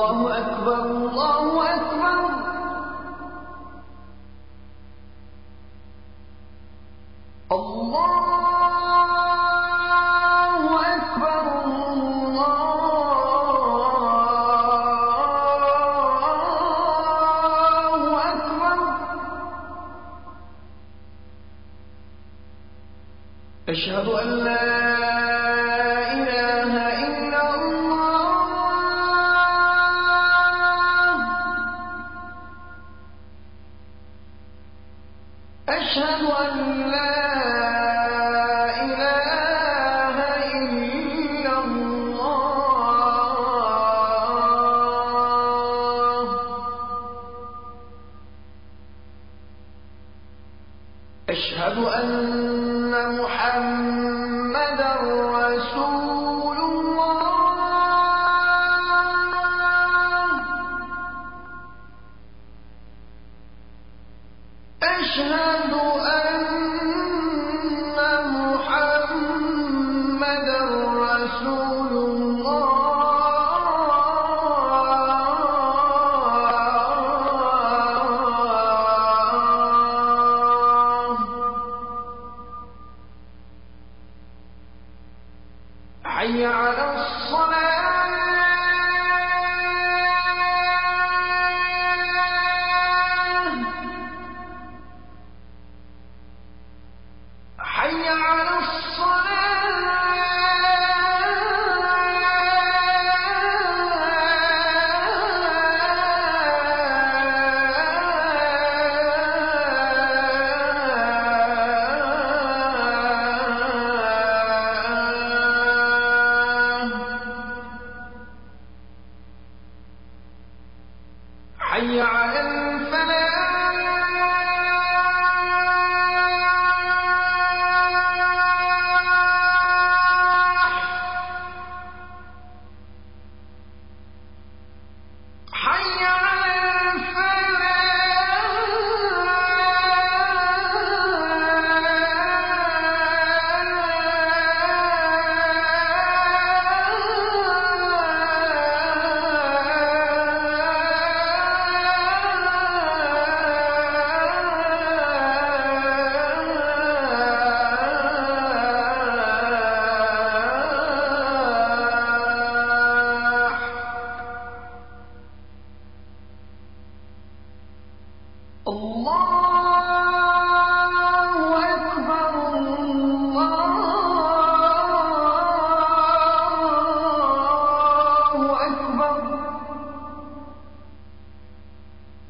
[0.00, 1.59] الله أكبر الله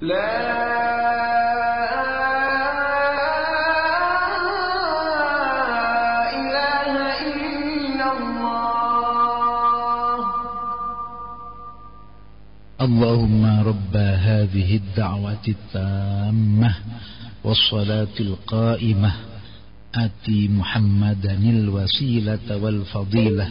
[0.01, 0.61] لا.
[12.81, 16.75] اللهم رب هذه الدعوة التامة
[17.45, 19.13] والصلاة القائمة.
[19.95, 23.51] آتي محمدا الوسيلة والفضيلة.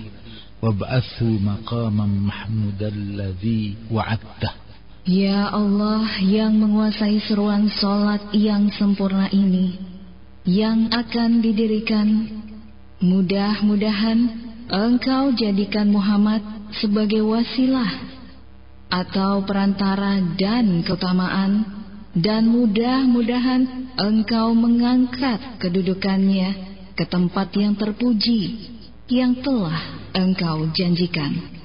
[0.61, 4.68] وابعثه مقاما محمودا الذي وعدته.
[5.09, 9.73] Ya Allah yang menguasai seruan solat yang sempurna ini,
[10.45, 12.29] yang akan didirikan,
[13.01, 16.45] mudah-mudahan Engkau jadikan Muhammad
[16.77, 17.89] sebagai wasilah
[18.93, 21.65] atau perantara dan keutamaan,
[22.13, 26.49] dan mudah-mudahan Engkau mengangkat kedudukannya
[26.93, 28.69] ke tempat yang terpuji
[29.09, 31.58] yang telah Engkau janjikan.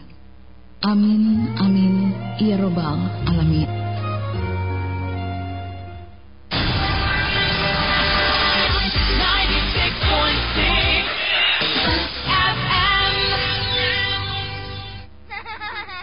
[0.85, 3.65] Amin, amin, ya robbal alamin.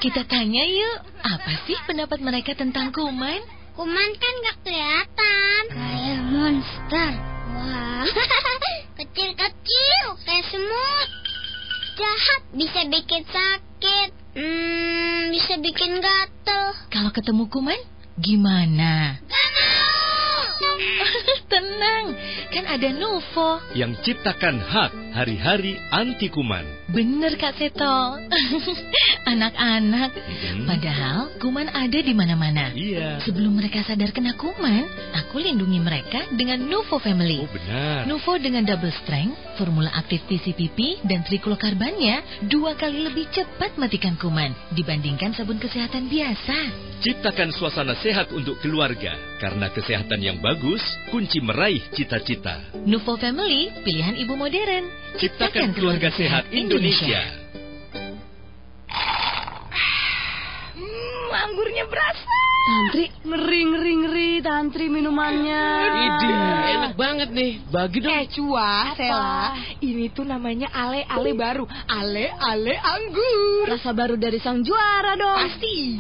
[0.02, 0.98] Kita tanya yuk,
[1.30, 3.38] apa sih pendapat mereka tentang kuman?
[3.78, 5.62] Kuman kan gak kelihatan.
[5.78, 7.12] Kayak monster.
[7.54, 8.06] Wah,
[8.98, 11.10] kecil-kecil kayak semut.
[12.02, 14.21] Jahat, bisa bikin sakit.
[14.32, 16.66] Hmm, bisa bikin gatel.
[16.88, 17.80] Kalau ketemu kuman,
[18.16, 19.20] gimana?
[19.28, 20.11] Gak mau.
[21.52, 22.06] Tenang,
[22.52, 23.60] kan ada Nuvo.
[23.76, 26.64] Yang ciptakan hak hari-hari anti kuman.
[26.92, 28.20] Bener Kak Seto.
[29.32, 30.12] Anak-anak.
[30.68, 32.72] Padahal kuman ada di mana-mana.
[32.72, 33.20] Iya.
[33.24, 37.44] Sebelum mereka sadar kena kuman, aku lindungi mereka dengan Nuvo Family.
[37.44, 38.08] Oh benar.
[38.08, 44.52] Nuvo dengan double strength, formula aktif PCPP, dan triklokarbannya dua kali lebih cepat matikan kuman
[44.74, 46.91] dibandingkan sabun kesehatan biasa.
[47.02, 49.18] Ciptakan suasana sehat untuk keluarga.
[49.42, 52.78] Karena kesehatan yang bagus, kunci meraih cita-cita.
[52.86, 54.86] Nuvo Family, pilihan ibu modern.
[55.18, 57.26] Ciptakan keluarga sehat Indonesia.
[60.78, 62.38] Hmm, anggurnya berasa.
[62.62, 65.66] Tantri, ngeri, ngeri, ngeri, tantri minumannya.
[66.06, 66.30] Idi,
[66.78, 67.66] enak banget nih.
[67.66, 68.14] Bagi dong.
[68.14, 71.66] Eh, Cua, Sela, ini tuh namanya ale-ale baru.
[71.90, 73.74] Ale-ale anggur.
[73.74, 75.50] Rasa baru dari sang juara dong.
[75.50, 75.98] Pasti.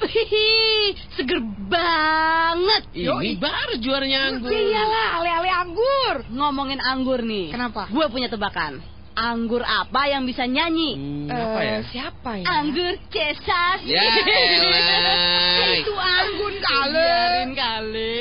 [0.00, 2.82] Wih, seger banget.
[2.96, 4.48] Ini baru juaranya anggur.
[4.48, 6.14] Iyalah, ale-ale anggur.
[6.32, 7.52] Ngomongin anggur nih.
[7.52, 7.84] Kenapa?
[7.92, 8.80] Gue punya tebakan.
[9.20, 10.96] Anggur apa yang bisa nyanyi?
[11.28, 11.78] apa ya?
[11.84, 12.44] Siapa ya?
[12.48, 13.84] Anggur cesas.
[13.84, 15.76] Ya elah.
[15.76, 16.96] Itu anggur kali.
[16.96, 18.16] Biarin kali.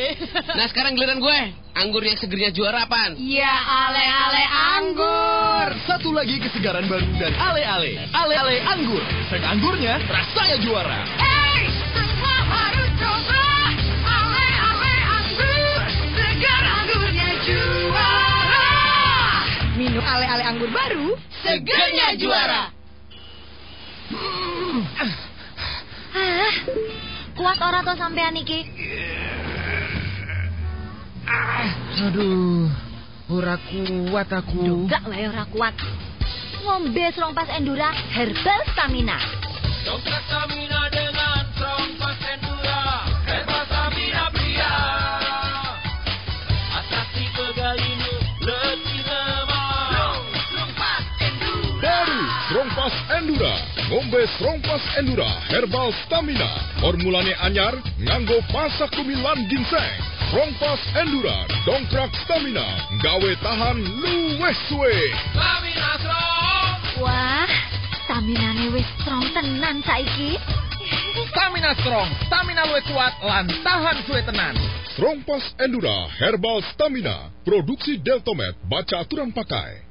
[0.60, 1.40] Nah sekarang giliran gue.
[1.72, 3.16] Anggur yang segernya juara apaan?
[3.16, 4.44] Ya ale-ale
[4.76, 5.68] anggur.
[5.88, 7.96] Satu lagi kesegaran baru dan ale-ale.
[8.12, 9.00] Ale-ale anggur.
[9.32, 11.00] Sek anggurnya rasanya juara.
[11.16, 13.44] Hey, semua harus coba.
[14.04, 15.80] Ale-ale anggur,
[16.12, 18.29] segar anggurnya juara.
[20.00, 21.12] Minum ale-ale anggur baru,
[21.44, 22.72] Segernya juara.
[26.16, 26.54] Ah,
[27.36, 28.64] kuat ora to sampean iki?
[32.00, 32.72] Aduh,
[33.28, 34.88] ora kuat aku.
[34.88, 35.76] Enggak lah ora kuat.
[36.64, 39.20] Ngombe serongpas Endura Herbal Stamina.
[39.84, 42.49] Dongkrak stamina dengan Trompas Endura.
[52.80, 53.56] Strongpass Endura.
[53.92, 55.28] Ngombe Strongpass Endura.
[55.52, 56.48] Herbal Stamina.
[56.80, 60.00] Formulanya anyar Nganggo pasak kumilan ginseng.
[60.32, 61.44] Strongpass Endura.
[61.68, 62.64] Dongkrak Stamina.
[63.04, 64.96] Gawe tahan luwes suwe.
[65.36, 66.72] Stamina strong.
[67.04, 67.52] Wah,
[68.08, 70.40] staminane wis strong tenan saiki.
[71.36, 74.56] Stamina strong, stamina luwih kuat lan tahan suwe tenan.
[74.96, 77.28] Strongpass Endura Herbal Stamina.
[77.44, 79.90] Produksi Deltomed Baca aturan pakai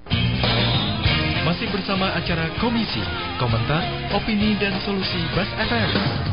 [1.48, 3.00] Masih bersama acara Komisi,
[3.40, 3.80] komentar,
[4.12, 6.27] opini, dan solusi Bas FM.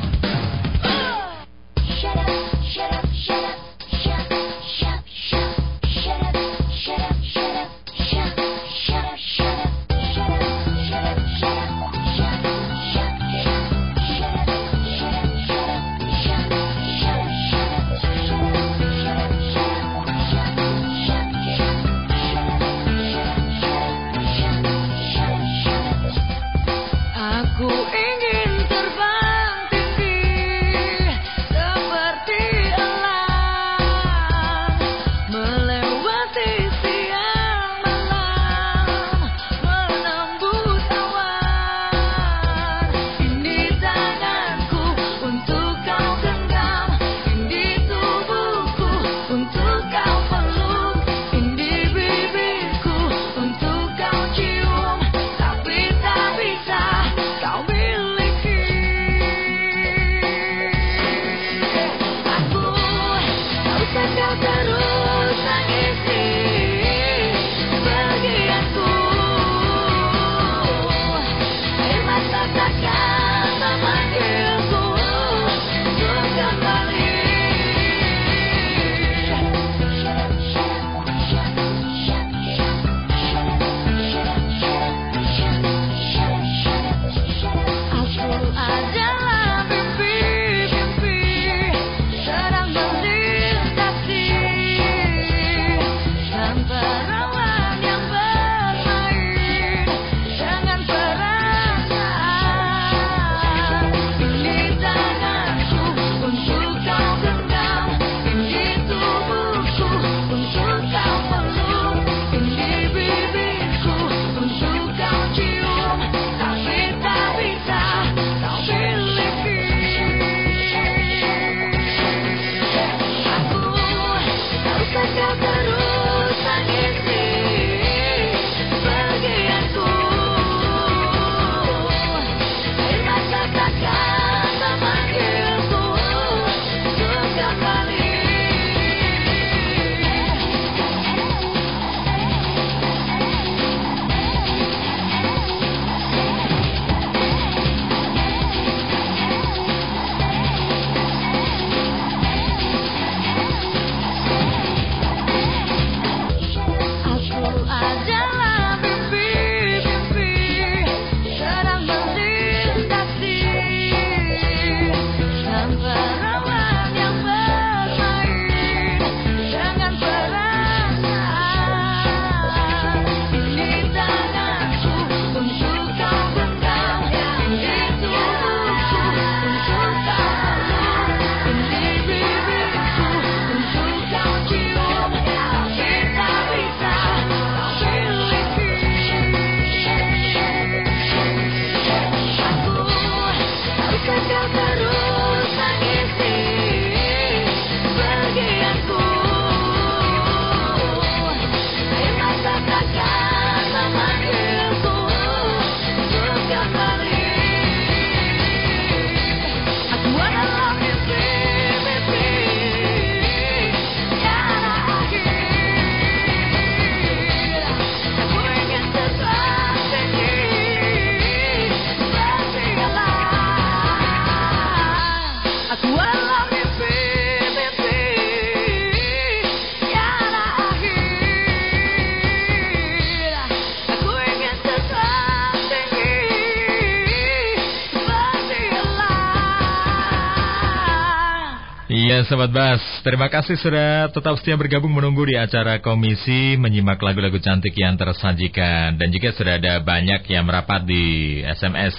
[242.25, 247.77] Sobat Bas, terima kasih sudah tetap setia bergabung menunggu di acara komisi menyimak lagu-lagu cantik
[247.77, 251.93] yang tersajikan dan juga sudah ada banyak yang merapat di SMS.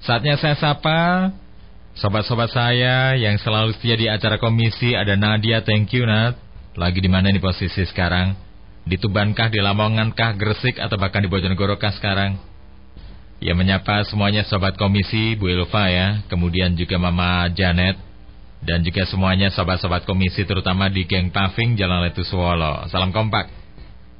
[0.00, 1.28] Saatnya saya sapa
[1.92, 6.40] sobat-sobat saya yang selalu setia di acara komisi ada Nadia, thank you Nat.
[6.72, 8.40] Lagi di mana nih posisi sekarang?
[8.88, 12.40] Di Tubankah, di Lamongankah, Gresik atau bahkan di Bojonegoro kah sekarang?
[13.36, 18.07] Ya menyapa semuanya sobat komisi Bu Ilva ya, kemudian juga Mama Janet
[18.62, 22.86] dan juga semuanya sobat-sobat komisi terutama di geng Paving Jalan Letu Solo.
[22.90, 23.58] Salam kompak.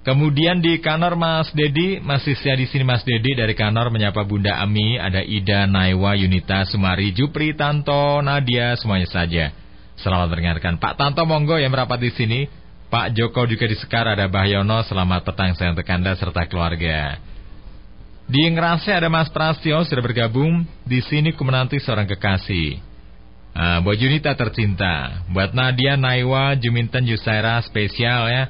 [0.06, 4.56] Kemudian di kanor Mas Dedi, masih setia di sini Mas Dedi dari kanor menyapa Bunda
[4.56, 9.52] Ami, ada Ida, Naiwa, Yunita, Sumari, Jupri, Tanto, Nadia, semuanya saja.
[10.00, 10.80] Selamat mendengarkan.
[10.80, 12.48] Pak Tanto monggo yang merapat di sini.
[12.88, 17.20] Pak Joko juga di Sekar ada Bahyono, selamat petang saya untuk Anda serta keluarga.
[18.24, 20.64] Di Ngerase ada Mas Prastio sudah bergabung.
[20.88, 22.87] Di sini ku menanti seorang kekasih.
[23.56, 28.44] Uh, buat Junita tercinta, buat Nadia, Naiwa, Juminten, Yusaira spesial ya.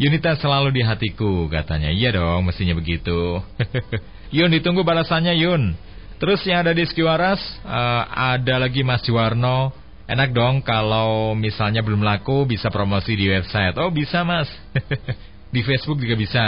[0.00, 1.92] Yunita selalu di hatiku katanya.
[1.92, 3.44] Iya dong, mestinya begitu.
[4.36, 5.76] Yun ditunggu balasannya Yun.
[6.16, 9.72] Terus yang ada di Skiwaras uh, ada lagi Mas Juwarno.
[10.08, 13.76] Enak dong kalau misalnya belum laku bisa promosi di website.
[13.76, 14.48] Oh bisa Mas.
[15.54, 16.46] di Facebook juga bisa.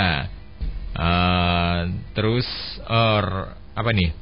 [0.93, 2.49] Uh, terus
[2.89, 4.12] or apa nih?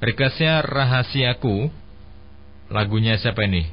[0.00, 1.70] Requestnya rahasiaku
[2.70, 3.66] Lagunya siapa ini?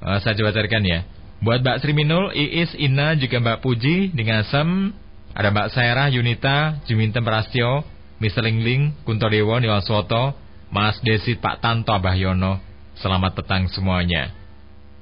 [0.00, 1.04] Uh, saya coba carikan ya.
[1.44, 4.96] Buat Mbak Sri Minul, Iis, Ina, juga Mbak Puji, dengan Sem,
[5.36, 7.84] ada Mbak Sairah, Yunita, Juminten Prastio,
[8.22, 8.48] Mr.
[8.48, 10.32] Lingling, Kunto Dewo, Niwaswoto,
[10.72, 12.62] Mas Desit, Pak Tanto, Abah Yono.
[12.96, 14.32] Selamat petang semuanya.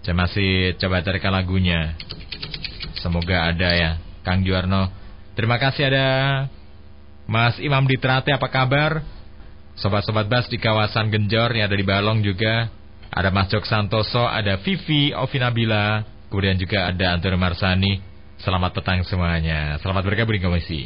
[0.02, 1.94] Saya masih coba carikan lagunya.
[2.98, 3.90] Semoga ada ya.
[4.26, 4.90] Kang Juarno.
[5.38, 6.08] Terima kasih ada
[7.30, 9.04] Mas Imam Ditrate, apa kabar?
[9.72, 12.68] Sobat-sobat Bas di kawasan Genjor yang ada di Balong juga
[13.12, 17.92] ada Mas Jok Santoso, ada Vivi, Ovi Nabila, kemudian juga ada Antoni Marsani.
[18.40, 19.76] Selamat petang semuanya.
[19.78, 20.80] Selamat bergabung di komisi.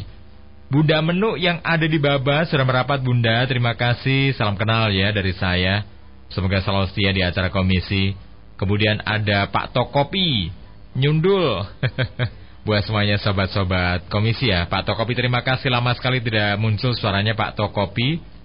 [0.66, 3.46] Bunda Menu yang ada di Baba sudah merapat Bunda.
[3.46, 4.34] Terima kasih.
[4.34, 5.86] Salam kenal ya dari saya.
[6.28, 8.12] Semoga selalu setia di acara komisi.
[8.58, 10.50] Kemudian ada Pak Tokopi.
[10.98, 11.64] Nyundul.
[12.66, 14.66] Buat semuanya sobat-sobat komisi ya.
[14.66, 18.35] Pak Tokopi terima kasih lama sekali tidak muncul suaranya Pak Tokopi.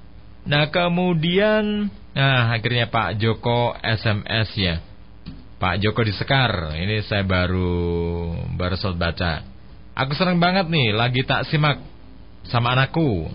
[0.45, 4.75] Nah kemudian Nah akhirnya Pak Joko SMS ya.
[5.61, 9.45] Pak Joko di Sekar Ini saya baru Baru saat baca.
[9.93, 11.77] Aku senang banget nih Lagi tak simak
[12.49, 13.29] Sama anakku.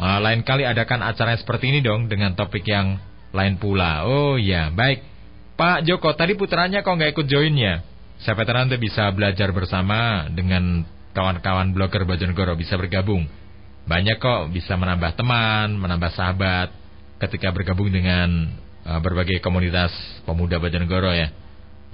[0.00, 2.96] Nah, Lain kali adakan acara seperti ini dong Dengan topik yang
[3.36, 4.08] lain pula.
[4.08, 5.04] Oh iya baik.
[5.60, 7.84] Pak Joko tadi putranya kok nggak ikut join ya?
[8.24, 13.28] Siapa tahu nanti bisa belajar bersama Dengan kawan-kawan blogger Bojonegoro Bisa bergabung
[13.86, 16.74] banyak kok bisa menambah teman, menambah sahabat
[17.22, 18.50] ketika bergabung dengan
[18.82, 19.94] uh, berbagai komunitas
[20.26, 21.30] pemuda Bojonegoro ya.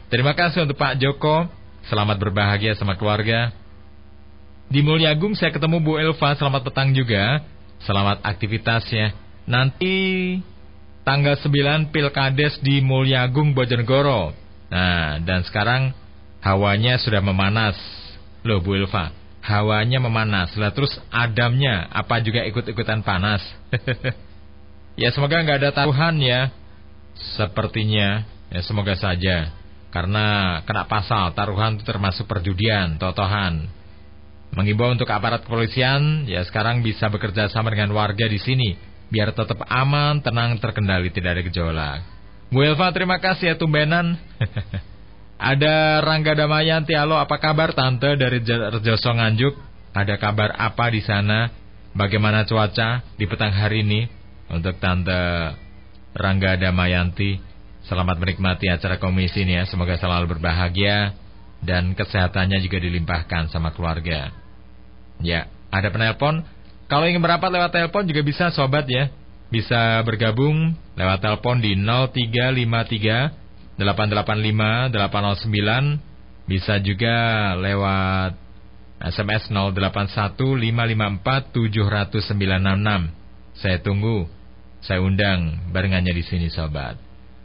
[0.09, 1.49] Terima kasih untuk Pak Joko,
[1.89, 3.53] selamat berbahagia sama keluarga.
[4.73, 7.45] Di Mulyagung saya ketemu Bu Elva, selamat petang juga.
[7.85, 9.13] Selamat aktivitasnya.
[9.45, 10.39] Nanti
[11.05, 14.33] tanggal 9 Pilkades di Mulyagung Bojonegoro.
[14.73, 15.93] Nah, dan sekarang
[16.41, 17.77] hawanya sudah memanas.
[18.49, 19.13] Loh Bu Elva,
[19.43, 20.55] hawanya memanas.
[20.55, 23.43] Lah terus adamnya apa juga ikut-ikutan panas?
[24.93, 26.53] Ya semoga nggak ada taruhan ya.
[27.37, 29.49] Sepertinya ya semoga saja.
[29.89, 33.73] Karena kena pasal taruhan itu termasuk perjudian totohan.
[34.53, 38.77] Mengimbau untuk aparat kepolisian ya sekarang bisa bekerja sama dengan warga di sini
[39.09, 42.01] biar tetap aman tenang terkendali tidak ada gejolak.
[42.53, 44.21] Bu Elva terima kasih ya tumbenan
[45.43, 49.59] Ada Rangga Damayanti, halo apa kabar Tante dari Rejoso Nganjuk?
[49.91, 51.51] Ada kabar apa di sana?
[51.99, 54.07] Bagaimana cuaca di petang hari ini?
[54.47, 55.51] Untuk Tante
[56.15, 57.43] Rangga Damayanti,
[57.91, 59.67] selamat menikmati acara komisi ini ya.
[59.67, 61.19] Semoga selalu berbahagia
[61.59, 64.31] dan kesehatannya juga dilimpahkan sama keluarga.
[65.19, 66.47] Ya, ada penelpon.
[66.87, 69.11] Kalau ingin merapat lewat telepon juga bisa sobat ya.
[69.51, 73.42] Bisa bergabung lewat telepon di 0353
[73.81, 76.13] 885 809
[76.47, 77.17] bisa juga
[77.57, 78.43] lewat
[79.03, 83.11] SMS 081 554 70966.
[83.59, 84.31] Saya tunggu,
[84.81, 86.95] saya undang barengannya di sini sobat.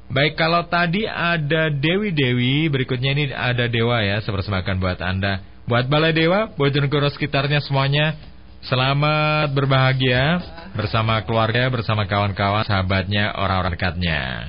[0.07, 5.43] Baik kalau tadi ada Dewi Dewi, berikutnya ini ada Dewa ya, sepersemakan buat Anda.
[5.67, 8.15] Buat Balai Dewa, Bojonegoro sekitarnya semuanya,
[8.63, 10.39] selamat berbahagia
[10.79, 14.47] bersama keluarga, bersama kawan-kawan, sahabatnya, orang-orang dekatnya.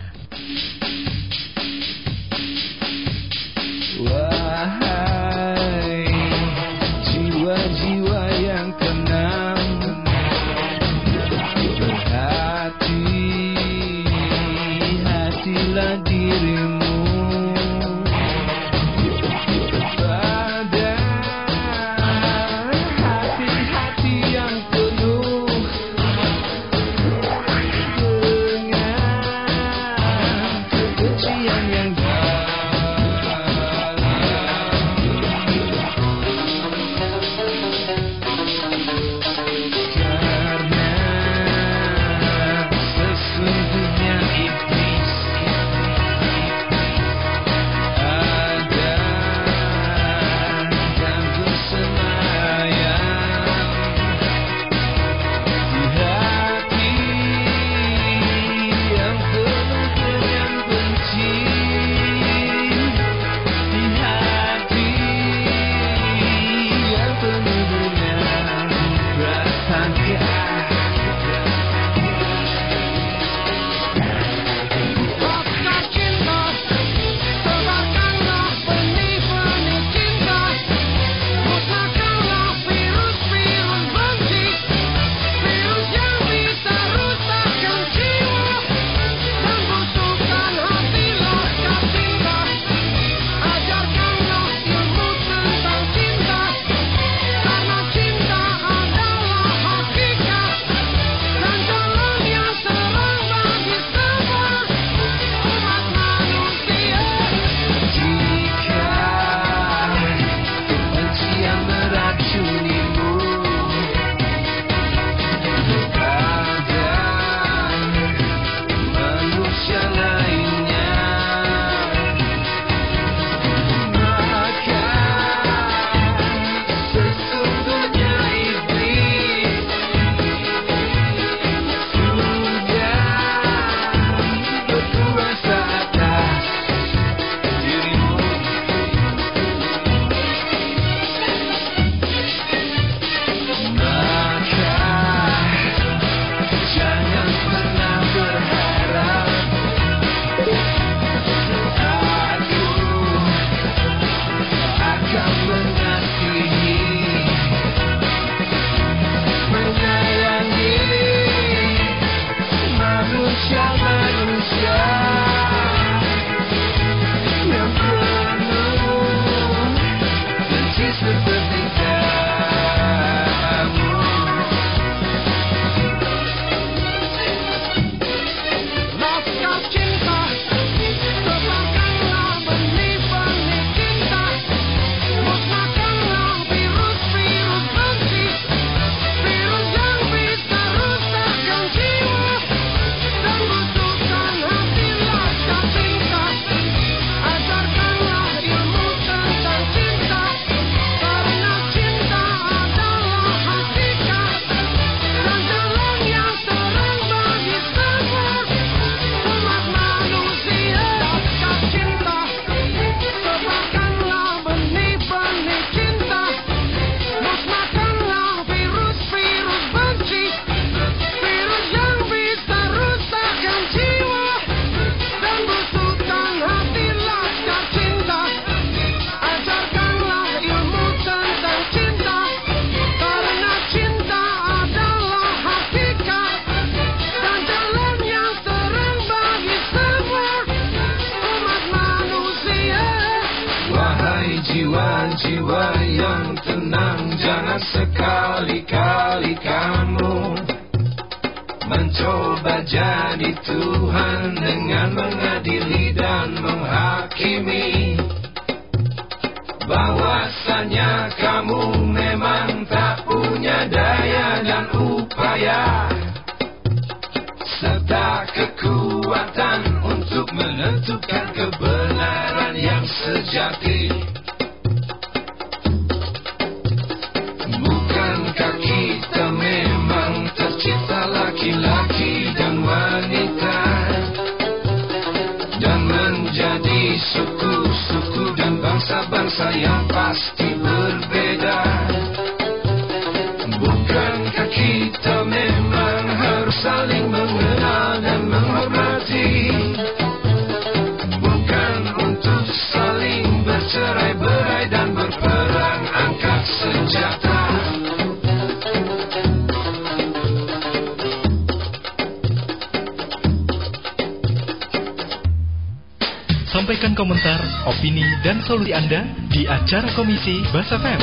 [320.48, 321.00] Bahasa FM.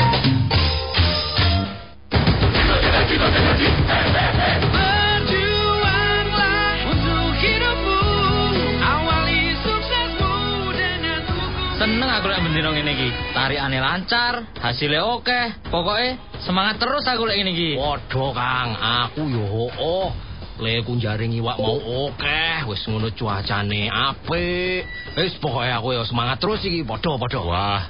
[11.77, 13.09] Seneng aku lek mendino ngene iki.
[13.37, 15.69] Tarikane lancar, hasilnya oke.
[15.69, 17.69] Pokoknya semangat terus aku lek ngene iki.
[17.77, 20.09] Waduh Kang, aku yo oh.
[20.57, 21.77] Leku jaring iwak mau
[22.09, 24.89] oke, wis ngono cuacane apik.
[25.19, 27.41] Wis pokoke aku yo semangat terus iki, padha-padha.
[27.43, 27.83] Wah,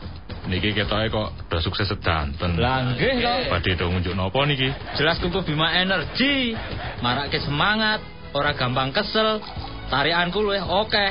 [0.48, 2.58] niki ketoke kok udah sukses sedanten.
[2.58, 3.38] Lah nggih kok.
[3.52, 4.70] Badhe do ngunjuk napa niki?
[4.98, 6.54] Jelas kumpul Bima Energi.
[7.02, 8.02] Marake semangat,
[8.34, 9.42] ora gampang kesel.
[9.90, 11.06] Tarikanku luwih oke.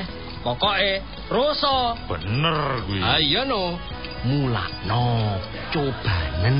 [0.45, 1.01] Pokoke
[1.33, 1.97] roso.
[2.11, 3.01] Bener kuwi.
[3.01, 3.65] Ayo no.
[4.25, 5.37] Mulakno,
[5.69, 6.57] cobanen.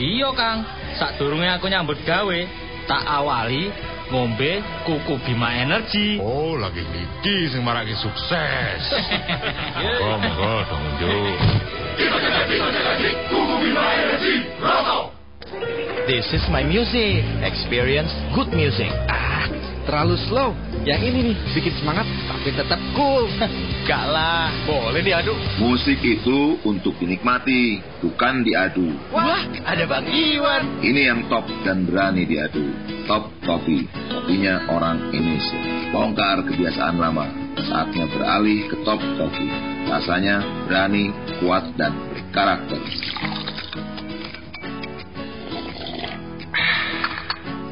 [0.00, 0.64] Iya, Kang.
[0.96, 2.38] Sadurunge aku nyambut gawe,
[2.88, 3.68] tak awali
[4.10, 6.18] ngombe kuku Bima Energi.
[6.22, 8.82] Oh, lagi niki sing marake sukses.
[9.78, 11.38] Monggo, monggo do ngunjuk.
[16.10, 17.22] This is my music.
[17.46, 18.90] Experience good music.
[19.06, 19.29] Ah,
[19.84, 20.56] terlalu slow.
[20.84, 23.28] Yang ini nih bikin semangat tapi tetap cool.
[23.88, 25.34] Gak lah, boleh diadu.
[25.58, 28.92] Musik itu untuk dinikmati, bukan diadu.
[29.10, 30.84] Wah, ada Bang Iwan.
[30.84, 32.70] Ini yang top dan berani diadu.
[33.10, 35.58] Top Coffee, kopinya orang Indonesia.
[35.90, 37.26] Bongkar kebiasaan lama,
[37.58, 39.50] saatnya beralih ke Top Coffee.
[39.90, 40.38] Rasanya
[40.70, 41.10] berani,
[41.42, 42.78] kuat, dan berkarakter.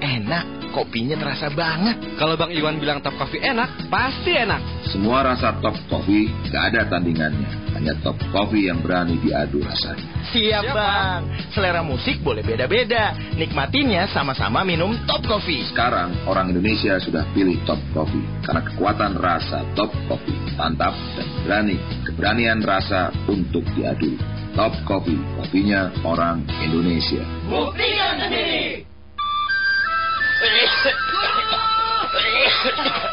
[0.02, 2.19] Enak, kopinya terasa banget.
[2.20, 4.89] Kalau Bang Iwan bilang top coffee enak, pasti enak.
[4.89, 7.77] Semua rasa Top Coffee gak ada tandingannya.
[7.77, 10.01] Hanya Top Coffee yang berani diadu rasanya.
[10.32, 11.20] Siap, Bang.
[11.53, 13.12] Selera musik boleh beda-beda.
[13.36, 15.69] Nikmatinya sama-sama minum top coffee.
[15.69, 21.77] Sekarang orang Indonesia sudah pilih Top Coffee karena kekuatan rasa Top Coffee mantap dan berani.
[22.09, 24.16] Keberanian rasa untuk diadu.
[24.57, 27.23] Top Coffee, kopinya orang Indonesia.
[27.47, 28.98] Buktikan sendiri.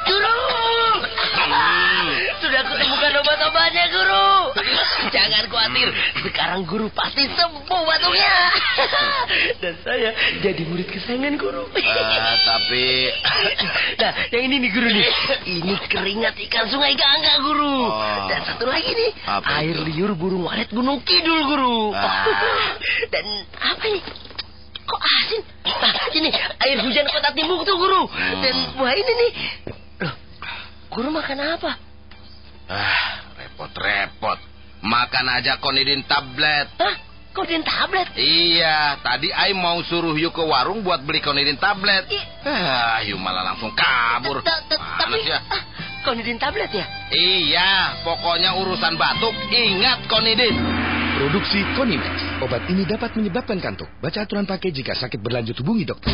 [0.05, 0.37] Guru!
[2.39, 4.29] Sudah kutemukan obat-obatnya, Guru.
[5.09, 5.89] Jangan khawatir,
[6.21, 8.35] sekarang Guru pasti sembuh batuknya.
[9.57, 11.65] Dan saya jadi murid kesayangan Guru.
[11.73, 12.85] Eh, tapi
[13.95, 15.09] Nah, yang ini nih Guru nih.
[15.45, 17.89] Ini keringat ikan sungai Gangga, Guru.
[17.89, 18.25] Oh.
[18.29, 19.85] Dan satu lagi nih, Apa air itu?
[19.89, 21.93] liur burung walet Gunung Kidul, Guru.
[21.93, 22.29] Ah.
[23.09, 23.25] Dan
[23.57, 24.01] apa ini?
[24.85, 25.41] Kok asin?
[25.65, 26.29] Ah, ini
[26.61, 28.05] air hujan kota Timbuk tuh, Guru.
[28.05, 28.41] Hmm.
[28.41, 29.31] Dan wah ini nih.
[30.05, 30.15] Loh,
[30.93, 31.71] Guru makan apa?
[32.69, 34.39] ah, repot-repot.
[34.85, 36.69] Makan aja konidin tablet.
[36.77, 36.95] Hah?
[37.35, 38.15] Kodin tablet?
[38.15, 42.07] Iya, tadi Ai mau suruh yuk ke warung buat beli konidin tablet.
[42.47, 44.39] Ah, yuk malah langsung kabur.
[44.39, 45.43] Sih ya?
[46.07, 46.85] Konidin tablet ya?
[47.11, 50.55] Iya, pokoknya urusan batuk ingat konidin.
[51.15, 52.43] Produksi Konimex.
[52.43, 53.87] Obat ini dapat menyebabkan kantuk.
[54.03, 56.11] Baca aturan pakai jika sakit berlanjut hubungi dokter.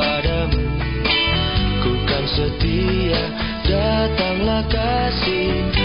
[0.00, 0.64] padamu.
[1.84, 3.22] Ku kan setia
[3.68, 5.79] Datanglah kasih.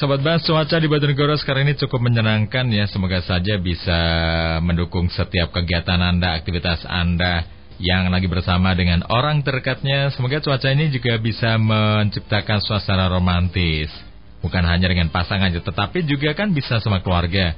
[0.00, 2.88] Sobat Bas, cuaca di Bojonegoro sekarang ini cukup menyenangkan ya.
[2.88, 4.00] Semoga saja bisa
[4.64, 7.44] mendukung setiap kegiatan Anda, aktivitas Anda
[7.76, 10.08] yang lagi bersama dengan orang terdekatnya.
[10.16, 13.92] Semoga cuaca ini juga bisa menciptakan suasana romantis.
[14.40, 17.52] Bukan hanya dengan pasangan, tetapi juga kan bisa sama keluarga.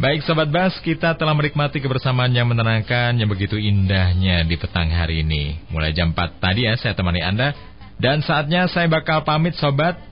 [0.00, 5.20] Baik Sobat Bas, kita telah menikmati kebersamaan yang menenangkan yang begitu indahnya di petang hari
[5.20, 5.60] ini.
[5.68, 7.52] Mulai jam 4 tadi ya, saya temani Anda.
[8.00, 10.09] Dan saatnya saya bakal pamit Sobat.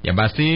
[0.00, 0.50] Yang pasti,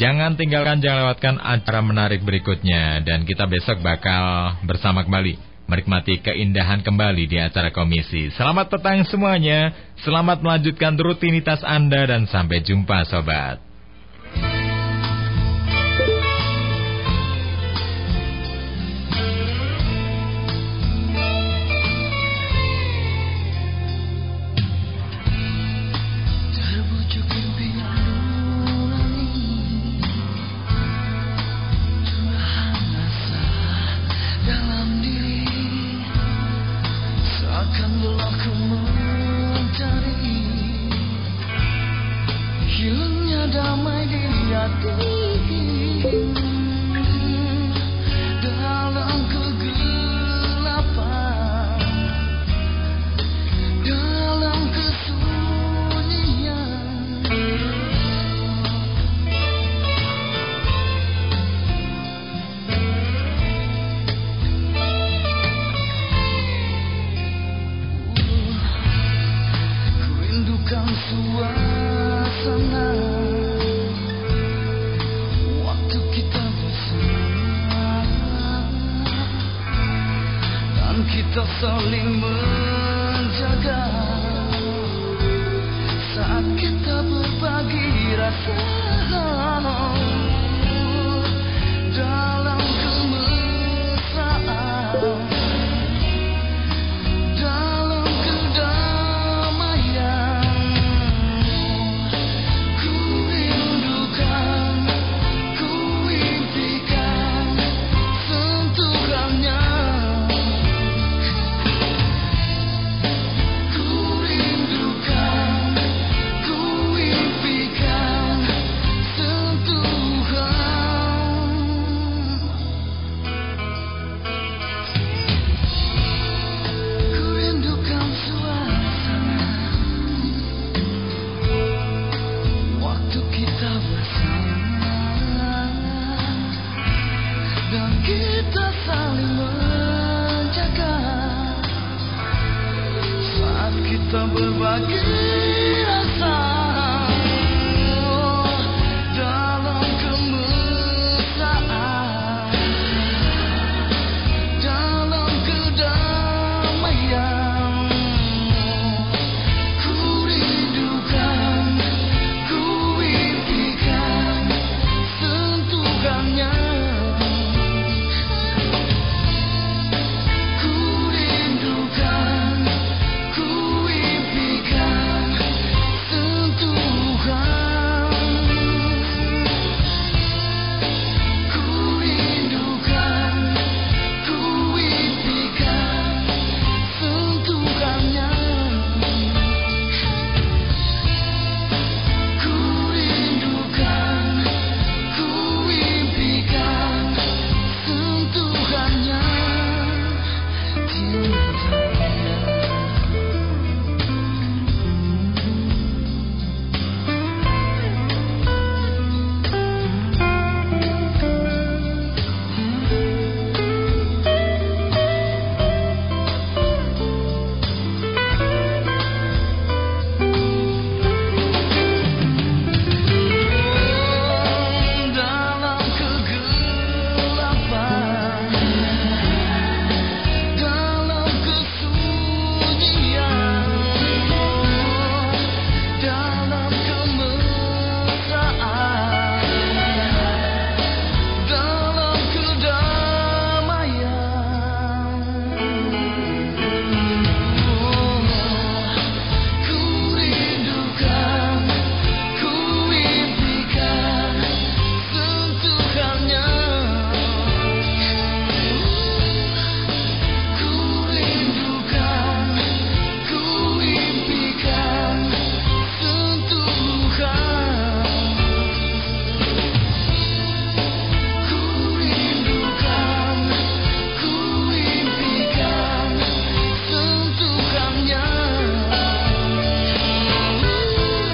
[0.00, 3.04] jangan tinggalkan, jangan lewatkan acara menarik berikutnya.
[3.04, 5.36] Dan kita besok bakal bersama kembali.
[5.66, 8.30] Menikmati keindahan kembali di acara komisi.
[8.38, 9.74] Selamat petang semuanya.
[10.00, 13.58] Selamat melanjutkan rutinitas Anda dan sampai jumpa Sobat.